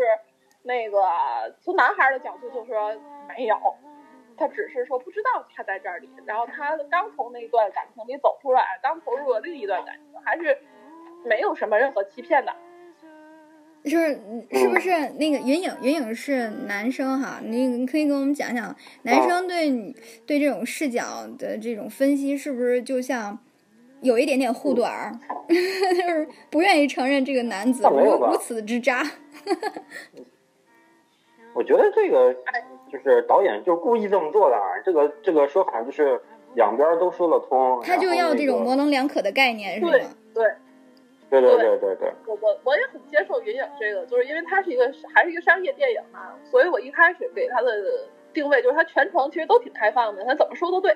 [0.64, 1.00] 那个
[1.62, 2.92] 从男孩的角度就说
[3.28, 3.56] 没有，
[4.36, 10.58] 他只是说不知道他在这里，然后他刚从那段感情里走出来，刚投入了另一段感情，还是
[11.24, 12.56] 没有什么任何欺骗的。
[13.86, 14.20] 就是
[14.52, 15.72] 是不是那个云影？
[15.82, 19.94] 云影是男生哈，你你可以跟我们讲讲，男生对
[20.26, 23.38] 对这种视角的这种分析，是不是就像
[24.02, 25.12] 有一点点护短儿，
[25.48, 29.04] 就是不愿意承认这个男子如如此之渣。
[31.54, 32.34] 我觉得这个
[32.92, 36.20] 就是导演就故意这么做的，这个这个说法就是
[36.56, 37.80] 两边都说得通。
[37.84, 39.92] 他就要这种模棱两可的概念，是吗？
[39.92, 40.04] 对。
[40.34, 40.44] 对
[41.42, 47.72] 对对对对，我我我也很接受云影这个，就是因为它是一个还是一个商业电影嘛，所以我一开始给它的
[48.34, 50.96] 定位就是它全程其实都挺开放的，它怎么说都对，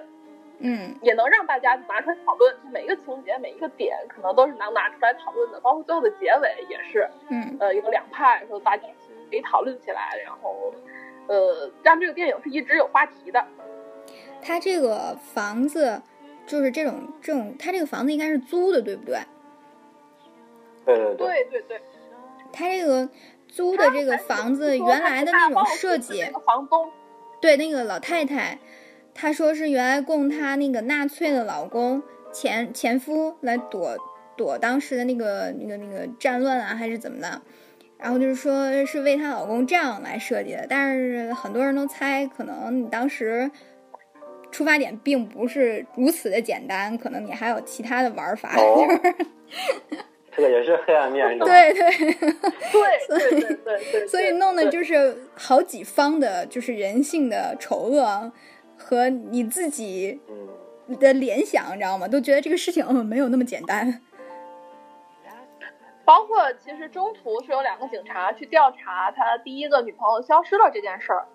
[0.60, 8.84] 嗯，也能让大家拿出来讨论，就每一个情节每一个点可能都是能拿出来讨论的，包括最后的结尾也是，嗯，呃，有两派说大家
[9.30, 10.74] 可以讨论起来，然后
[11.28, 13.46] 呃，让这个电影是一直有话题的。
[14.42, 16.02] 它这个房子
[16.48, 19.20] 就是这种这种，它这个房子应该是租的，对不对？
[20.96, 21.82] 对对对对，
[22.52, 23.10] 他这个
[23.48, 26.90] 租的这个房子原来的那种设计，房东，
[27.42, 28.60] 对那个老太太，
[29.14, 33.98] 她说是原来供她那个纳粹的老公前前夫来躲
[34.38, 37.42] 躲当时的那个那个那个战乱啊，还是怎么的？
[37.98, 43.52] 然后就是说是为她老公这样来设计的，但是很多人都猜，可能你当时
[44.52, 48.52] 出发点并不是如此的简单，可能你还有其他的玩法。
[50.40, 51.92] 这个也是黑暗面，对对。
[52.72, 58.32] 对对对对，所以弄的就是好几方的，就是人性的丑恶
[58.78, 60.22] 和你自己
[61.00, 62.08] 的联想，你知道吗？
[62.08, 64.02] 都觉得这个事情嗯没有那么简单。
[66.06, 71.28] 包括其实中途是有两个警察去调查他第一个女朋友消失了这件事儿，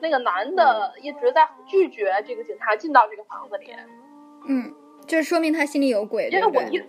[0.00, 3.74] 那个男的一直在拒绝这个警察进到这个房子里，
[4.48, 4.72] 嗯，
[5.06, 6.82] 这说明他心里有鬼，因为我一，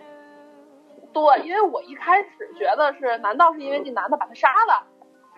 [1.18, 4.86] 对，因为我一开始觉得是，难道是因为这男的把他杀了？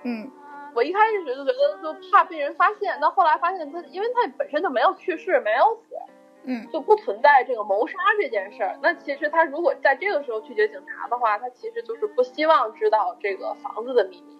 [0.02, 0.30] 嗯，
[0.74, 5.96] 我一开始就觉得就怕被人发现，但后来发现他，因为他本身就没有去世，没有死，
[6.44, 8.78] 嗯，就不存在这个谋杀这件事儿。
[8.82, 14.38] 那其实他如果在这个时候拒绝警察的话，他其实就是不希望知道这个房子的秘密。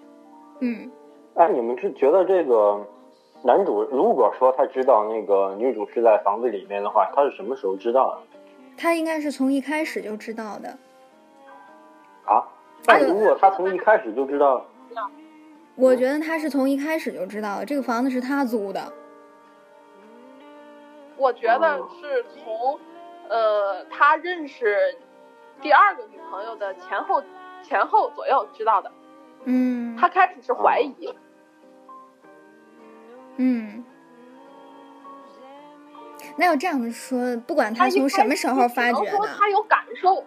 [0.61, 0.91] 嗯，
[1.37, 2.87] 哎，你们是觉得这个
[3.43, 8.39] 男主如果说他知道那个女主是在房子里面的话，他是什么时候知道的？
[8.77, 10.79] 他应该是从一开始就知道的。
[12.25, 12.45] 啊？
[12.87, 14.65] 那如果他从一开始就知道？
[15.77, 18.93] 我觉得他是从一开始就知道这个房子是他租的。
[21.17, 22.79] 我觉得是从，
[23.29, 24.77] 呃，他认识
[25.63, 27.23] 第二个女朋友的前后
[27.63, 28.91] 前后左右知道的。
[29.45, 29.97] 嗯。
[29.97, 31.15] 他开始是怀疑。
[33.37, 33.85] 嗯。
[36.37, 40.25] 那要这样子说，不管他从什么时候发觉的，他有感受。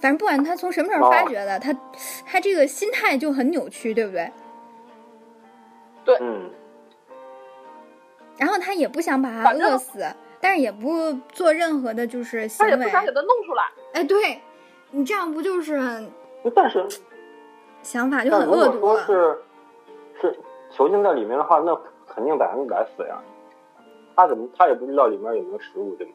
[0.00, 1.72] 反正不管他从什么时候发觉的，他
[2.26, 4.32] 他这个心态就很扭曲，对不对？
[6.04, 6.18] 对。
[6.20, 6.50] 嗯。
[8.38, 10.02] 然后他也不想把他饿死，
[10.40, 12.72] 但是也不做任何的就是行为。
[12.72, 13.62] 他也不想给他弄出来。
[13.92, 14.40] 哎，对，
[14.90, 15.78] 你这样不就是？
[16.54, 16.86] 但是
[17.82, 19.04] 想法就很恶毒了。
[19.04, 19.38] 是
[20.18, 20.38] 是
[20.70, 21.78] 囚禁在里面的话，那
[22.08, 23.18] 肯定百分之百死呀。
[24.16, 26.12] 他怎么他也不知道里面有没有食物，对吗？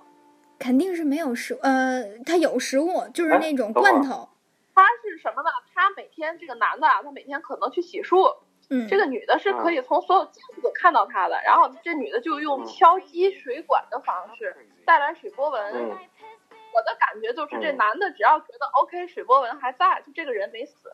[0.59, 4.29] 肯定是没有食，呃，他有食物，就是那种罐头。
[4.73, 5.49] 他是什么呢？
[5.73, 8.37] 他每天这个男的啊，他每天可能去洗漱。
[8.69, 8.87] 嗯。
[8.87, 15.73] 这个女的是可以从所有镜子看到他的，然后这女的就用敲击水管的方式带来水波纹。
[15.73, 15.89] 嗯。
[15.89, 20.93] 我的感觉就是，这男的只要觉得 OK，水波纹还在，就这个人没死。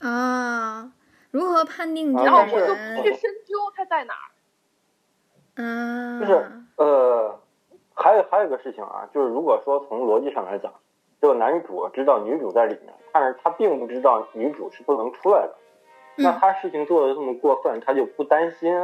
[0.00, 0.92] 啊？
[1.30, 2.34] 如何判定这个人？
[2.34, 2.60] 然后我
[2.96, 4.30] 就去深究他在哪儿。
[5.54, 6.20] 嗯。
[6.20, 7.40] 就是呃。
[7.94, 10.72] 还有还有一个事情啊，就是如果说从逻辑上来讲，
[11.20, 15.54] 这个男主知道女主在里面，但是他并不知道女主是不能出来的，
[16.16, 18.74] 那他事情做的这么过分，他就不担心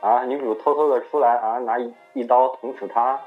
[0.00, 3.18] 啊，女主偷偷的出来啊，拿一一刀捅死他？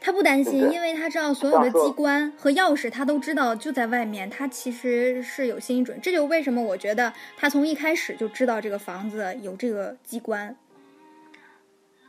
[0.00, 10.54] 他不担心，因为他知道所有的机关和钥匙他都知道就在外面，他其实是有心理准，这就为什么我觉得他从一开始就知道这个房子有这个机关。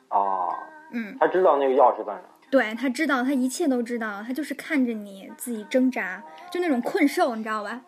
[0.09, 0.53] 哦。
[0.91, 2.21] 嗯，他知道那个钥匙在哪。
[2.49, 6.21] 对他知道，他一切都知道，他就是看着你自己挣扎，
[6.51, 7.81] 就那种困兽，你知道吧？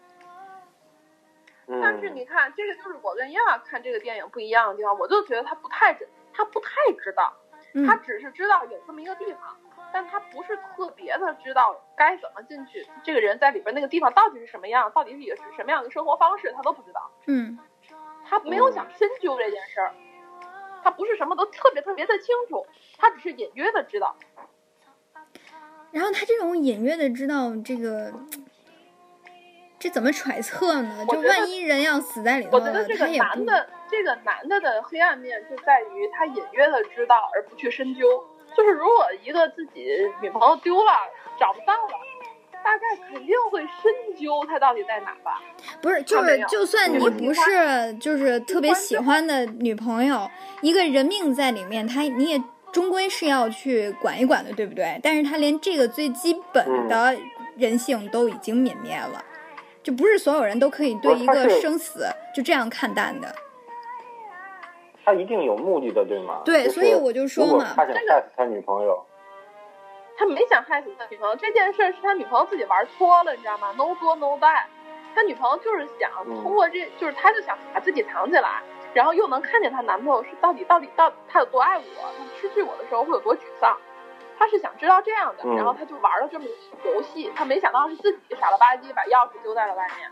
[1.82, 6.70] 但是你看，这个就是我跟亚看这个电影不一样的地方，我就觉得他不太知，他不太
[7.01, 7.34] 知道，
[7.86, 9.56] 他只是知道有这么一个地方，
[9.91, 17.12] 但他不是特别的知道该怎么进去，这个人在里边那个地方到底是什么样，到底是一个是什么样的生活方式，他都不知道。
[17.28, 17.58] 嗯，
[18.26, 19.93] 他没有想深究这件事儿。
[20.84, 22.66] 他不是什么都特别特别的清楚，
[22.98, 24.16] 他只是隐约的知道。
[25.92, 28.12] 然后他这种隐约的知道这个，
[29.80, 31.06] 这怎么揣测呢？
[31.08, 38.24] 就万一人要死在里头，我觉得这个男的，这个男的的黑暗面就在于他隐约的知道而不去深究。
[38.56, 39.88] 就是如果一个自己
[40.22, 40.92] 女朋友丢了，
[41.40, 41.94] 找不到了。
[42.64, 45.41] 大概肯定会深究他到底在哪吧？
[45.82, 50.30] 不是，就是就算你不是就是特别喜欢的女朋友，
[50.61, 52.41] 一个人命在里面，他你也
[52.72, 54.99] 终归是要去管一管的，对不对？
[55.03, 57.16] 但是他连这个最基本的
[57.57, 59.24] 人性都已经泯灭了，
[59.84, 63.36] 就不是所有人都可以对一个生死就这样看淡的。
[65.05, 66.41] 他一定有目的的，对吗？
[66.45, 69.05] 对，所以我就说嘛，他想害死他女朋友。
[70.24, 74.63] 他没想害死他女朋友，这件事是他女朋友自己玩脱了，你知道吗？No 作 No die，
[75.13, 76.09] 他女朋友就是想
[76.41, 78.61] 通过这，就是他就想把自己藏起来，
[78.93, 83.76] 然后又能看见她男朋友是到底到底到他有多爱我，他失去我的时候会有多沮丧，
[84.39, 86.45] 他是想知道这样的，然后他就玩了这么
[86.82, 90.09] 个游戏，他没想到是自己傻了吧唧把钥匙丢在了外面。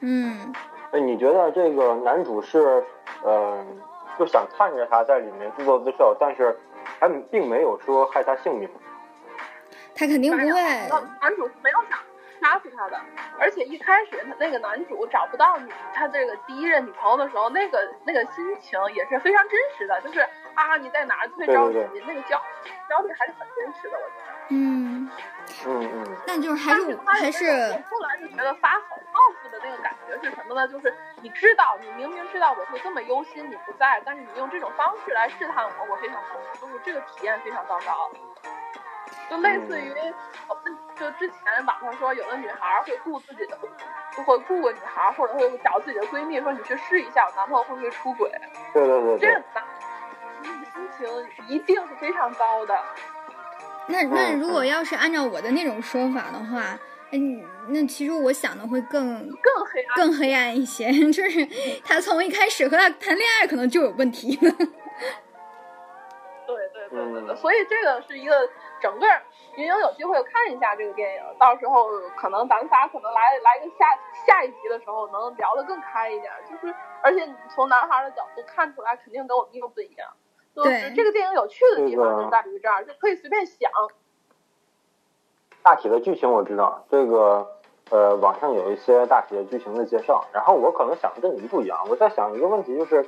[0.00, 0.52] 嗯，
[0.90, 2.84] 哎，你觉得这个男主是
[3.22, 3.64] 呃，
[4.18, 6.58] 就想看着他在里面自作自受，但是
[6.98, 8.68] 还并没有说害他性命。
[10.02, 10.62] 他肯定不会。
[11.20, 11.98] 男主是没有想
[12.40, 13.00] 杀死他的，
[13.38, 20.20] 而且一开始他那个男主找不到女他这个第一任女朋友的时候，那个那个心情也是非常真实的，就是
[20.54, 22.42] 啊你在哪儿特别着急，那个焦
[22.88, 24.32] 焦虑还是很真实的，我觉得。
[24.48, 25.08] 嗯
[25.66, 26.16] 嗯嗯。
[26.26, 27.46] 那就是还是还是。
[27.88, 30.66] 后来就觉得发好报复的那个感觉是什么呢？
[30.66, 38.10] 就是你知道你明明知道我会这么忧心你不在，但是你用这种方式来试探我，我非常痛苦，就是这个体验非常糟糕。
[39.32, 39.94] 就类似于，
[41.00, 43.58] 就之前网上说，有的女孩会雇自己的，
[44.14, 48.30] 就会雇个女孩，或者会找自己的闺蜜说：“你去试一下，我男朋友会不会出轨？”
[48.74, 49.62] 对对对，这样的，
[50.42, 51.08] 那个心情
[51.48, 52.78] 一定是非常糟的。
[53.86, 56.78] 那那如果要是按照我的那种说法的话，
[57.12, 61.48] 嗯，那其实我想的会更更黑暗，更黑暗一些， 就是
[61.82, 64.52] 他从一开始和他谈恋爱可能就有问题了。
[66.44, 68.34] 对对对对对，所以这个是一个
[68.82, 69.06] 整个。
[69.54, 73.86] 云英有机会看一下这个电影，到时候可能咱仨可能来来个下
[74.26, 76.32] 下一集的时候能聊得更开一点。
[76.50, 80.08] 就是而且你从男孩的角度看出来，肯定跟我们又不一样。
[80.54, 83.70] 就是这个电影有趣的地方就在于这儿，就可以随便想。
[85.62, 87.46] 大体的剧情我知道，这个
[87.90, 91.78] 呃网上有一些大体的剧情的介绍，然后我可能想的跟你们不一样。
[91.88, 93.06] 我在想一个问题，就是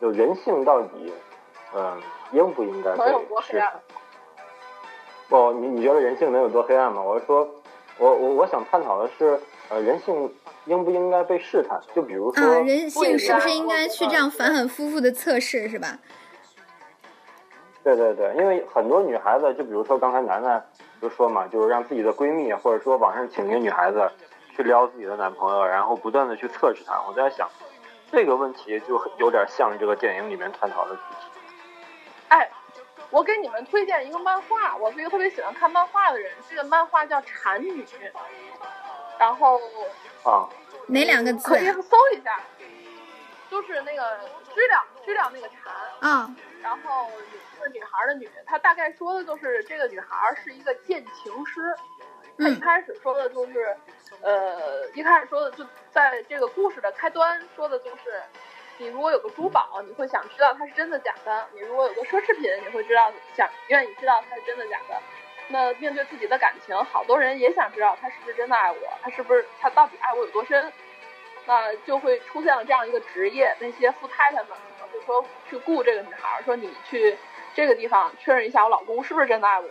[0.00, 1.14] 有人性到底
[1.74, 2.00] 嗯
[2.32, 3.12] 应不应该被
[5.32, 5.40] 试探？
[5.40, 7.02] 哦，你你觉得人性能有多黑暗吗？
[7.02, 7.48] 我是说，
[7.98, 10.30] 我我我想探讨的是，呃，人性
[10.66, 11.80] 应不应该被试探？
[11.94, 15.98] 就比如说，啊，人性是不是应该去这样反反复复的测试，是吧？
[17.82, 20.64] 对对对，因为很多女孩子，就比如说刚才楠楠
[21.00, 24.08] 就说嘛，就是让自己的闺蜜或者说网上请一个女孩子
[24.54, 27.02] 去撩自己的男朋友，然后不断的去测试他。
[27.08, 27.48] 我在想，
[28.12, 31.31] 这个问题就有点像这个电影里面探讨的主题。
[33.12, 33.18] 哎。
[33.18, 36.32] 我给你们推荐一个漫画，我是一个特别喜欢看漫画的人。
[36.48, 37.84] 这个漫画叫《蝉女》，
[39.18, 39.60] 然后
[40.24, 40.48] 啊，
[40.88, 41.46] 哪两个字？
[41.46, 42.40] 可以搜一下，
[43.50, 44.18] 就是那个
[44.54, 46.34] 知了，知了那个蝉啊。
[46.62, 47.10] 然后
[47.62, 51.76] 是女孩的女，她大概说的就是这个女孩是一个剑情师。
[52.38, 53.76] 她一开始说的就是，
[54.22, 58.22] 呃，一开始说的就在这个故事的开端说的就是。
[58.78, 65.00] 你如果有个珠宝，你会想知道它是真的假的；你如果有个奢侈品，你会知道想愿意知道它是真的假的。
[65.48, 70.72] 那面对自己的感情，好多人也想知道他是不是真的爱我，他是不是他到底爱我有多深？
[71.44, 74.46] 那就会出现了这样一个职业，那些富太太们
[74.78, 77.18] 可能就说去雇这个女孩，说你去
[77.54, 79.68] 这个地方确认一下我老公是不是真的爱我。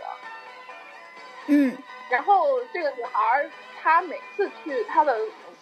[1.48, 1.76] 嗯，
[2.10, 3.50] 然后这个女孩
[3.82, 5.18] 她每次去她的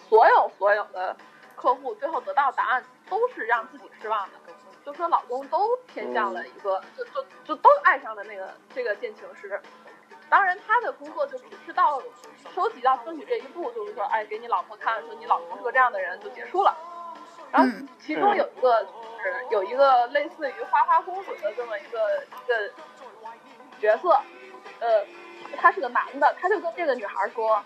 [0.08, 1.16] 所有所有的
[1.54, 2.84] 客户，最后得到答案。
[3.10, 4.54] 都是让自己失望的，
[4.86, 9.60] 就说老公都偏向了一个，就就就都爱上了那个这个见情师。
[10.30, 12.00] 当然，他的工作就只是到
[12.54, 16.74] 收集到证据这一步，就是说，哎，给你老婆看，说你老公是个这样的人，就结束了。
[17.50, 18.90] 然后其中有一个就
[19.24, 22.72] 是有一个类似于花花公子的这么一个一个
[23.80, 24.10] 角色，
[24.78, 25.04] 呃，
[25.56, 27.62] 他是个男的，他就跟这个女孩说，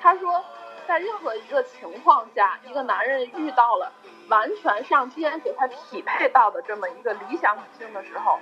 [0.00, 0.44] 他说。
[0.86, 3.92] 在任何一个情况下，一个男人遇到了
[4.28, 8.38] 完全上天给他匹配到的这么一个理想女性的时候，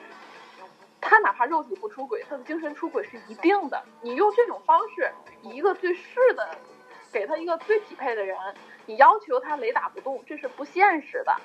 [1.01, 3.83] 他哪怕肉体不出轨，他的精神出轨是一定的。
[4.01, 5.13] 你用这种方式，
[5.43, 6.49] 一个最适的，
[7.13, 8.37] 给他一个最匹配的人，
[8.87, 11.37] 你要求他雷打不动，这是不现实的。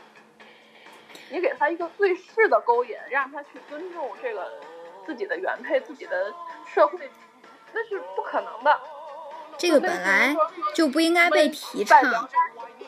[1.31, 4.49] 你给他一个最适的勾引，让他去尊重这个
[5.05, 6.33] 自己的原配、自己的
[6.65, 7.09] 社会，
[7.73, 8.79] 那是不可能的。
[9.59, 10.33] 这个本来
[10.73, 12.27] 就不应该被提倡，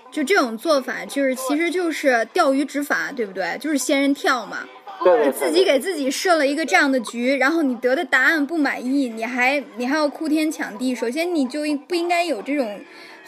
[0.09, 3.57] 就这种做法，就是其实就是钓鱼执法，对不对？
[3.59, 4.59] 就是仙人跳嘛。
[5.03, 5.31] 对。
[5.31, 10.95] 自己给自己设了一个这样的局，然后你得的答案不满意，你还你还要哭天抢地。
[10.95, 12.79] 首先你就不应该有这种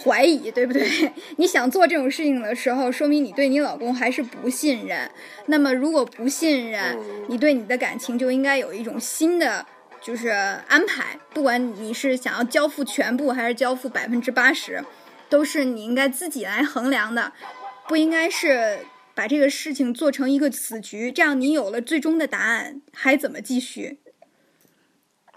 [0.03, 0.87] 怀疑，对不对？
[1.35, 5.09] 你想做这种事情的时候，说明你对你老公还是不信任。
[5.47, 9.65] 那么如果不信任，你对你的感情就应该有一种新的。
[10.03, 14.83] 就是安排，不管你是想要交付全部还是交付百分之八十，
[15.29, 17.31] 都是你应该自己来衡量的，
[17.87, 18.85] 不应该是
[19.15, 24.01] 把这个事情做成一个死局，这样你有了最终的答案，还怎么继续？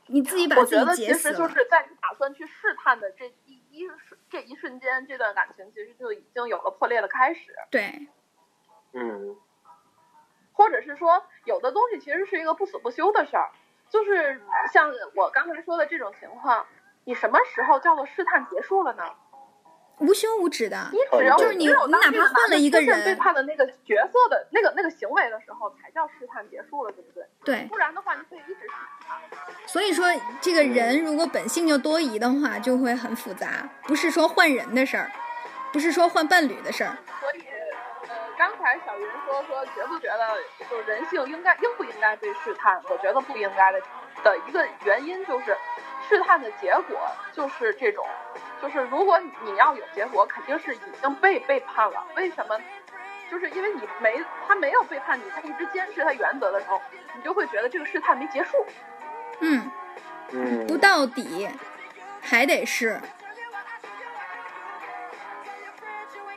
[0.09, 1.35] 你自己把自己结死了。
[1.35, 3.89] 其实就是在你打算去试探的这一一
[4.29, 7.55] 这一瞬间，这段感情其实就已经有了破裂的开始。
[7.71, 8.09] 对，
[8.95, 9.37] 嗯，
[10.51, 13.53] 或者是说，有的东西其实是一个不死不休的事儿。
[13.89, 14.41] 就是
[14.73, 16.67] 像我刚才说的这种情况，
[17.05, 19.05] 你什么时候叫做试探结束了呢？
[19.99, 20.91] 无休无止的。
[20.93, 27.27] 你只要就是你，你哪怕换了一个人背叛的那个角色的那个那个行为的时候，才叫试探结束了，对不对？
[27.43, 27.67] 对。
[27.71, 29.17] 不然的话，你可以一直试探。
[29.67, 30.05] 所以说，
[30.39, 33.67] 这个人如果本性就多疑的话，就会很复杂。
[33.85, 35.11] 不是说换人的事儿，
[35.73, 36.99] 不是说换伴侣的事儿。
[37.19, 37.46] 所以，呃，
[38.39, 40.37] 刚才小云说说，觉不觉得
[40.69, 42.81] 就人性应该应不应该被试探？
[42.89, 43.81] 我觉得不应该的。
[44.25, 45.57] 的一个原因就是，
[46.09, 46.99] 试探的结果
[47.33, 48.05] 就是这种，
[48.61, 52.05] 就是如果你要有结果，肯定是已经被背叛了。
[52.17, 52.59] 为什么？
[53.31, 56.81] 就是因为你没他没有背叛你，他一直坚持他原则的时候，
[57.15, 58.67] 你就会觉得这个试探没结束。
[59.41, 59.71] 嗯，
[60.31, 61.49] 嗯，不到底
[62.23, 62.99] 还得是，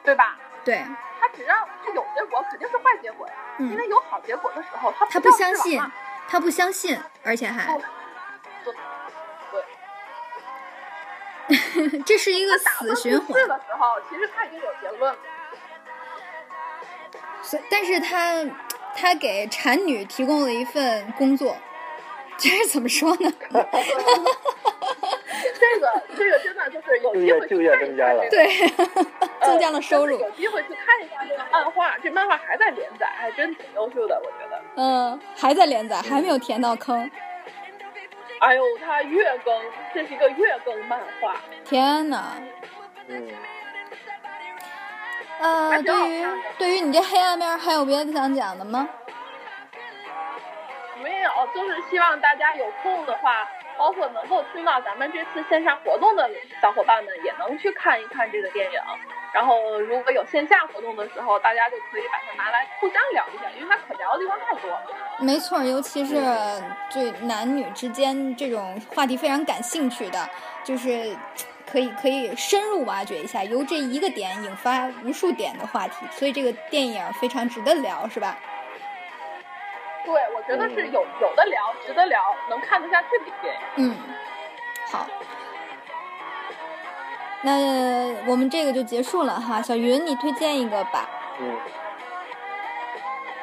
[0.04, 0.38] 对吧？
[0.66, 0.84] 对。
[1.32, 1.56] 他只要
[1.86, 3.34] 他有结果，肯定是坏结果呀。
[3.60, 5.80] 因为有好结果的时候，他他不相信。
[6.32, 7.76] 他不相信，而且还
[8.64, 8.76] 对，
[12.06, 13.34] 这是一个死循环。
[13.48, 15.20] 的时候，其实他已经有结论了。
[17.42, 18.46] 所，但是他
[18.96, 21.58] 他给产女提供了一份工作，
[22.38, 23.34] 这是怎么说呢？
[25.60, 28.48] 这个这个真的就是有机会就业增加了，对，
[29.50, 30.20] 增加了收入。
[30.20, 34.62] 有机会去看一下这个漫画，这漫画还在连载，还真挺优秀的，我觉得。
[34.76, 37.10] 嗯，还在连载，还没有填到坑。
[38.40, 39.62] 哎呦，它月更，
[39.94, 41.36] 这是一个月更漫画。
[41.66, 42.36] 天哪！
[43.08, 43.28] 嗯。
[45.42, 46.28] 呃，对于
[46.58, 48.88] 对于你这黑暗面，还有别的想讲的吗？
[51.02, 53.48] 没有，就是希望大家有空的话，
[53.80, 56.30] 包括能够听到咱们这次线上活动的
[56.62, 58.80] 小伙伴们，也能去看一看这个电影。
[59.34, 64.82] 然后，如果有线下活动的时候，大家就可以把它拿来互相聊一下，因为它可聊的地方太多了。
[65.20, 66.16] 没错，尤其是
[66.92, 70.30] 对男女之间这种话题非常感兴趣的，
[70.64, 71.16] 就是。
[71.72, 78.36] 可以可以深入挖掘一下，由这一个点引发无数点的话题，所以这个电影非常值得聊，是吧？
[80.10, 83.62] 对，我觉得是有有的聊，值得聊，能看得下去的电影。
[83.76, 83.96] 嗯，
[84.92, 85.06] 好，
[87.44, 87.52] 那
[88.26, 89.62] 我们这个就结束了哈。
[89.62, 91.08] 小云，你推荐一个吧。
[91.40, 91.58] 嗯，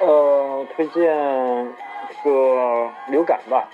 [0.01, 3.69] 呃，推荐一个流感吧，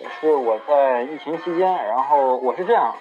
[0.00, 2.92] 也是我在疫情期间，然后我是这样。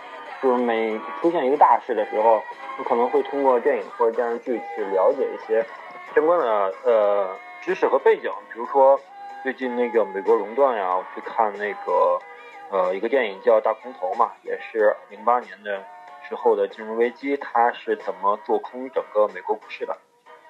[0.44, 2.44] 就是每出现一个大事的时候，
[2.78, 5.66] 我可能会通过电影或者电视剧去了解一些
[6.14, 7.30] 相关的呃
[7.62, 8.30] 知识和背景。
[8.52, 9.00] 比如说
[9.44, 12.18] 最近那个美国熔断呀，我去看那个
[12.72, 15.84] 呃一个电影叫《大空头》嘛，也是零八年的
[16.30, 19.98] 时候的金融危机，它是怎么做空整个美国股市的。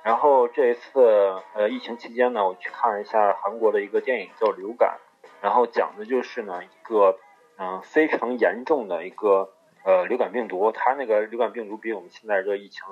[0.03, 4.99] 然后这一次呃疫情期间呢，我去看了一下韩国的一个电影叫《流感》，
[5.41, 7.17] 然后讲的就是呢一个
[7.57, 9.49] 嗯非常严重的一个。
[9.85, 12.85] 呃，流感病毒，它那个流感病毒比我们现在这疫情，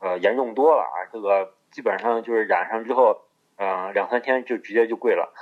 [0.00, 1.08] 呃，严重多了啊！
[1.10, 3.22] 这个基本上就是染上之后，
[3.56, 5.32] 嗯，两三天就直接就跪了。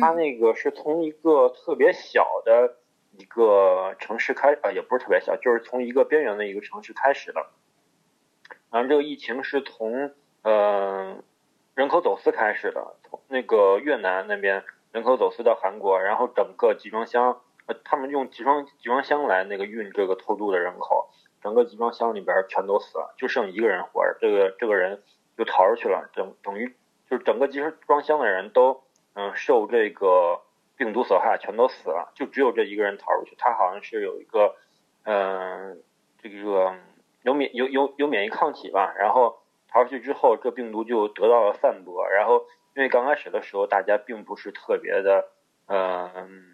[0.00, 2.76] 他那个是从一个特别小的
[3.16, 7.46] 一个城市开，呃，也不是特别小，就是从一个边缘的一个城市开始的。
[8.70, 11.16] 然后这个疫情是从呃
[11.74, 17.40] 人口走私开始的，从那个越南那边人口走私到韩国，然后整个集装箱。
[17.66, 21.10] 呃，他们用集装集装箱来那个运这个偷渡的人口，
[21.42, 24.16] 整个集装箱里边全都死了，就剩一个人活着。
[24.20, 25.02] 这个这个人
[25.36, 26.76] 就逃出去了，等等于
[27.08, 28.82] 就是整个集装箱的人都
[29.14, 30.42] 嗯受这个
[30.76, 33.34] 病毒所害，全都死了，就只有这一个人逃出去。
[33.38, 34.56] 他好像是有一个
[35.04, 35.82] 嗯
[36.20, 36.74] 这个
[37.22, 39.38] 有免有有有免疫抗体吧，然后
[39.68, 42.08] 逃出去之后，这病毒就得到了散播。
[42.08, 45.28] 然后因为刚开始的时候大家并不是特别的
[45.66, 46.52] 嗯。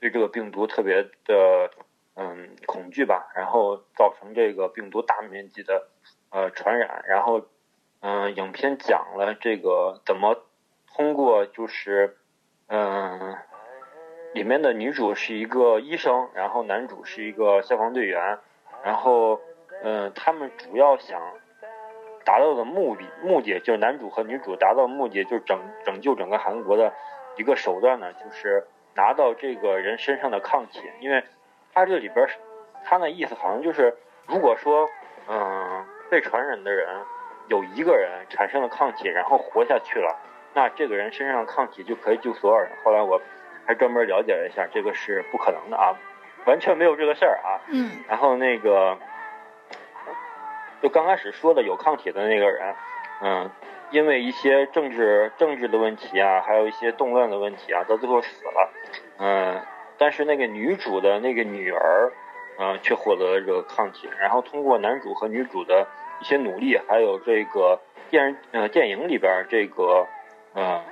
[0.00, 1.70] 对这个病毒特别的
[2.14, 5.88] 嗯恐惧吧，然后造成这个病毒大面积的
[6.30, 7.42] 呃传染，然后
[8.00, 10.36] 嗯影片讲了这个怎么
[10.94, 12.16] 通过就是
[12.68, 13.36] 嗯
[14.32, 18.38] 里面的女主是一个医生，然后男主是一个消防队员，
[18.82, 19.40] 然后
[19.82, 21.20] 嗯他们主要想
[22.24, 26.92] 达到的目的目的就是男主和女主达到的目的就是拯拯救整个韩国的
[27.36, 28.66] 一个手段呢，就是。
[28.92, 31.22] 拿到这个人身上的抗体，因为
[31.72, 32.26] 他这里边，
[32.84, 33.96] 他那意思好像就是，
[34.26, 34.88] 如果说，
[35.28, 36.88] 嗯，被传染的人
[37.50, 40.16] 有一个人产生了抗体，然后活下去了，
[40.54, 42.70] 那这个人身上的抗体就可以救所有人。
[42.84, 43.20] 后来我
[43.66, 45.92] 还专门了解了一下，这个是不可能的啊，
[46.46, 47.60] 完全没有这个事儿啊。
[47.68, 47.90] 嗯。
[48.08, 48.96] 然后那个，
[50.80, 52.74] 就刚开始说的有抗体的那个人，
[53.20, 53.50] 嗯。
[53.90, 58.70] 因为一些政治政治的问题啊，还有一些动乱的问题啊，到最后死了。
[59.18, 59.60] 嗯，
[59.98, 62.12] 但是那个女主的那个女儿，
[62.60, 64.08] 嗯，却获得了这个抗体。
[64.20, 65.88] 然后通过男主和女主的
[66.20, 67.80] 一些努力，还有这个
[68.10, 70.06] 电呃电影里边这个
[70.54, 70.82] 呃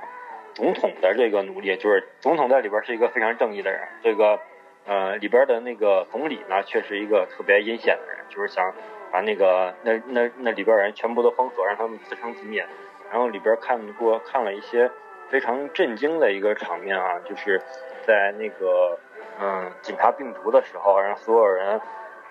[0.55, 3.81] 总统的这个努力，就是总统在里边是一个非常正义的人。
[4.03, 4.41] 这个
[4.87, 8.75] 呃里边的那个总理呢，却是一个特别阴险的人，就是想
[9.13, 12.65] 把那个那那那里边人全部都封锁，让他们自生自灭。
[13.11, 14.91] 然后里边看过看了一些
[15.29, 17.61] 非常震惊的一个场面啊，就是
[18.07, 18.99] 在那个
[19.41, 21.81] 嗯警察病毒的时候，让所有人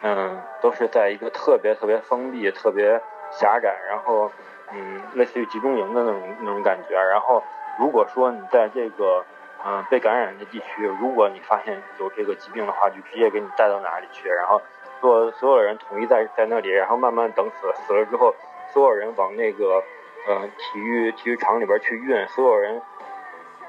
[0.02, 3.02] 嗯都是在一个特别特别封闭、特别
[3.32, 4.32] 狭窄，然后
[4.72, 6.96] 嗯类似于集中营的那种那种感觉。
[6.96, 7.44] 然后
[7.80, 9.24] 如果说你在这个
[9.66, 14.62] 嗯被感染的地区，如果你发现有这个疾病的话，就直接给你带到哪里去，然后
[15.02, 18.34] 所所有人统一在在那里，然后慢慢等死，死了之后，
[18.74, 19.84] 所有人往那个。
[20.30, 22.82] 嗯，体育体育场里边去运，所有人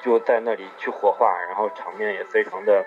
[0.01, 2.85] 就在那里去火化，然后场面也非常的，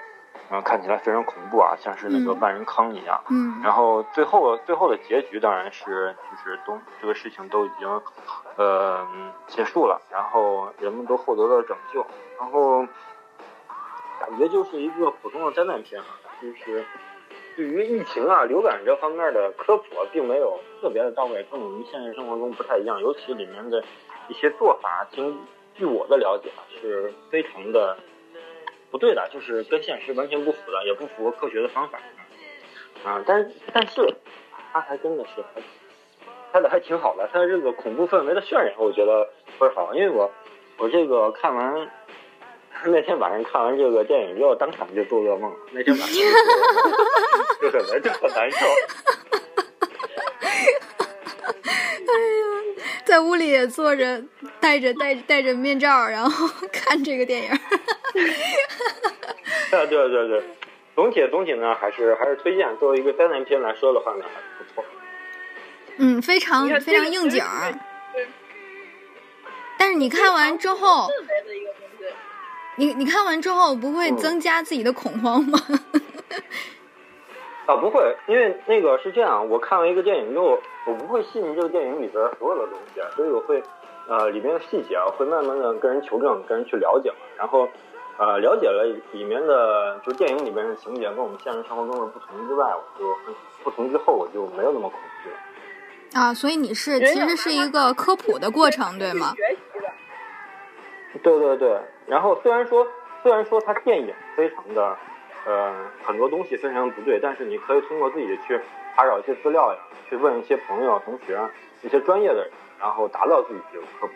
[0.52, 3.24] 嗯，看起来非常恐怖啊，像是那个万人坑一样。
[3.30, 3.62] 嗯。
[3.64, 8.02] 然后最后最后的结局当然是就是都这个事情都已经
[8.58, 9.08] 呃
[9.48, 12.06] 结束了，然后人们都获得了拯救，
[12.38, 12.86] 然后
[14.20, 16.08] 感觉就是一个普通的灾难片啊，
[16.42, 16.84] 就是
[17.56, 23.82] 对于疫情啊、流感这方面的科普并没有特别的到位，跟我们现实生活中不太一样，尤其里面的
[24.28, 25.40] 一些做法，经
[25.76, 27.98] 据我的了解啊，是非常的。
[28.92, 32.00] 不对的，就是跟现实完全不符的，也不符合科学的方法
[33.06, 33.24] 啊。
[33.26, 34.16] 但，但是，
[34.74, 35.62] 它还真的是还
[36.52, 37.30] 拍的还挺好的。
[37.32, 39.96] 它这个恐怖氛围的渲染，我觉得倍儿好。
[39.96, 40.30] 因为我
[40.78, 41.90] 我这个看完
[42.84, 45.56] 那天晚上看完这个电影之后，当场就做噩梦。
[45.72, 46.24] 那天晚上
[47.62, 48.66] 就很难，就很难受。
[52.12, 52.44] 哎呀，
[53.06, 54.22] 在屋里也坐着，
[54.60, 57.50] 戴着戴戴着面罩，然后看这个电影。
[59.88, 60.44] 对对对对，
[60.96, 62.78] 总体总体呢，还是还是推荐。
[62.78, 64.84] 作为一个灾难片来说的话呢，还是不错。
[65.98, 67.42] 嗯，非常非常应景。
[69.78, 71.08] 但是你看完之后，
[72.76, 75.58] 你你看完之后不会增加自己的恐慌吗？
[77.66, 83.64] 啊，不会，因为那个是这样，我看完一个电影之后，我不会信这个电影里边所有的东西，所以我会
[84.08, 87.70] 呃里边的细节啊，会慢慢的跟人求证，跟人去了解嘛，然后。
[88.22, 88.84] 呃，了解了
[89.14, 93.18] 里面的，就是电影里面的情节跟我们现实生活中的不同之外，我就
[93.64, 96.22] 不同之后我就没有那么恐惧了。
[96.22, 99.34] 啊，所以你是其实是一个科普的过程，对吗？
[101.24, 101.82] 对对对。
[102.06, 102.88] 然后虽然说
[103.24, 104.96] 虽然说它电影非常的，
[105.48, 105.74] 呃，
[106.04, 108.62] 很多东西非常不对，但是你可以通过自己去
[108.96, 111.42] 查找一些资料呀，去问一些朋友、同学、
[111.82, 114.14] 一些专业的人，然后达到自己这种科普。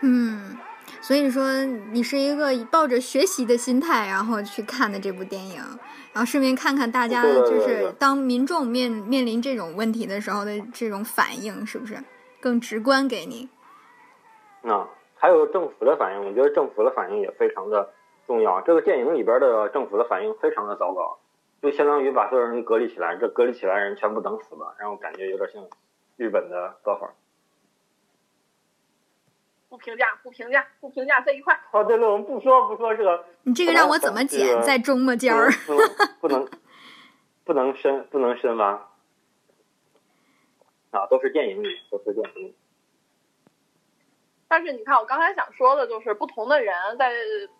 [0.00, 0.56] 嗯。
[1.00, 5.56] 所以说，你是一个抱着学习的心态，然后去看的这部电影，
[6.12, 11.96] 然后顺便看看大家就是当民众面面临这种问题的时候的这种反应，是不是
[12.40, 13.48] 更直观给你？
[14.68, 17.90] 啊还有政府的反应，我觉得政府的反应也非常的
[18.26, 18.60] 重要。
[18.60, 21.18] 这个电影里边的政府的反应非常的糟糕，
[21.62, 25.64] 就相当于把所有人隔离起来，这隔离起来人全部等死吧，让我感觉有点像
[26.16, 27.10] 日本的做法。
[29.68, 31.58] 不评价，不评价，不评价这一块。
[31.72, 33.24] 哦，对对，我们不说不说这个。
[33.42, 34.62] 你这个让我怎么剪？
[34.62, 35.50] 在中末尖儿？
[36.20, 36.48] 不能，
[37.44, 38.88] 不能深，不能深挖。
[40.92, 42.56] 啊，都是电影里，都是电影里。
[44.48, 47.10] 但是你看，我刚才想说的就是，不同的人在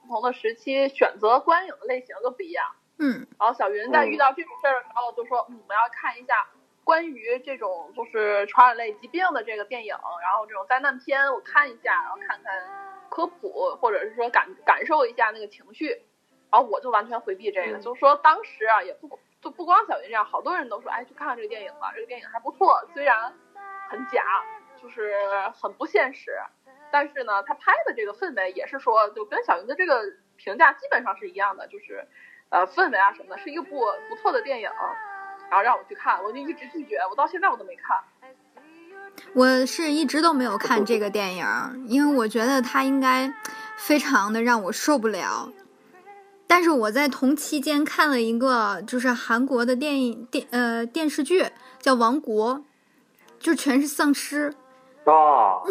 [0.02, 2.64] 不同的时期选择观影的类型都不一样。
[2.98, 3.26] 嗯。
[3.38, 6.46] 然后小云在遇到这种事儿的时候，就说：“我们要看一下。”
[6.86, 9.92] 关于这种就是传染类疾病的这个电影，
[10.22, 16.00] 然后这种灾难片，我看一下，然后看看科普，或者是说感感受一下那个情绪，
[16.48, 23.34] 然后我就完全回避这个，就是说当时啊，也不就不光小云这样，好多人都说，哎，去看看这个电影吧，这个电影还不错，虽然
[23.90, 24.22] 很假，
[24.80, 25.12] 就是
[25.60, 26.38] 很不现实，
[26.92, 30.04] 但是呢，他拍的这个氛围也是说，就跟小云的这个
[30.36, 32.06] 评价基本上是一样的，就是
[32.50, 34.70] 呃氛围啊什么的，是一个不不错的电影。
[35.50, 37.96] 然后让我去看，我就一直拒绝，我到现在我都没看。
[39.32, 41.46] 我是一直都没有看这个电影，
[41.86, 43.32] 因为我觉得它应该
[43.76, 45.52] 非常的让我受不了。
[46.46, 51.46] 但是我在同期间看了一个就是韩国的电影电呃电视剧
[51.80, 52.54] 叫《王国》，
[53.40, 54.54] 就全是丧尸。
[55.04, 55.62] 哦，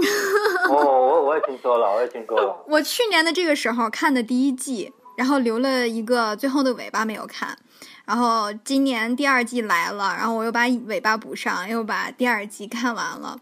[0.69, 2.64] 哦，我我也听说了，我也听说了。
[2.68, 7.57] 我去年的这个时候看的第一季，然后留了一个最后的尾巴没有看。
[8.06, 13.40] 然后今年第二季来了，然后我又把尾巴补上，又把第二季看完了。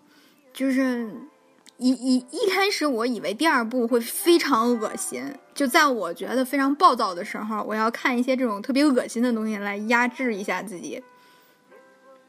[0.53, 1.13] 就是
[1.77, 11.03] 一一一开始我以为第二部会非常恶心，就在我觉得非常暴躁的时候，我要看一些这种特别恶心的东西来压制一下自己。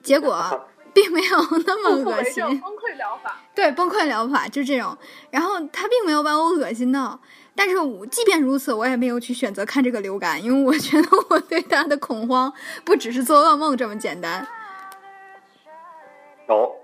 [0.03, 1.37] 结果并没有
[1.67, 2.43] 那么恶心。
[2.43, 3.41] 崩溃疗法。
[3.55, 4.97] 对，崩溃疗法就这种。
[5.31, 7.21] 然后他并没有把我恶心到。
[7.57, 12.53] 但是，我即便如此，我也没有去选择看这个流感，因为我觉得我对他的恐慌
[12.85, 14.47] 不只是做噩梦这么简单。
[16.49, 16.75] 有，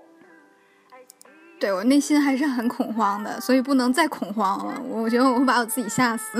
[1.59, 4.81] 对我内心还是很恐慌的，所以不能再恐慌了。
[4.89, 6.37] 我觉得我会把我自己吓死。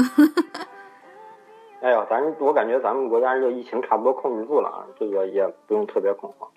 [1.81, 6.49] 哎呀，咱我感觉咱们国家这个疫情差不多控制住了啊，这个也不用特别恐慌。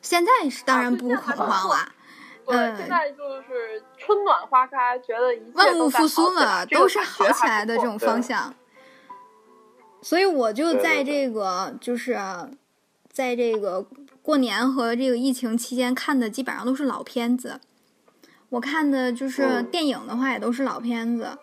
[0.00, 1.76] 现在是当然不恐慌了。
[2.46, 8.54] 对，现在就是春暖花开，觉得一切万物复苏了，都是好起来的这种方向。
[10.02, 12.18] 所以我就在这个，就是
[13.10, 13.86] 在这个
[14.20, 17.60] 过年和这个疫情期间看的，基本上都是老片子。
[18.50, 21.38] 我看的就是电影的话，也都是老片子。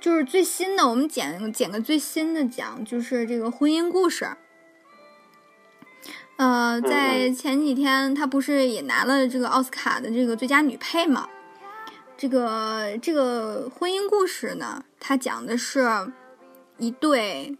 [0.00, 4.26] 就是最新的，我们剪剪个最新的讲，就是这个婚姻故事。
[6.40, 11.28] 呃，在前几天，她不是也拿了这个奥斯卡的这个最佳女配嘛？
[12.16, 15.86] 这个这个婚姻故事呢，它讲的是
[16.78, 17.58] 一对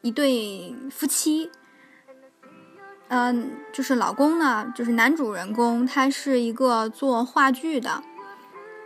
[0.00, 1.50] 一对夫妻。
[3.08, 8.02] 嗯，就是老公呢，就是男主人公，他是一个做话剧的，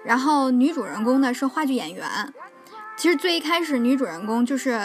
[0.05, 2.35] 然后女主人公呢是话剧演员。
[2.97, 4.77] 其实最一开始，女主人公就是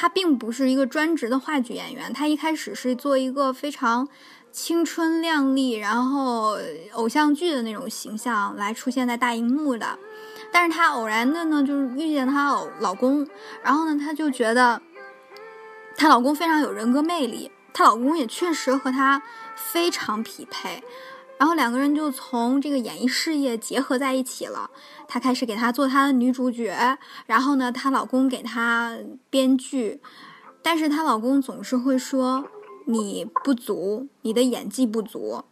[0.00, 4.08] 她，并不是一个专职的话剧演员，她一开始是做一个非常
[4.52, 6.56] 青春靓丽，然后
[6.92, 9.98] 偶像剧的那种形象来出现在大荧幕的。
[10.52, 13.26] 但是她偶然的呢，就是遇见她老老公，
[13.60, 14.80] 然后呢，她就觉得
[15.96, 17.50] 她老公非常有人格魅力。
[17.72, 19.20] 她老公也确实和她
[19.56, 20.80] 非常匹配，
[21.38, 24.70] 然后两个人就从这个演艺事业结合在一起了。
[25.08, 28.96] 她开始给她做她的女主角，然后呢，她老公给她
[29.28, 30.00] 编剧，
[30.62, 32.46] 但是她老公总是会说
[32.86, 35.42] 你不足，你的演技不足，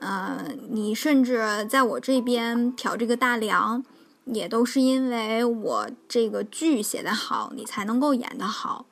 [0.00, 3.84] 嗯，你甚至在我这边挑这个大梁，
[4.24, 8.86] 也都是因为我这个剧写得好，你才能够演得好。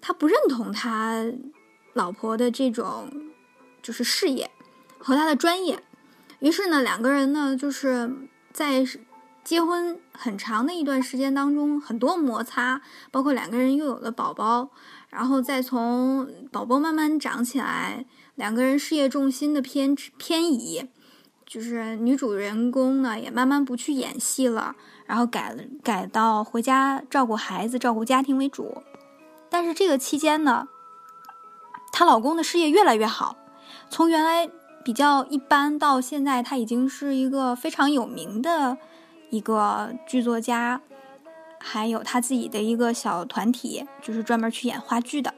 [0.00, 1.24] 他不认同他。
[1.94, 3.10] 老婆的这种
[3.82, 4.50] 就是事业
[4.98, 5.82] 和他的专业，
[6.40, 8.14] 于是呢，两个人呢就是
[8.52, 8.84] 在
[9.46, 12.82] 结婚很长的一段时间当中，很多摩擦，
[13.12, 14.70] 包括两个人又有了宝宝，
[15.08, 18.04] 然后再从宝宝慢慢长起来，
[18.34, 20.88] 两个人事业重心的偏偏移，
[21.46, 24.74] 就是女主人公呢也慢慢不去演戏了，
[25.06, 28.82] 然后改改到回家照顾孩子、照顾家庭为主，
[29.48, 30.66] 但是这个期间呢。
[31.92, 33.36] 她老公的事业越来越好，
[33.88, 34.50] 从原来
[34.84, 38.76] 比较一般到现在，他已经是一个非常有名的
[39.36, 40.80] 一个剧作家，
[41.58, 45.34] 还有他自己的一个小团体，就是专门去演话剧的。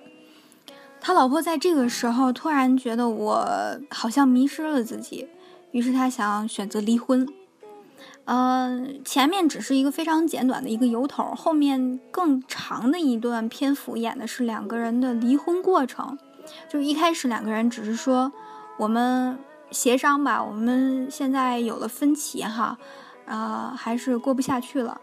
[1.01, 3.47] 他老婆在这个时候突然觉得我
[3.91, 5.29] 好像迷失了自己，
[5.73, 7.27] 于是他想选择离婚。
[8.25, 16.19] 嗯，前面只是一个非常简短的一个由头，后面更长的一段篇幅演的是两个人的离婚过程。
[16.69, 18.31] 就一开始两个人只是说，
[18.79, 19.39] 我们
[19.71, 22.79] 协商吧，我们现在有了分歧哈，
[23.29, 25.01] 啊，还是过不下去了。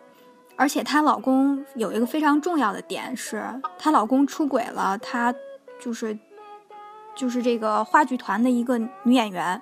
[0.57, 3.43] 而且她老公有一个非常重要的点是，
[3.77, 5.33] 她老公出轨了，她
[5.79, 6.17] 就是
[7.15, 9.61] 就是这个话剧团的一个女演员。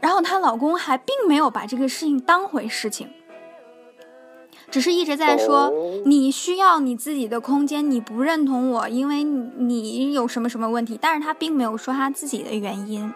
[0.00, 3.08] 然后她老公还并没有把这个事情当回事情。
[4.70, 5.72] 只是一直在说
[6.04, 10.98] 你需要你自己的空间，你不认同我，因为你有什么什么问题。
[11.00, 13.12] 但是她并没有说她自己的原因，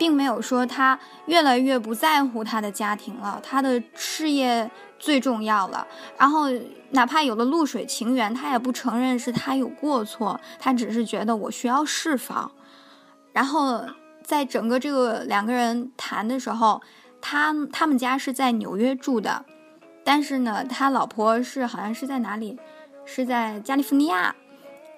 [0.00, 5.86] 并没有说他越来越不在乎他的家庭了，他的事业最重要了。
[6.16, 6.46] 然后
[6.92, 12.50] 哪怕有了露水情缘，他也不承认是他有过错，他只是觉得我需要释放。
[13.34, 13.84] 然后
[14.24, 16.80] 在整个这个两个人谈的时候，
[17.20, 19.44] 他他们家是在纽约住的。
[20.02, 22.58] 但是呢，他老婆是好像是在哪里，
[23.04, 24.34] 是在加利福尼亚，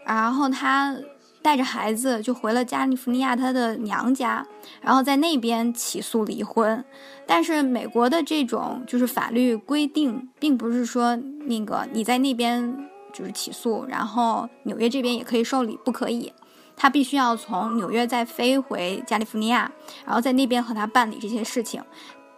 [0.07, 0.97] 然后他
[1.43, 4.47] 带着孩子就回了加利福尼亚他的娘家，
[4.81, 6.85] 然后在那边起诉离婚。
[7.27, 16.33] 但是美国的这种就是法律规定，并不是说那个你在那边就是起诉，然后纽约这边也可以受理，不可以，
[16.77, 19.71] 他必须要从纽约再飞回加利福尼亚，
[20.07, 21.83] 然后在那边和他办理这些事情。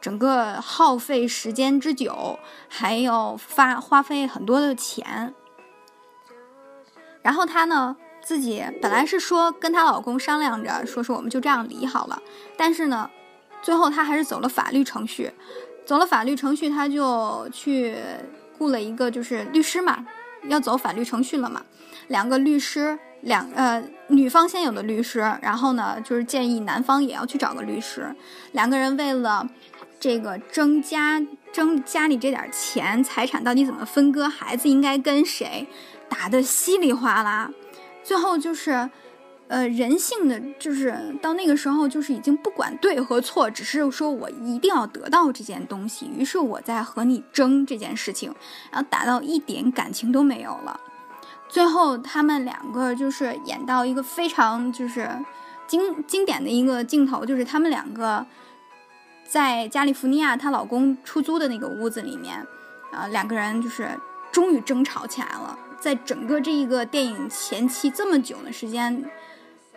[0.01, 5.35] 整个耗费时间之久，还有发花费很多的钱。
[7.23, 12.21] 然后他呢，自己本来是说跟她老公商量着，说是我们就这样离好了。
[12.57, 13.09] 但是呢，
[13.63, 15.31] 最后她还是走了法律程序，
[15.85, 17.95] 走了法律程序，她就去
[18.59, 20.05] 雇了一个就是律师嘛，
[20.49, 21.63] 要走法律程序了嘛。
[22.09, 28.15] 两个律师，两呃女方先有的律师，然后呢就是建议男方也要去找个律师，
[28.53, 29.47] 两个人为了。
[30.01, 34.29] 这个争家争家里这点钱，财产到底怎么分割？
[34.29, 35.67] 孩子应该跟谁？
[36.11, 37.51] 打得稀里哗啦，
[38.05, 38.89] 最后就是，
[39.49, 48.33] 呃，人性的就是到那个时候就是已经不管对和错，只是说我一定要得到这件东西，于是我在和你争这件事情，
[48.71, 50.79] 然后打到一点感情都没有了。
[51.49, 55.11] 最后他们两个就是演到一个非常就是
[55.67, 58.25] 经经典的一个镜头，就是他们两个。
[59.27, 62.47] 在加利福尼亚，她老公出租的那个屋子里面，
[62.93, 63.89] 啊，两个人就是
[64.31, 65.59] 终于争吵起来了。
[65.85, 69.05] 在整个这一个电影前期这么久的时间，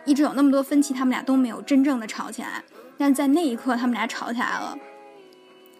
[0.06, 2.64] 一直有那么多分歧，他们俩都没有真正的吵起来。
[2.96, 4.74] 但在那一刻，他们俩吵起来了，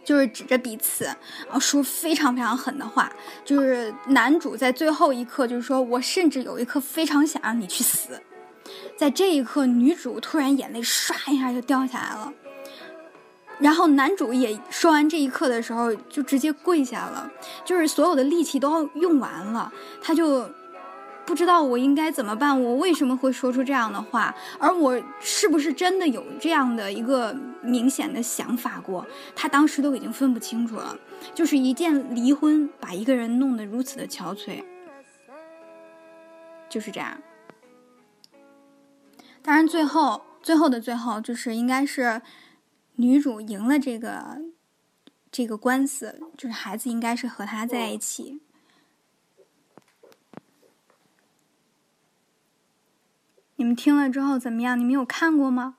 [0.04, 1.06] 就是指着彼此，
[1.46, 3.10] 然后说非常非常狠的话。
[3.42, 8.20] 就是男主在最后一刻就是说我甚至有一刻非常想让你去死。
[8.98, 12.30] 在这一刻，女主突然眼泪唰一下就掉下来了。
[13.60, 17.28] 然后男主也说完这一刻的时候，就直接跪下了，
[17.64, 20.48] 就是所有的力气都用完了，他就
[21.26, 29.04] 不知道我应该怎么办，我为什么会说出这样的话，而我是不是真的有这样的一个明显的想法过？
[29.34, 30.96] 他当时都已经分不清楚了，
[31.34, 34.62] 就是一件离婚把一个人弄得如此的憔悴，
[36.68, 37.18] 就是这样。
[39.42, 42.22] 当然，最后最后的最后，就是应该是。
[43.00, 44.40] 女主赢了这个
[45.30, 48.40] 这个官司，就是孩子应该是和她在一起。
[53.54, 54.76] 你们听了之后怎么样？
[54.76, 55.76] 你们有看过吗？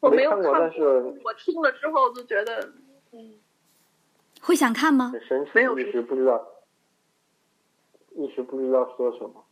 [0.00, 0.82] 我没有看过，但是
[1.24, 2.74] 我听了之后就觉得，
[3.12, 3.34] 嗯，
[4.42, 5.10] 会想看吗？
[5.54, 6.46] 没有，一时不知道，
[8.14, 9.42] 一时不知道说什么，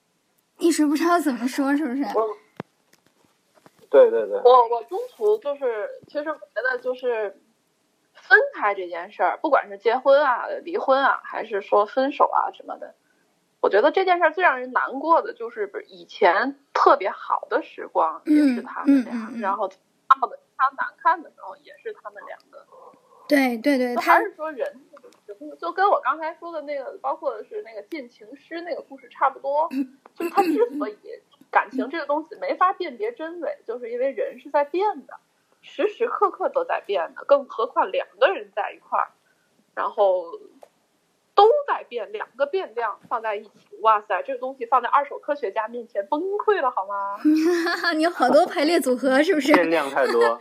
[0.58, 2.04] 一时不知道怎么说，是不是？
[3.94, 7.40] 对对对，我我中途就是，其实我觉得就是
[8.12, 12.96] 分开这件事儿，不管是结婚啊、离婚啊，还是说分手啊什么的，
[13.60, 22.66] 我觉得这件事儿最让人难过的就是，不是以前特别好的时光也是他们俩，然后闹的非常难看的时候也是他们两个。
[23.28, 24.84] 对对对，还是说人，
[25.60, 29.68] 就跟我刚才说的那个，包括是那个进情诗那个故事差不多，
[30.18, 30.98] 就是他之所以。
[31.54, 35.20] 感情这个东西没法辨别真伪，就是因为人是在变的，
[35.62, 39.12] 时时刻刻都在变的，更何况两个人在一块儿，
[39.76, 40.32] 然后
[41.36, 47.20] 都在变，两个变量放在一起，哇塞，这个东西放在二手科学家面前崩溃了好吗？
[47.94, 49.52] 你有好多排列组合是不是？
[49.54, 50.40] 变量太多，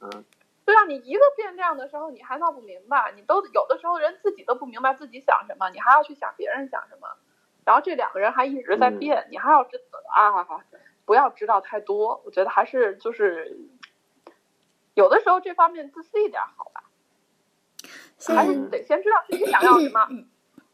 [0.00, 0.24] 嗯，
[0.66, 7.08] 对啊，你一个变量的时候你还闹不明白，你都有的时候人自己都不明白自己想什么，你还要去想别人想什么。
[7.66, 9.76] 然后这两个人还一直在变，你还要知
[10.14, 10.46] 啊，
[11.04, 12.22] 不要知道太多。
[12.24, 13.58] 我觉得还是就是
[14.94, 16.84] 有的时候这方面自私一点好吧，
[18.36, 20.08] 还是得先知道自己想要什么。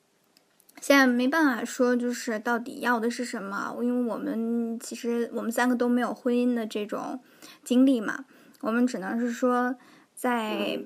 [0.82, 7.22] 现在没办法说，就是到底要的是什么，因为我们其实我们三个都没有婚姻的这种
[7.64, 8.26] 经历嘛，
[8.60, 9.76] 我们只能是说
[10.14, 10.78] 在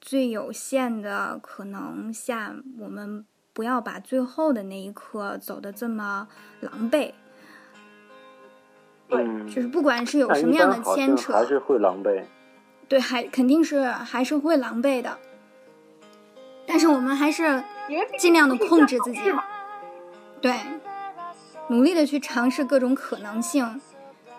[0.00, 3.26] 最有限的可能下，我们。
[3.52, 6.28] 不要把最后的那一刻走的这么
[6.60, 7.12] 狼狈。
[9.08, 12.24] 对，就是不管是有什么样的牵扯，还是会狼狈。
[12.88, 15.18] 对，还肯定是还是会狼狈的。
[16.66, 17.62] 但是我们还是
[18.18, 19.20] 尽量的控制自己，
[20.40, 20.54] 对，
[21.68, 23.80] 努力的去尝试各种可能性，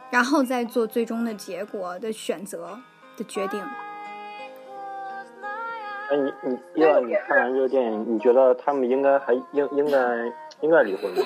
[0.10, 2.80] 然后再做最终的结果的选择
[3.18, 3.62] 的决定。
[6.14, 10.32] 哎，你你叶老，你看完这个电影，你觉得他们应该还应应该
[10.62, 11.24] 应该离婚吗？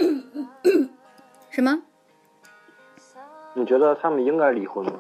[1.52, 1.84] 什么？
[3.54, 4.94] 你觉得他们应该离婚吗？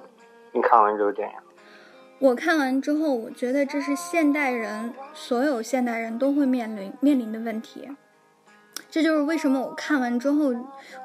[0.52, 1.36] 你看完这个电影？
[2.20, 7.88] 我看完之后，我觉得这是现代人所有现代人都会面临面临的问题。
[8.90, 10.54] 这就是为什么我看完之后，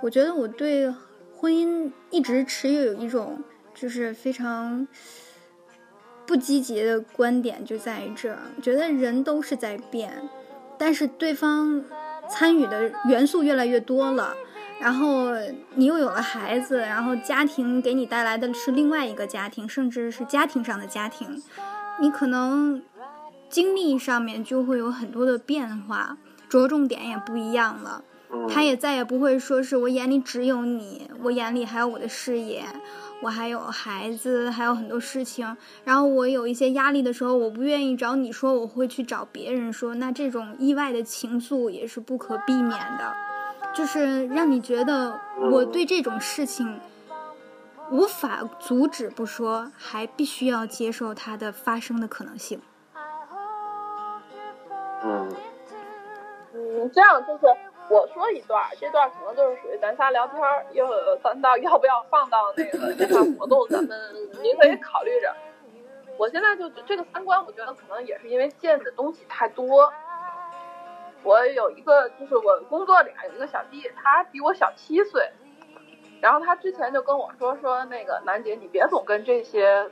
[0.03, 0.93] 我觉得我对
[1.37, 3.39] 婚姻一直持有一种
[3.73, 4.89] 就是非常。
[6.33, 10.27] 不积极的观点就在于这儿，觉得人都是在变，
[10.79, 11.85] 但是对方
[12.27, 14.35] 参与的元素越来越多了，
[14.81, 15.27] 然后
[15.75, 21.43] 你又有了孩子，然后家庭给你带来的是另外一个家庭，甚至是家庭上的家庭，
[22.01, 22.83] 你可能
[23.51, 26.17] 经历上面就会有很多的变化，
[26.49, 28.03] 着重点也不一样了。
[28.49, 32.65] 他也再也不会说是我眼里只有你，我眼里还有我的事业。
[33.23, 35.57] 我还有孩子，还有很多事情。
[35.85, 39.95] 然后我有一些压力的时候，我不愿意找你说，我会去找别人说。
[39.95, 43.15] 那这种意外的情愫也是不可避免的，
[43.73, 45.21] 就是让你觉得
[45.53, 46.81] 我对这种事情
[47.93, 52.61] 无法阻止不说，还必须要接受它的发生的可能性。
[55.05, 55.29] 嗯，
[56.55, 57.45] 嗯，这样就是。
[57.93, 60.89] 我说一段，这段可能就是属于咱仨聊天儿，又
[61.23, 65.31] 咱到要不要放到那个线下活动，咱们 您可以考虑着。
[66.17, 69.93] 我现在就这个三观，我觉得可能也是因为见的东西太多。
[71.23, 75.31] 我有一个，就是我工作里有一个小弟，他比我小七岁，
[76.23, 79.87] 然后他之前就跟我说说那个楠姐，你别总跟这些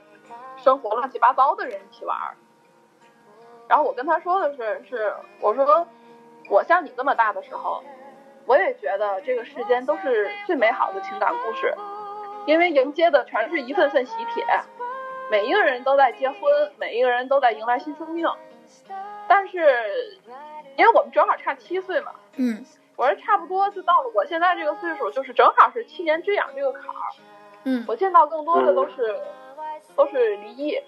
[0.57, 2.33] 生活乱七八糟的人一起玩儿。
[3.69, 5.87] 然后我跟他说的是，是我说。
[6.51, 7.83] 我像你这么大的时候，
[8.45, 11.73] 我也觉得这个世间都是最美好的情感故事，
[12.47, 14.45] 因为迎接的全是一份份喜帖，
[15.31, 16.41] 每一个人都在结婚，
[16.77, 18.27] 每一个人都在迎来新生命。
[19.29, 20.19] 但是，
[20.77, 22.65] 因为我们正好差七岁嘛，嗯
[22.97, 27.15] 我是差不多就到了我现在这个岁数，就是正好是七年之痒这个坎儿。
[27.65, 29.21] 嗯我见到更多的都是、
[29.95, 30.79] 都是离异、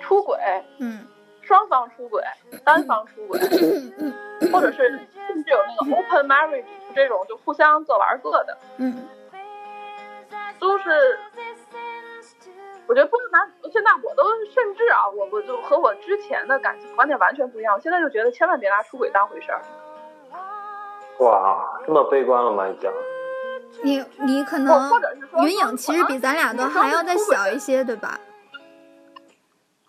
[0.00, 0.36] 出轨、
[0.78, 1.06] 嗯
[1.46, 2.22] 双方出轨、
[2.64, 3.38] 单方出轨，
[4.50, 4.88] 或者是
[5.28, 6.64] 甚至有那个 open marriage
[6.94, 9.06] 这种就互相各玩各的，嗯
[10.58, 11.18] 都是。
[12.86, 13.40] 我觉得不能拿，
[13.72, 17.74] 现在我都甚至啊，我我就和我之前的感情观点完全不一样。
[17.74, 19.62] 我现在就觉得千万别拿出轨当回事儿。
[21.20, 22.68] 哇，这么悲观了吗？
[22.68, 22.92] 已经。
[23.82, 28.20] 你你可能或者是说，云影其实比咱俩都还要再小一些，对吧？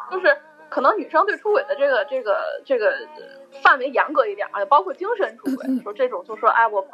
[0.10, 0.38] 就是
[0.76, 3.23] 可能女生对出轨的这个这个这个呃
[3.64, 6.85] 范围严格一点啊，包括精神出轨，说这种就说哎我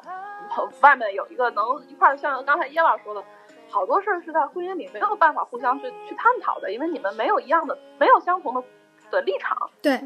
[0.82, 3.24] 外面有一个能一块儿，像刚才叶老说的，
[3.72, 8.64] 好多事儿是在婚姻里没有办法互相去去探讨的，因为你们没有一样的没有相同的
[9.10, 9.99] 的立场，对，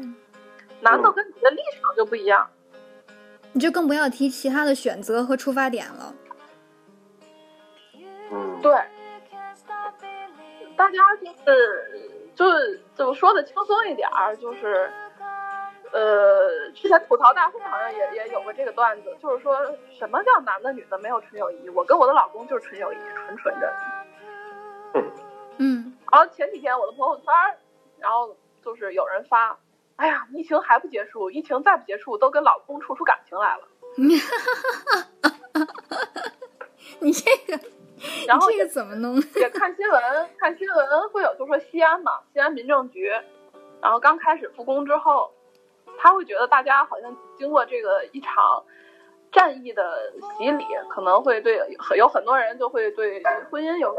[0.80, 2.48] 男的跟你的立场就不一样。
[3.52, 6.14] 你就更不要提其他的选择和出发点了。
[8.32, 8.72] 嗯，对，
[10.78, 14.88] 大家就是就是怎么说的轻松一点儿，就是
[15.90, 19.58] 呃，之前吐槽大会好像也也有过这个段子，就是说
[19.90, 21.68] 什么叫男的女的没有纯友谊？
[21.70, 23.74] 我跟我的老公就是纯友谊，纯纯的。
[25.58, 27.56] 嗯然后前几天我的朋友圈儿，
[27.98, 29.58] 然后就是有人发，
[29.96, 33.66] 哎呀，疫情还不结束，疫情再不结束，都跟老公处出感情来了。
[37.00, 37.58] 你这个，
[38.26, 39.14] 然后你这个怎么弄？
[39.36, 40.02] 也看新闻，
[40.38, 43.10] 看新闻会有，就说西安嘛，西安民政局，
[43.80, 45.30] 然后刚开始复工之后，
[45.98, 48.64] 他会觉得大家好像经过这个一场
[49.32, 53.94] 战役的洗礼，可能会对很有很多人就会对婚姻有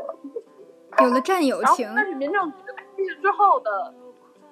[0.99, 2.57] 有了战友情，但是民政局
[2.95, 3.93] 进去之后的，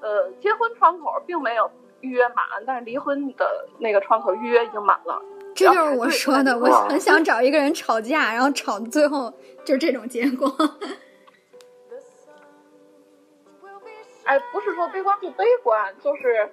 [0.02, 1.70] 呃，结婚窗口并没有
[2.02, 5.22] 预约满，但是离婚的那个窗口预约已经满了。
[5.56, 9.34] 这就是我说的，我很想找一个人吵架，然后吵到最后
[9.64, 10.54] 就是这种结果。
[14.26, 16.50] 哎，不是说悲观不悲观，就是，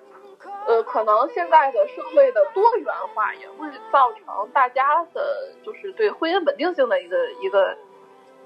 [0.66, 7.74] 呃，可能现在的社会的多元化也会造成大家的，就是对婚姻稳定性的一个一个，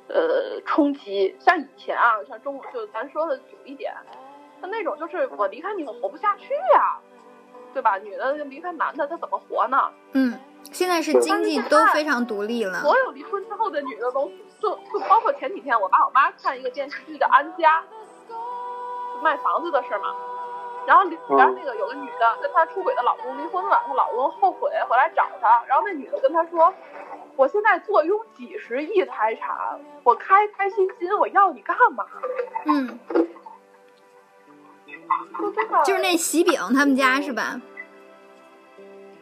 [0.08, 1.36] 呃，冲击。
[1.40, 3.92] 像以前啊，像中国，就咱说的久一点，
[4.60, 7.00] 像那种就是我离开你，我活不下去呀、
[7.76, 7.98] 对吧？
[7.98, 9.76] 女的离开男的，她怎么活呢？
[10.12, 10.32] 嗯，
[10.72, 12.80] 现在是经济都非常独立了。
[12.80, 17.82] 所有离婚之后的女的都就就包括前几天我爸我妈看一个电视剧叫《安家》，
[18.30, 20.06] 就卖房子的事儿嘛。
[20.86, 26.72] 然后里边那个有个女的跟她出轨的老公离婚了，她老公后悔回来找她，然后那女的跟她说
[27.36, 29.54] ：“我现在坐拥几十亿财产，
[30.02, 32.06] 我开开心心，我要你干嘛
[32.64, 32.98] 嗯，？”
[35.84, 37.60] 就是那喜饼他们家是吧？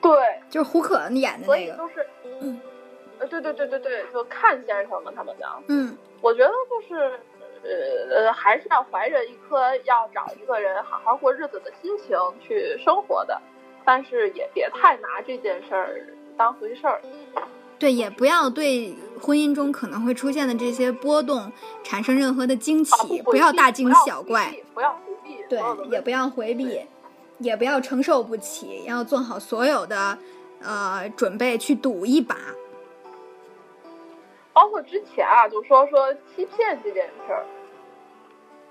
[0.01, 0.13] 对，
[0.51, 1.59] 就是胡可演的那个。
[1.59, 2.07] 以就是，
[3.19, 5.63] 呃，对对对对对，就看先生嘛，他们讲。
[5.69, 7.21] 嗯我觉得就是，
[7.63, 13.41] 呃呃，还是要怀着一颗要找一个人好好过日子的心情去生活的，
[13.85, 16.07] 但是也别太拿这件事儿
[16.37, 17.01] 当回事儿。
[17.79, 21.53] 对，也不要对婚姻中可能会出现的这些波动
[21.83, 25.59] 产生任何的惊啊奇，不要大惊小怪。，不要回避，对
[25.91, 26.87] 也不要回避，
[27.39, 30.19] 也不要承受不起，要做好所有的
[30.63, 32.37] 呃准备去赌一把。
[34.53, 37.45] 包括之前啊，就说说欺骗这件事儿，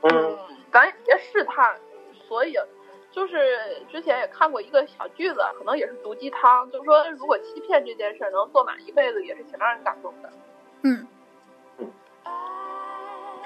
[0.04, 0.38] 嗯，
[0.72, 1.76] 咱也别试探。
[2.26, 2.56] 所以，
[3.12, 10.30] 就是之前也看过一个小句子，可能也是毒鸡汤，就是说如果欺骗这件事儿能做满一辈子，也是挺让人感动的。
[10.84, 11.06] 嗯，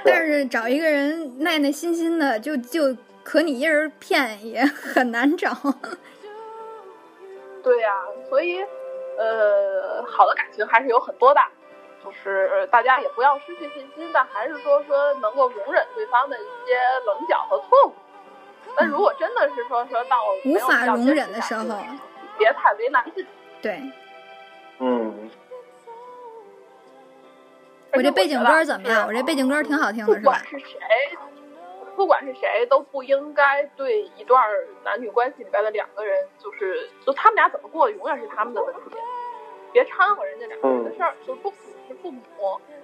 [0.08, 5.52] 但是找一个人耐耐心心的，就就可你一人骗也很难找。
[7.64, 7.94] 对呀、
[8.30, 8.62] 所以，
[9.18, 11.42] 呃，好的感情还是有很多的，
[12.04, 17.94] 就是大家也不要失去信心，但还是说说能够容忍对方的一些棱角和错误。
[18.76, 21.64] 但如果真的是说说到无法容忍的时候，
[22.38, 23.28] 别太为难自己。
[23.62, 23.82] 对
[24.80, 25.30] 嗯，
[27.98, 29.08] 我这背景歌怎么样？
[29.08, 30.22] 我这背景歌挺好听的，是吧？
[30.22, 30.78] 不管是谁，
[31.96, 34.42] 不管是谁，都不应该对一段
[34.84, 38.96] 男女关系里边的两个人，就是就他们俩怎么过，永远是他们的问题，
[39.74, 41.16] 别掺和人家两个人的事儿。
[41.26, 41.58] 就不只
[41.88, 42.22] 是父母、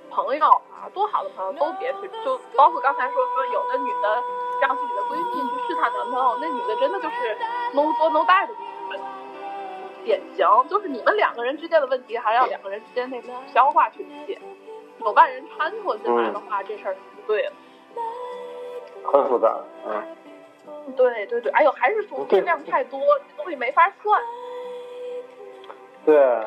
[0.09, 4.23] 朋友啊，多好的朋友都别去，就包括刚才说说有的女的
[4.61, 7.37] 让自己的闺蜜去试探男朋友，那女的真的就是
[7.73, 8.53] no 作 no die 的
[10.03, 14.41] 典型，就是你们两个人之间的问题，还要两个人之间那种消化去理解。
[14.99, 17.51] 有外人掺和进来的话，这事儿就不对了。
[19.03, 20.03] 很复杂，嗯。
[20.95, 24.21] 对对对，哎呦，还是说数量太多，这东西没法算。
[26.05, 26.45] 对，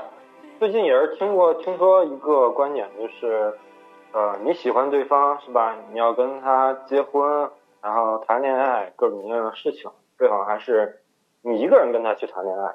[0.58, 3.58] 最近也是听过听说一个观点，就是
[4.12, 5.76] 呃，你喜欢对方是吧？
[5.90, 7.50] 你要跟他结婚，
[7.80, 11.00] 然后谈恋爱，各种各样的事情，最好还是
[11.40, 12.74] 你一个人跟他去谈恋爱。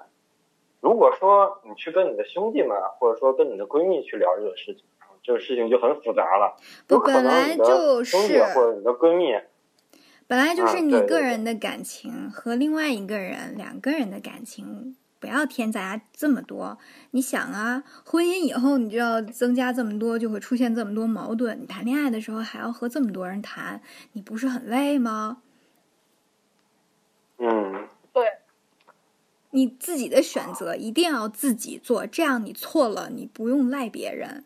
[0.79, 4.83] 如果说你去跟你的兄弟们，或者说跟你的闺蜜去聊这个事情，
[5.23, 6.57] 这个事情就很复杂了。
[6.87, 8.17] 不，本来就是
[8.53, 9.33] 或者你的闺蜜。
[10.27, 16.77] 本来就是你个人的感情和另外一个人两个人的感情，不要添杂这么多。
[17.11, 21.61] 你想啊，婚姻以后你就要增加这么多，就会出现这么多矛盾。
[21.61, 23.81] 你谈恋爱的时候还要和这么多人谈，
[24.13, 25.41] 你不是很累吗？
[27.37, 28.23] 嗯，对。
[29.49, 34.45] 你自己的选择一定要自己做，这样你错了，你不用赖别人。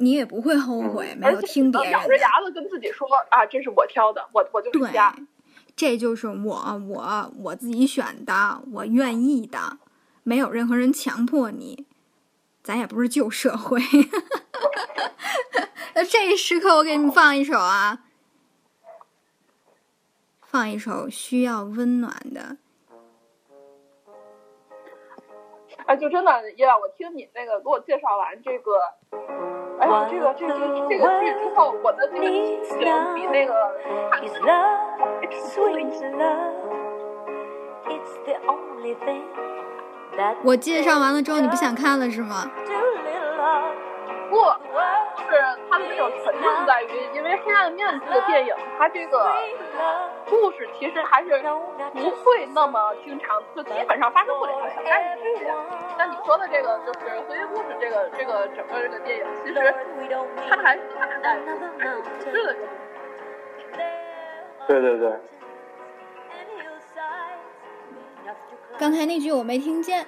[0.00, 5.12] 你也不会后悔，没有听别人咬着牙子跟自己说啊，这是我挑的，我我就是家，
[5.74, 9.78] 这就是我我我自己选的，我愿意的，
[10.22, 11.84] 没有任何人强迫你，
[12.62, 13.82] 咱也不是旧社会。
[15.94, 18.04] 那这一时刻，我给你们放一首啊，
[20.42, 22.58] 放一首需要温暖的。
[25.88, 28.72] 哎，就真的，叶我听你那个给我介绍完这个。
[29.80, 33.54] 哎呀，这个这个这个剧之后，我的这个心情比那个
[34.10, 34.22] 看
[40.44, 42.50] 我介绍完了之后，你不想看了是吗？
[44.28, 44.36] 不，
[45.22, 49.32] 是它的这种沉重在于，因为《黑暗面》这个电影，它这个
[50.28, 51.42] 故事其实还是
[51.92, 55.54] 不会那么经常，就基本上发生不了小概率事件。
[55.96, 59.74] 但你说的这个就是《婚姻故事》这个这个整个这个电影，其实
[60.48, 61.46] 它还是大概率
[62.24, 62.56] 是的。
[64.66, 65.12] 对对对。
[68.78, 70.06] 刚才那句我没听见。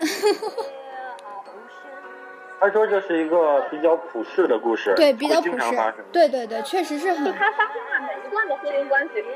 [2.60, 7.24] 他说这是一个比较普世的故事，对，比较普世，对对对，确实是很。
[7.24, 9.28] 就他发生了每一段的婚姻关系里。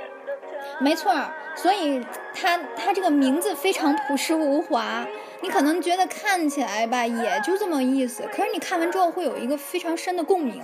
[0.79, 1.11] 没错，
[1.55, 5.07] 所以他他这个名字非常朴实无华，
[5.41, 8.25] 你可能觉得看起来吧，也就这么意思。
[8.31, 10.63] 可是你看完之后会有一个非常深的共鸣，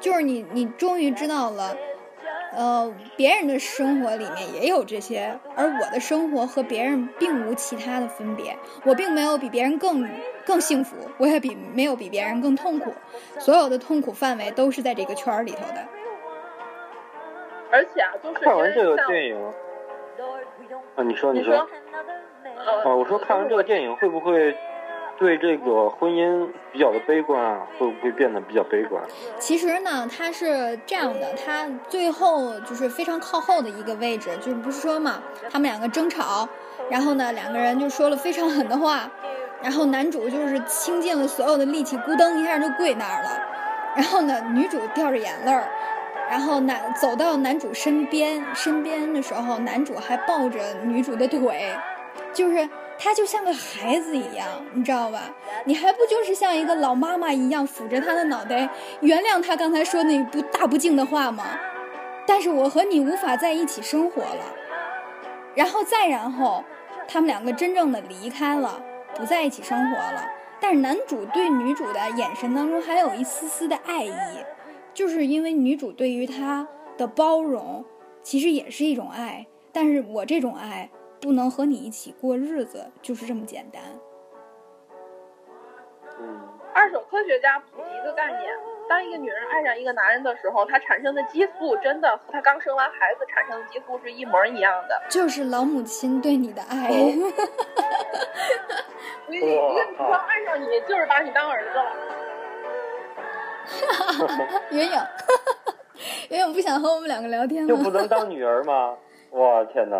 [0.00, 1.76] 就是你你终于知道了。
[2.58, 8.56] 呃，别人的生活里面也有这些，而我的生活和别人并无其他的分别。
[8.84, 10.04] 我并没有比别人更
[10.44, 12.92] 更幸福，我也比没有比别人更痛苦。
[13.38, 15.86] 所有的痛苦范围都是在这个圈儿里头的。
[17.70, 19.40] 而且啊，就是看完这个电影，
[20.96, 21.68] 啊，你说你说，啊，
[22.92, 24.52] 我说看完这个电影会不会？
[25.18, 29.02] 对这个婚姻比较的悲观啊，会不会变得比较悲观？
[29.40, 35.20] 其实呢，他是这样的，他最后就是非常靠后的一个位置，就是不是说嘛，
[35.50, 36.48] 他们两个争吵，
[36.88, 39.10] 然后呢，两个人就说了非常狠的话，
[39.60, 43.30] 然后男主就是倾尽了所有的力气，咕噔一下就跪那儿了，
[43.96, 45.68] 然后呢，女主掉着眼泪儿，
[46.30, 51.74] 然后男走到男主身边，身边的时候，男主还抱着女主的腿，
[52.32, 52.68] 就是。
[52.98, 55.32] 他就像个孩子一样，你知道吧？
[55.64, 58.68] 你还不就是像一个老妈妈一样抚着他的脑袋，
[59.00, 61.44] 原谅他刚才说那不大不敬的话吗？
[62.26, 64.44] 但是我和你无法在一起生活了，
[65.54, 66.64] 然后再然后，
[67.06, 68.82] 他们两个真正的离开了，
[69.14, 70.26] 不在一起生活了。
[70.60, 74.12] 但是男主对女主的眼神当中还有一丝丝的爱意，
[74.92, 76.66] 就是因为女主对于他
[76.96, 77.84] 的包容，
[78.22, 79.46] 其实也是一种爱。
[79.72, 80.90] 但是我这种爱。
[81.20, 83.82] 不能和你一起过日子，就是这么简单。
[86.20, 86.40] 嗯，
[86.74, 88.54] 二手科学家普及一个概念：
[88.88, 95.00] 当一个女人爱上一个男人的时候，她产生的激素真的和她刚生完孩子产生的激素是一模一样的。
[95.08, 96.88] 就是老母亲对你的爱。
[99.26, 101.92] 所以， 一个女生爱上你，就是把你当儿子了。
[103.68, 104.62] 哈哈哈！
[104.70, 104.98] 云影，
[106.30, 107.68] 云影不想和我们两个聊天吗？
[107.76, 108.96] 就不能当女儿吗？
[109.32, 109.96] 哇，天哪！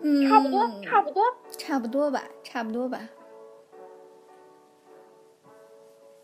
[0.00, 1.24] 嗯，差不多，差不多，
[1.58, 3.08] 差不多吧，差不多吧。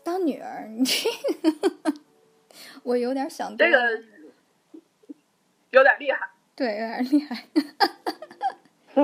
[0.03, 1.09] 当女儿，你这，
[2.83, 4.03] 我有点想这个，
[5.71, 6.29] 有点厉害。
[6.55, 7.47] 对，有点厉害。
[8.95, 9.01] 我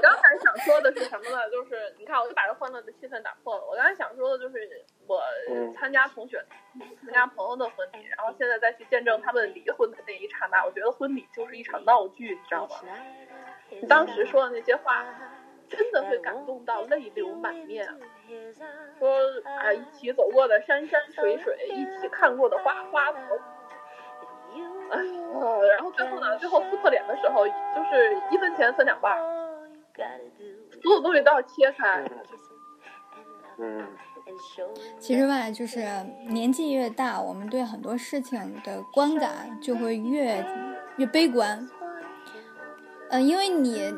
[0.00, 1.48] 刚才想说的是什么呢？
[1.50, 3.64] 就是你看，我就把这欢乐的气氛打破了。
[3.64, 5.20] 我刚才想说的就是我
[5.74, 6.44] 参加同学、
[7.02, 12.76] 参加朋友的婚礼，然后现在再去见证他们离婚的那一刹那，我觉得婚礼就是一场闹剧，你知道吗？
[13.70, 15.04] 你当时说的那些话，
[15.68, 17.88] 真的会感动到泪流满面。
[18.98, 23.18] 说啊，一起走过的山山水水，一起看过的花花草。
[24.90, 25.12] 哎呀，
[25.76, 29.16] 然后最后呢，最后撕破脸的时候，就是一分钱分两半，
[30.82, 32.04] 所有东西都要切开。
[33.58, 33.86] 嗯，
[34.98, 35.86] 其实吧，就是
[36.28, 40.44] 年纪越大，我们对很多事情的观感就会越
[40.96, 41.68] 越悲观。
[43.10, 43.92] 嗯，因为你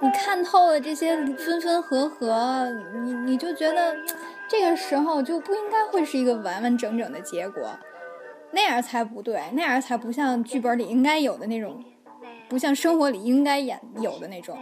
[0.00, 2.66] 你看透了这些分分合合，
[3.02, 3.96] 你你就觉得
[4.48, 7.70] 这个时候就不应该会是一个完完整整的结果。
[8.52, 11.84] 那样才不对，那样才不像剧本里应该有的那种，
[12.48, 14.56] 不像生活里应该演有的那种。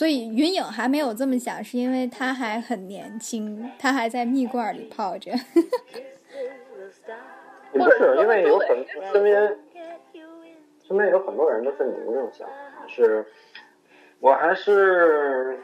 [0.00, 5.30] 所以云影还没有这么想，是因为他还很年轻，他还在蜜罐里泡着。
[7.70, 9.58] 不是，因为有很身边
[10.88, 12.54] 身边有很多人都是你们这种想法，
[12.88, 13.26] 是，
[14.20, 15.60] 我还是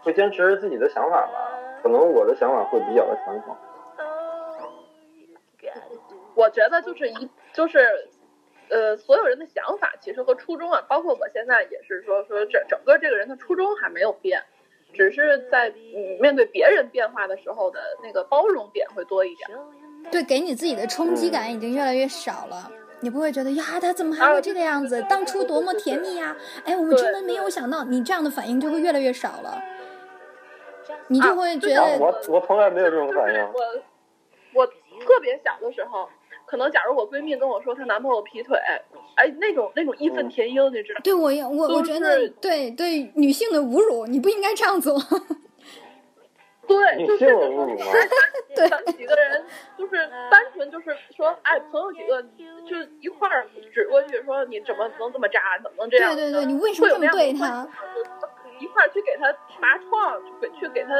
[0.00, 1.58] 会坚持自己的想法吧。
[1.82, 3.54] 可能我的想法会比较的传统。
[6.34, 8.08] 我觉得就是一就是，
[8.72, 14.42] 呃，所有人的想法其实和初衷啊，包括我现在也是说说整整个这个人的初衷还没有变，
[14.94, 19.50] 只是在嗯面对别人变化的时候的那个包容点会多一点。
[20.10, 25.04] 对，给你自己的冲击感已经越来越少了，你不会觉得呀，他怎么还会这个样子？
[25.06, 26.34] 当初多么甜蜜呀！
[26.64, 29.62] 哎，我们真的没有想到，你这样的反应就会越来越少了，
[31.08, 33.40] 你就会觉得我我从来没有这种反应。
[33.42, 33.60] 我
[34.54, 36.08] 我特别小的时候。
[36.52, 38.58] 可能，假如我闺蜜跟我说她男朋友劈腿，
[39.16, 41.00] 哎，那种那种义愤填膺，你知道？
[41.02, 44.94] 对我，我我觉得，对对女性的侮辱，你不应该这样做。
[46.68, 47.24] 对，就是
[48.54, 49.42] 对，咱几个人
[49.78, 49.96] 就是
[50.30, 52.22] 单纯就是说，哎，朋友几个
[52.68, 55.58] 就一块儿指过去说，你怎么能这么渣？
[55.62, 56.14] 怎么能这样？
[56.14, 57.66] 对对对，你为什么这么对他？
[58.60, 60.90] 一块儿去给他拔创，去去给他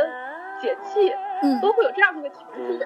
[0.63, 1.13] 解气，
[1.43, 2.79] 嗯，都会有这样的一个情绪。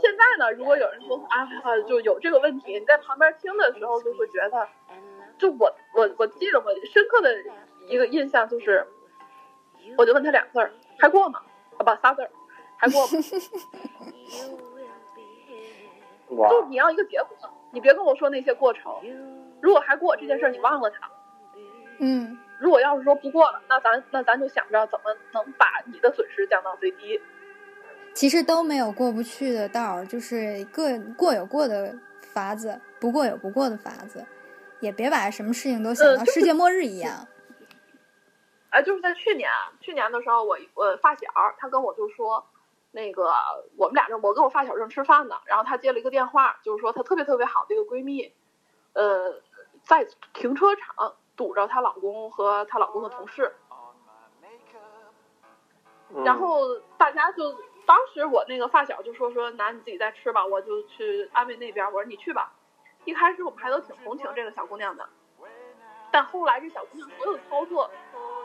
[0.00, 1.46] 现在呢，如果有人说啊，
[1.86, 4.68] 就有这个问题，你在旁边听的时候，就会觉得，
[5.38, 7.32] 就我我我记得我深刻的
[7.88, 8.84] 一个印象就是，
[9.96, 11.40] 我就问他俩字儿，还过吗？
[11.78, 12.30] 啊不，仨字儿，
[12.76, 13.08] 还过吗？
[16.50, 17.28] 就你要一个结果，
[17.70, 18.92] 你别跟我说那些过程。
[19.62, 21.08] 如果还过这件事儿，你忘了他。
[22.00, 22.36] 嗯。
[22.58, 27.20] 如果要是说不过了，那咱那咱就想着怎么能把你的损失降到最低。
[28.14, 34.26] 其实都没有过不去的道儿，就是各过有过的法子，不过有不过的法子，
[34.80, 37.28] 也别把什么事情都想到世界末日一样。
[38.70, 39.48] 哎，就是在去年，
[39.80, 41.26] 去年的时候，我我发小
[41.58, 42.44] 他跟我就说，
[42.90, 43.32] 那个
[43.76, 48.30] 我们俩正我跟我发小正吃饭呢，然后他接了一个电话，就是说她特别特别好的一个闺蜜，
[48.94, 49.40] 呃，
[49.84, 53.56] 在停车场堵着她老公和她老公的同事，
[56.22, 57.56] 然后大家就。
[57.88, 61.86] 当时我那个发小就说说，那你自己再吃吧，我就去安慰那边。
[61.86, 62.52] 我说你去吧。
[63.06, 65.08] 一开始我们还都挺同情这个小姑娘的，
[66.10, 67.90] 但后来这小姑娘所有的操作，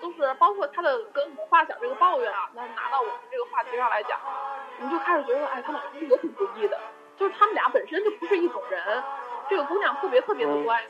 [0.01, 4.17] 都是包括她的跟我发小这个抱怨啊，那拿到我们这个话题上来讲，
[4.79, 6.79] 我们就开始觉得，哎，她老公也挺不易的，
[7.17, 9.03] 就是他们俩本身就不是一种人。
[9.49, 10.81] 这个姑娘特别特别的乖，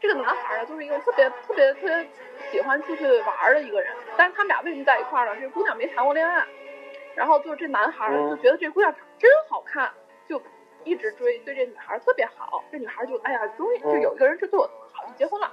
[0.00, 2.08] 这个男孩啊，就是一个特别特别特别
[2.50, 3.94] 喜欢出去玩的一个人。
[4.16, 5.36] 但是他们俩为什么在一块儿呢？
[5.36, 6.46] 这个姑娘没谈过恋爱。
[7.14, 9.92] 然后就是这男孩就觉得这姑娘真好看，
[10.28, 10.40] 就
[10.84, 12.64] 一直追，对这女孩特别好。
[12.72, 15.52] 这女孩就哎呀，终于就有一个人是对我好，就结婚了。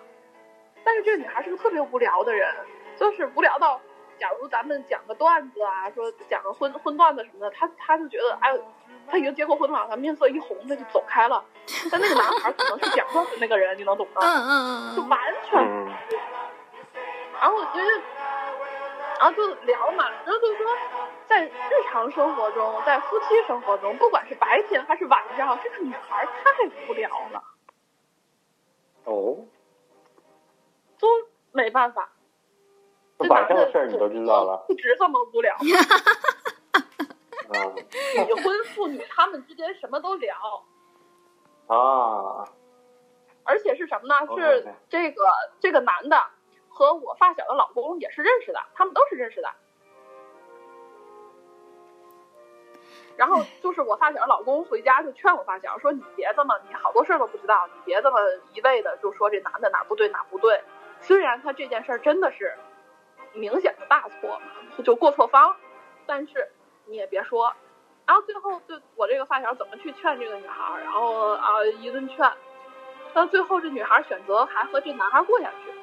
[0.84, 2.48] 但是这个女孩是个特别无聊的人，
[2.96, 3.82] 就是无聊到，
[4.18, 8.54] 假如咱们讲个段子啊，说讲个荤荤段子什么的，她她就觉得哎，
[9.10, 11.44] 她已经结过婚了，他面色一红，他就走开了。
[11.92, 14.22] 但那个男孩可能是假装的那个人，你能懂吗？
[14.22, 15.20] 嗯嗯嗯，就完
[15.50, 15.60] 全。
[17.40, 18.02] 然后就是，
[19.20, 20.66] 然后就聊嘛，然后就说。
[21.28, 21.52] 在日
[21.92, 27.44] 常生活中，在夫妻生活中，不管是白天还是晚上，这个女孩太无聊了。
[29.04, 29.36] 哦，
[30.98, 31.08] 都
[31.52, 32.10] 没办法。
[33.18, 34.66] 晚上的事儿你都知道了。
[34.70, 35.54] 一直这么无聊。
[38.28, 40.36] 已婚妇女他们之间什么都聊。
[41.68, 42.48] 啊。
[43.44, 44.16] 而且是什么呢？
[44.36, 45.24] 是这个
[45.60, 46.22] 这个男的
[46.68, 49.50] 和我发小的老公也是认识的，他们都是认识的。
[53.16, 58.20] 然后就是我发小老公回家就劝我发小说：“你别这么，你好多事儿都不知道，你别这么
[58.54, 60.62] 一味的就说这男的哪不对哪不对。
[61.00, 62.54] 虽然他这件事儿真的是
[63.34, 64.40] 明显的大错，
[64.84, 65.56] 就过错方，
[66.06, 66.52] 但是
[66.88, 67.54] 你也别说。
[68.06, 72.32] 然后最后就我这个发小怎么去劝这个女孩，然后啊一顿劝，
[73.14, 75.74] 到最后这女孩选择还和这男孩过下去。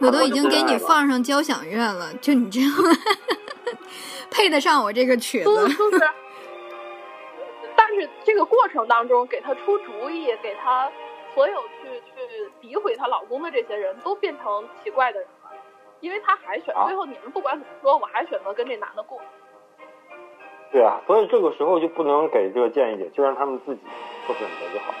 [0.00, 2.70] 我都已经给你放上交响乐了，就你这样。
[4.30, 5.44] ”配得上我这个曲子。
[5.44, 6.00] 就是，
[7.76, 10.90] 但是这个过程当中，给她出主意，给她
[11.34, 15.43] 所有去去诋毁她老公的这些人都变成奇怪的人了，
[16.04, 19.18] 因为他还选最后你们不管怎么说，我还选择跟这男的过。
[20.70, 23.80] 对啊，所以这个时候就不能给这个建议，就让他们自己
[24.26, 24.92] 做选择就好。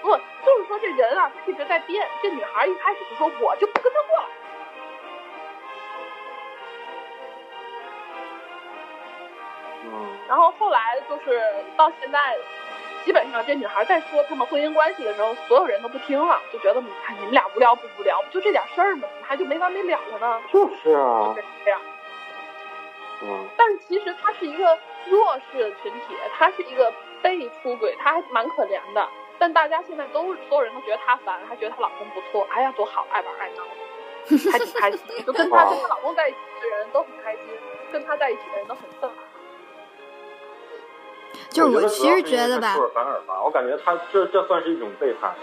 [0.00, 0.10] 不，
[0.46, 2.06] 就是说这人啊，他一直在变。
[2.22, 4.28] 这女孩一开始就说，我就不跟他过了。
[9.82, 10.16] 嗯。
[10.28, 11.42] 然后后来就是
[11.76, 12.36] 到现在，
[13.08, 18.20] 基本上这女孩在说他们婚姻关系的时候，所有人都不听了，就觉得你看你们俩无聊不无聊？
[18.20, 19.08] 不就这点事儿吗？
[19.08, 20.42] 怎么还就没完没了了呢？
[20.52, 21.32] 就是啊。
[21.34, 21.80] 就是这样。
[23.22, 24.78] 嗯，但是其实她是一个
[25.08, 29.08] 弱势的群体，她是一个被出轨，她还蛮可怜的。
[29.38, 33.62] 但大家现在都所有人都觉得她烦，还觉得她老公不错，哎呀多好，爱玩爱闹，
[34.52, 35.24] 还挺开心。
[35.24, 37.44] 就跟她跟她老公在一起的人都很开心，
[37.90, 39.10] 跟她在一起的人都很愤。
[41.50, 45.34] 就是我其实觉得吧，反尔吧，我感觉他这这算是一种背叛。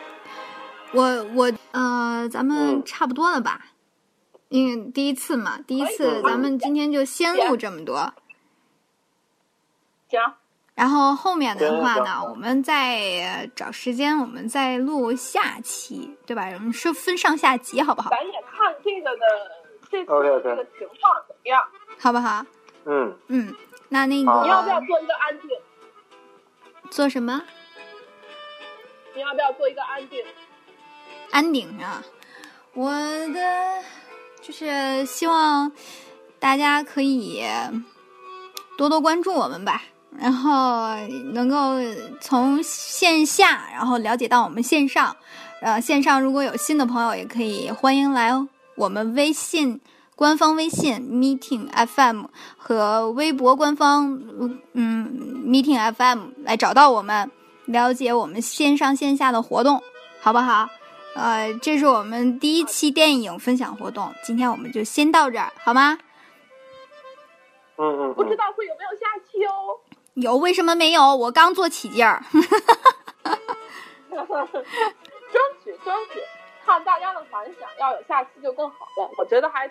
[0.92, 1.04] 我
[1.34, 3.60] 我呃，咱们差不多了吧？
[4.50, 8.14] 因为第一次嘛，第一次咱们今天就先录这么多。
[10.10, 10.22] 行。
[10.76, 16.50] 然后后面的话呢，我们再找时间，我们再录下期，对吧？
[16.54, 18.10] 我们是分上下集，好不好？
[18.10, 19.26] 咱也看这个的
[19.90, 20.12] 这次
[20.44, 21.62] 这个情况怎么样，
[21.98, 22.46] 好不好？
[22.86, 23.56] 嗯嗯，
[23.90, 25.50] 那那个你要不要做一个安定？
[26.92, 27.42] 做什么？
[29.16, 30.20] 你要不要做一个安定？
[31.32, 32.04] 安定啊！
[32.74, 32.92] 我
[33.30, 33.84] 的。
[34.42, 35.72] 就是希望
[36.38, 37.44] 大家可以
[38.78, 39.82] 多多关注我们吧，
[40.20, 40.96] 然后
[41.34, 41.78] 能够
[42.22, 45.18] 从线下然后了解到我们线上，
[45.62, 48.30] 呃，线上如果有新的朋友也可以欢迎来
[48.76, 49.82] 我们微信
[50.16, 52.26] 官方微信 Meeting FM
[52.58, 54.18] 和微博官方
[54.74, 57.30] 嗯 Meeting FM 来找到我们，
[57.66, 59.82] 了解我们线上线下的活动，
[60.22, 60.70] 好不好？
[61.16, 65.98] 呃，这是我们第一期电影分享活动，今天我们就先到这儿，好吗？
[67.78, 68.14] 嗯嗯。
[68.14, 69.78] 不知道会有没有下期哦？
[70.14, 71.14] 有，为什么没有？
[71.16, 72.24] 我刚做起劲儿。
[72.32, 72.38] 争
[75.64, 76.20] 取争取，
[76.66, 79.10] 看大家的反响，要有下期就更好了。
[79.18, 79.70] 我觉得还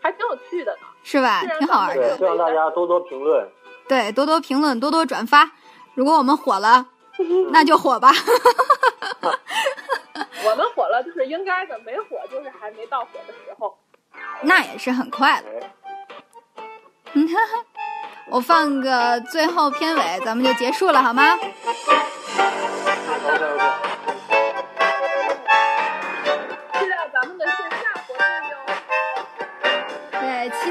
[0.00, 1.40] 还挺有趣的呢，是吧？
[1.58, 2.16] 挺好玩的。
[2.16, 3.48] 希望大家多多评论。
[3.88, 5.52] 对，多多评论，多多转发。
[5.94, 6.86] 如果我们火了，
[7.50, 8.10] 那就火吧。
[10.44, 13.78] 我们火了就是应该的，没火就是还没到火的时候。
[14.42, 15.48] 那也是很快的。
[18.30, 21.36] 我放个最后片尾，咱们就结束了，好吗？
[21.36, 21.50] 期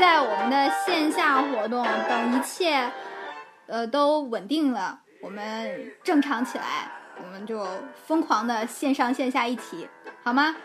[0.01, 2.91] 待我们的线下活动，等一切
[3.67, 6.91] 呃都稳定了，我们正常起来。
[7.23, 7.63] 我们就
[8.07, 9.87] 疯狂的线上线下一起，
[10.23, 10.55] 好吗？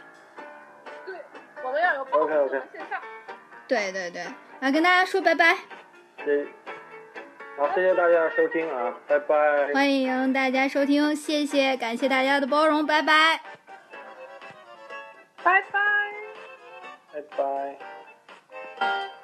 [1.05, 1.15] 对，
[1.63, 2.99] 我们要有疯狂的线上。
[3.69, 4.25] 对对对，
[4.61, 5.55] 来跟大家说拜拜。
[6.25, 6.47] 谢，
[7.59, 9.73] 好，谢谢大家收听啊，拜拜。
[9.75, 13.43] 欢迎大家收听，谢谢，感谢大家的包容，拜拜。
[15.43, 15.79] 拜拜。
[17.13, 17.21] 拜
[18.79, 19.16] 拜。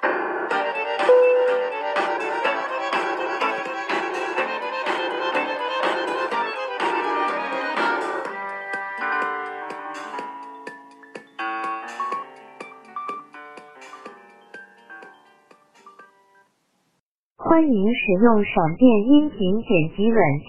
[17.53, 20.47] 欢迎使用闪电音频剪辑软件。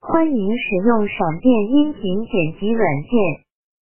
[0.00, 3.12] 欢迎使用闪电音频剪辑软件。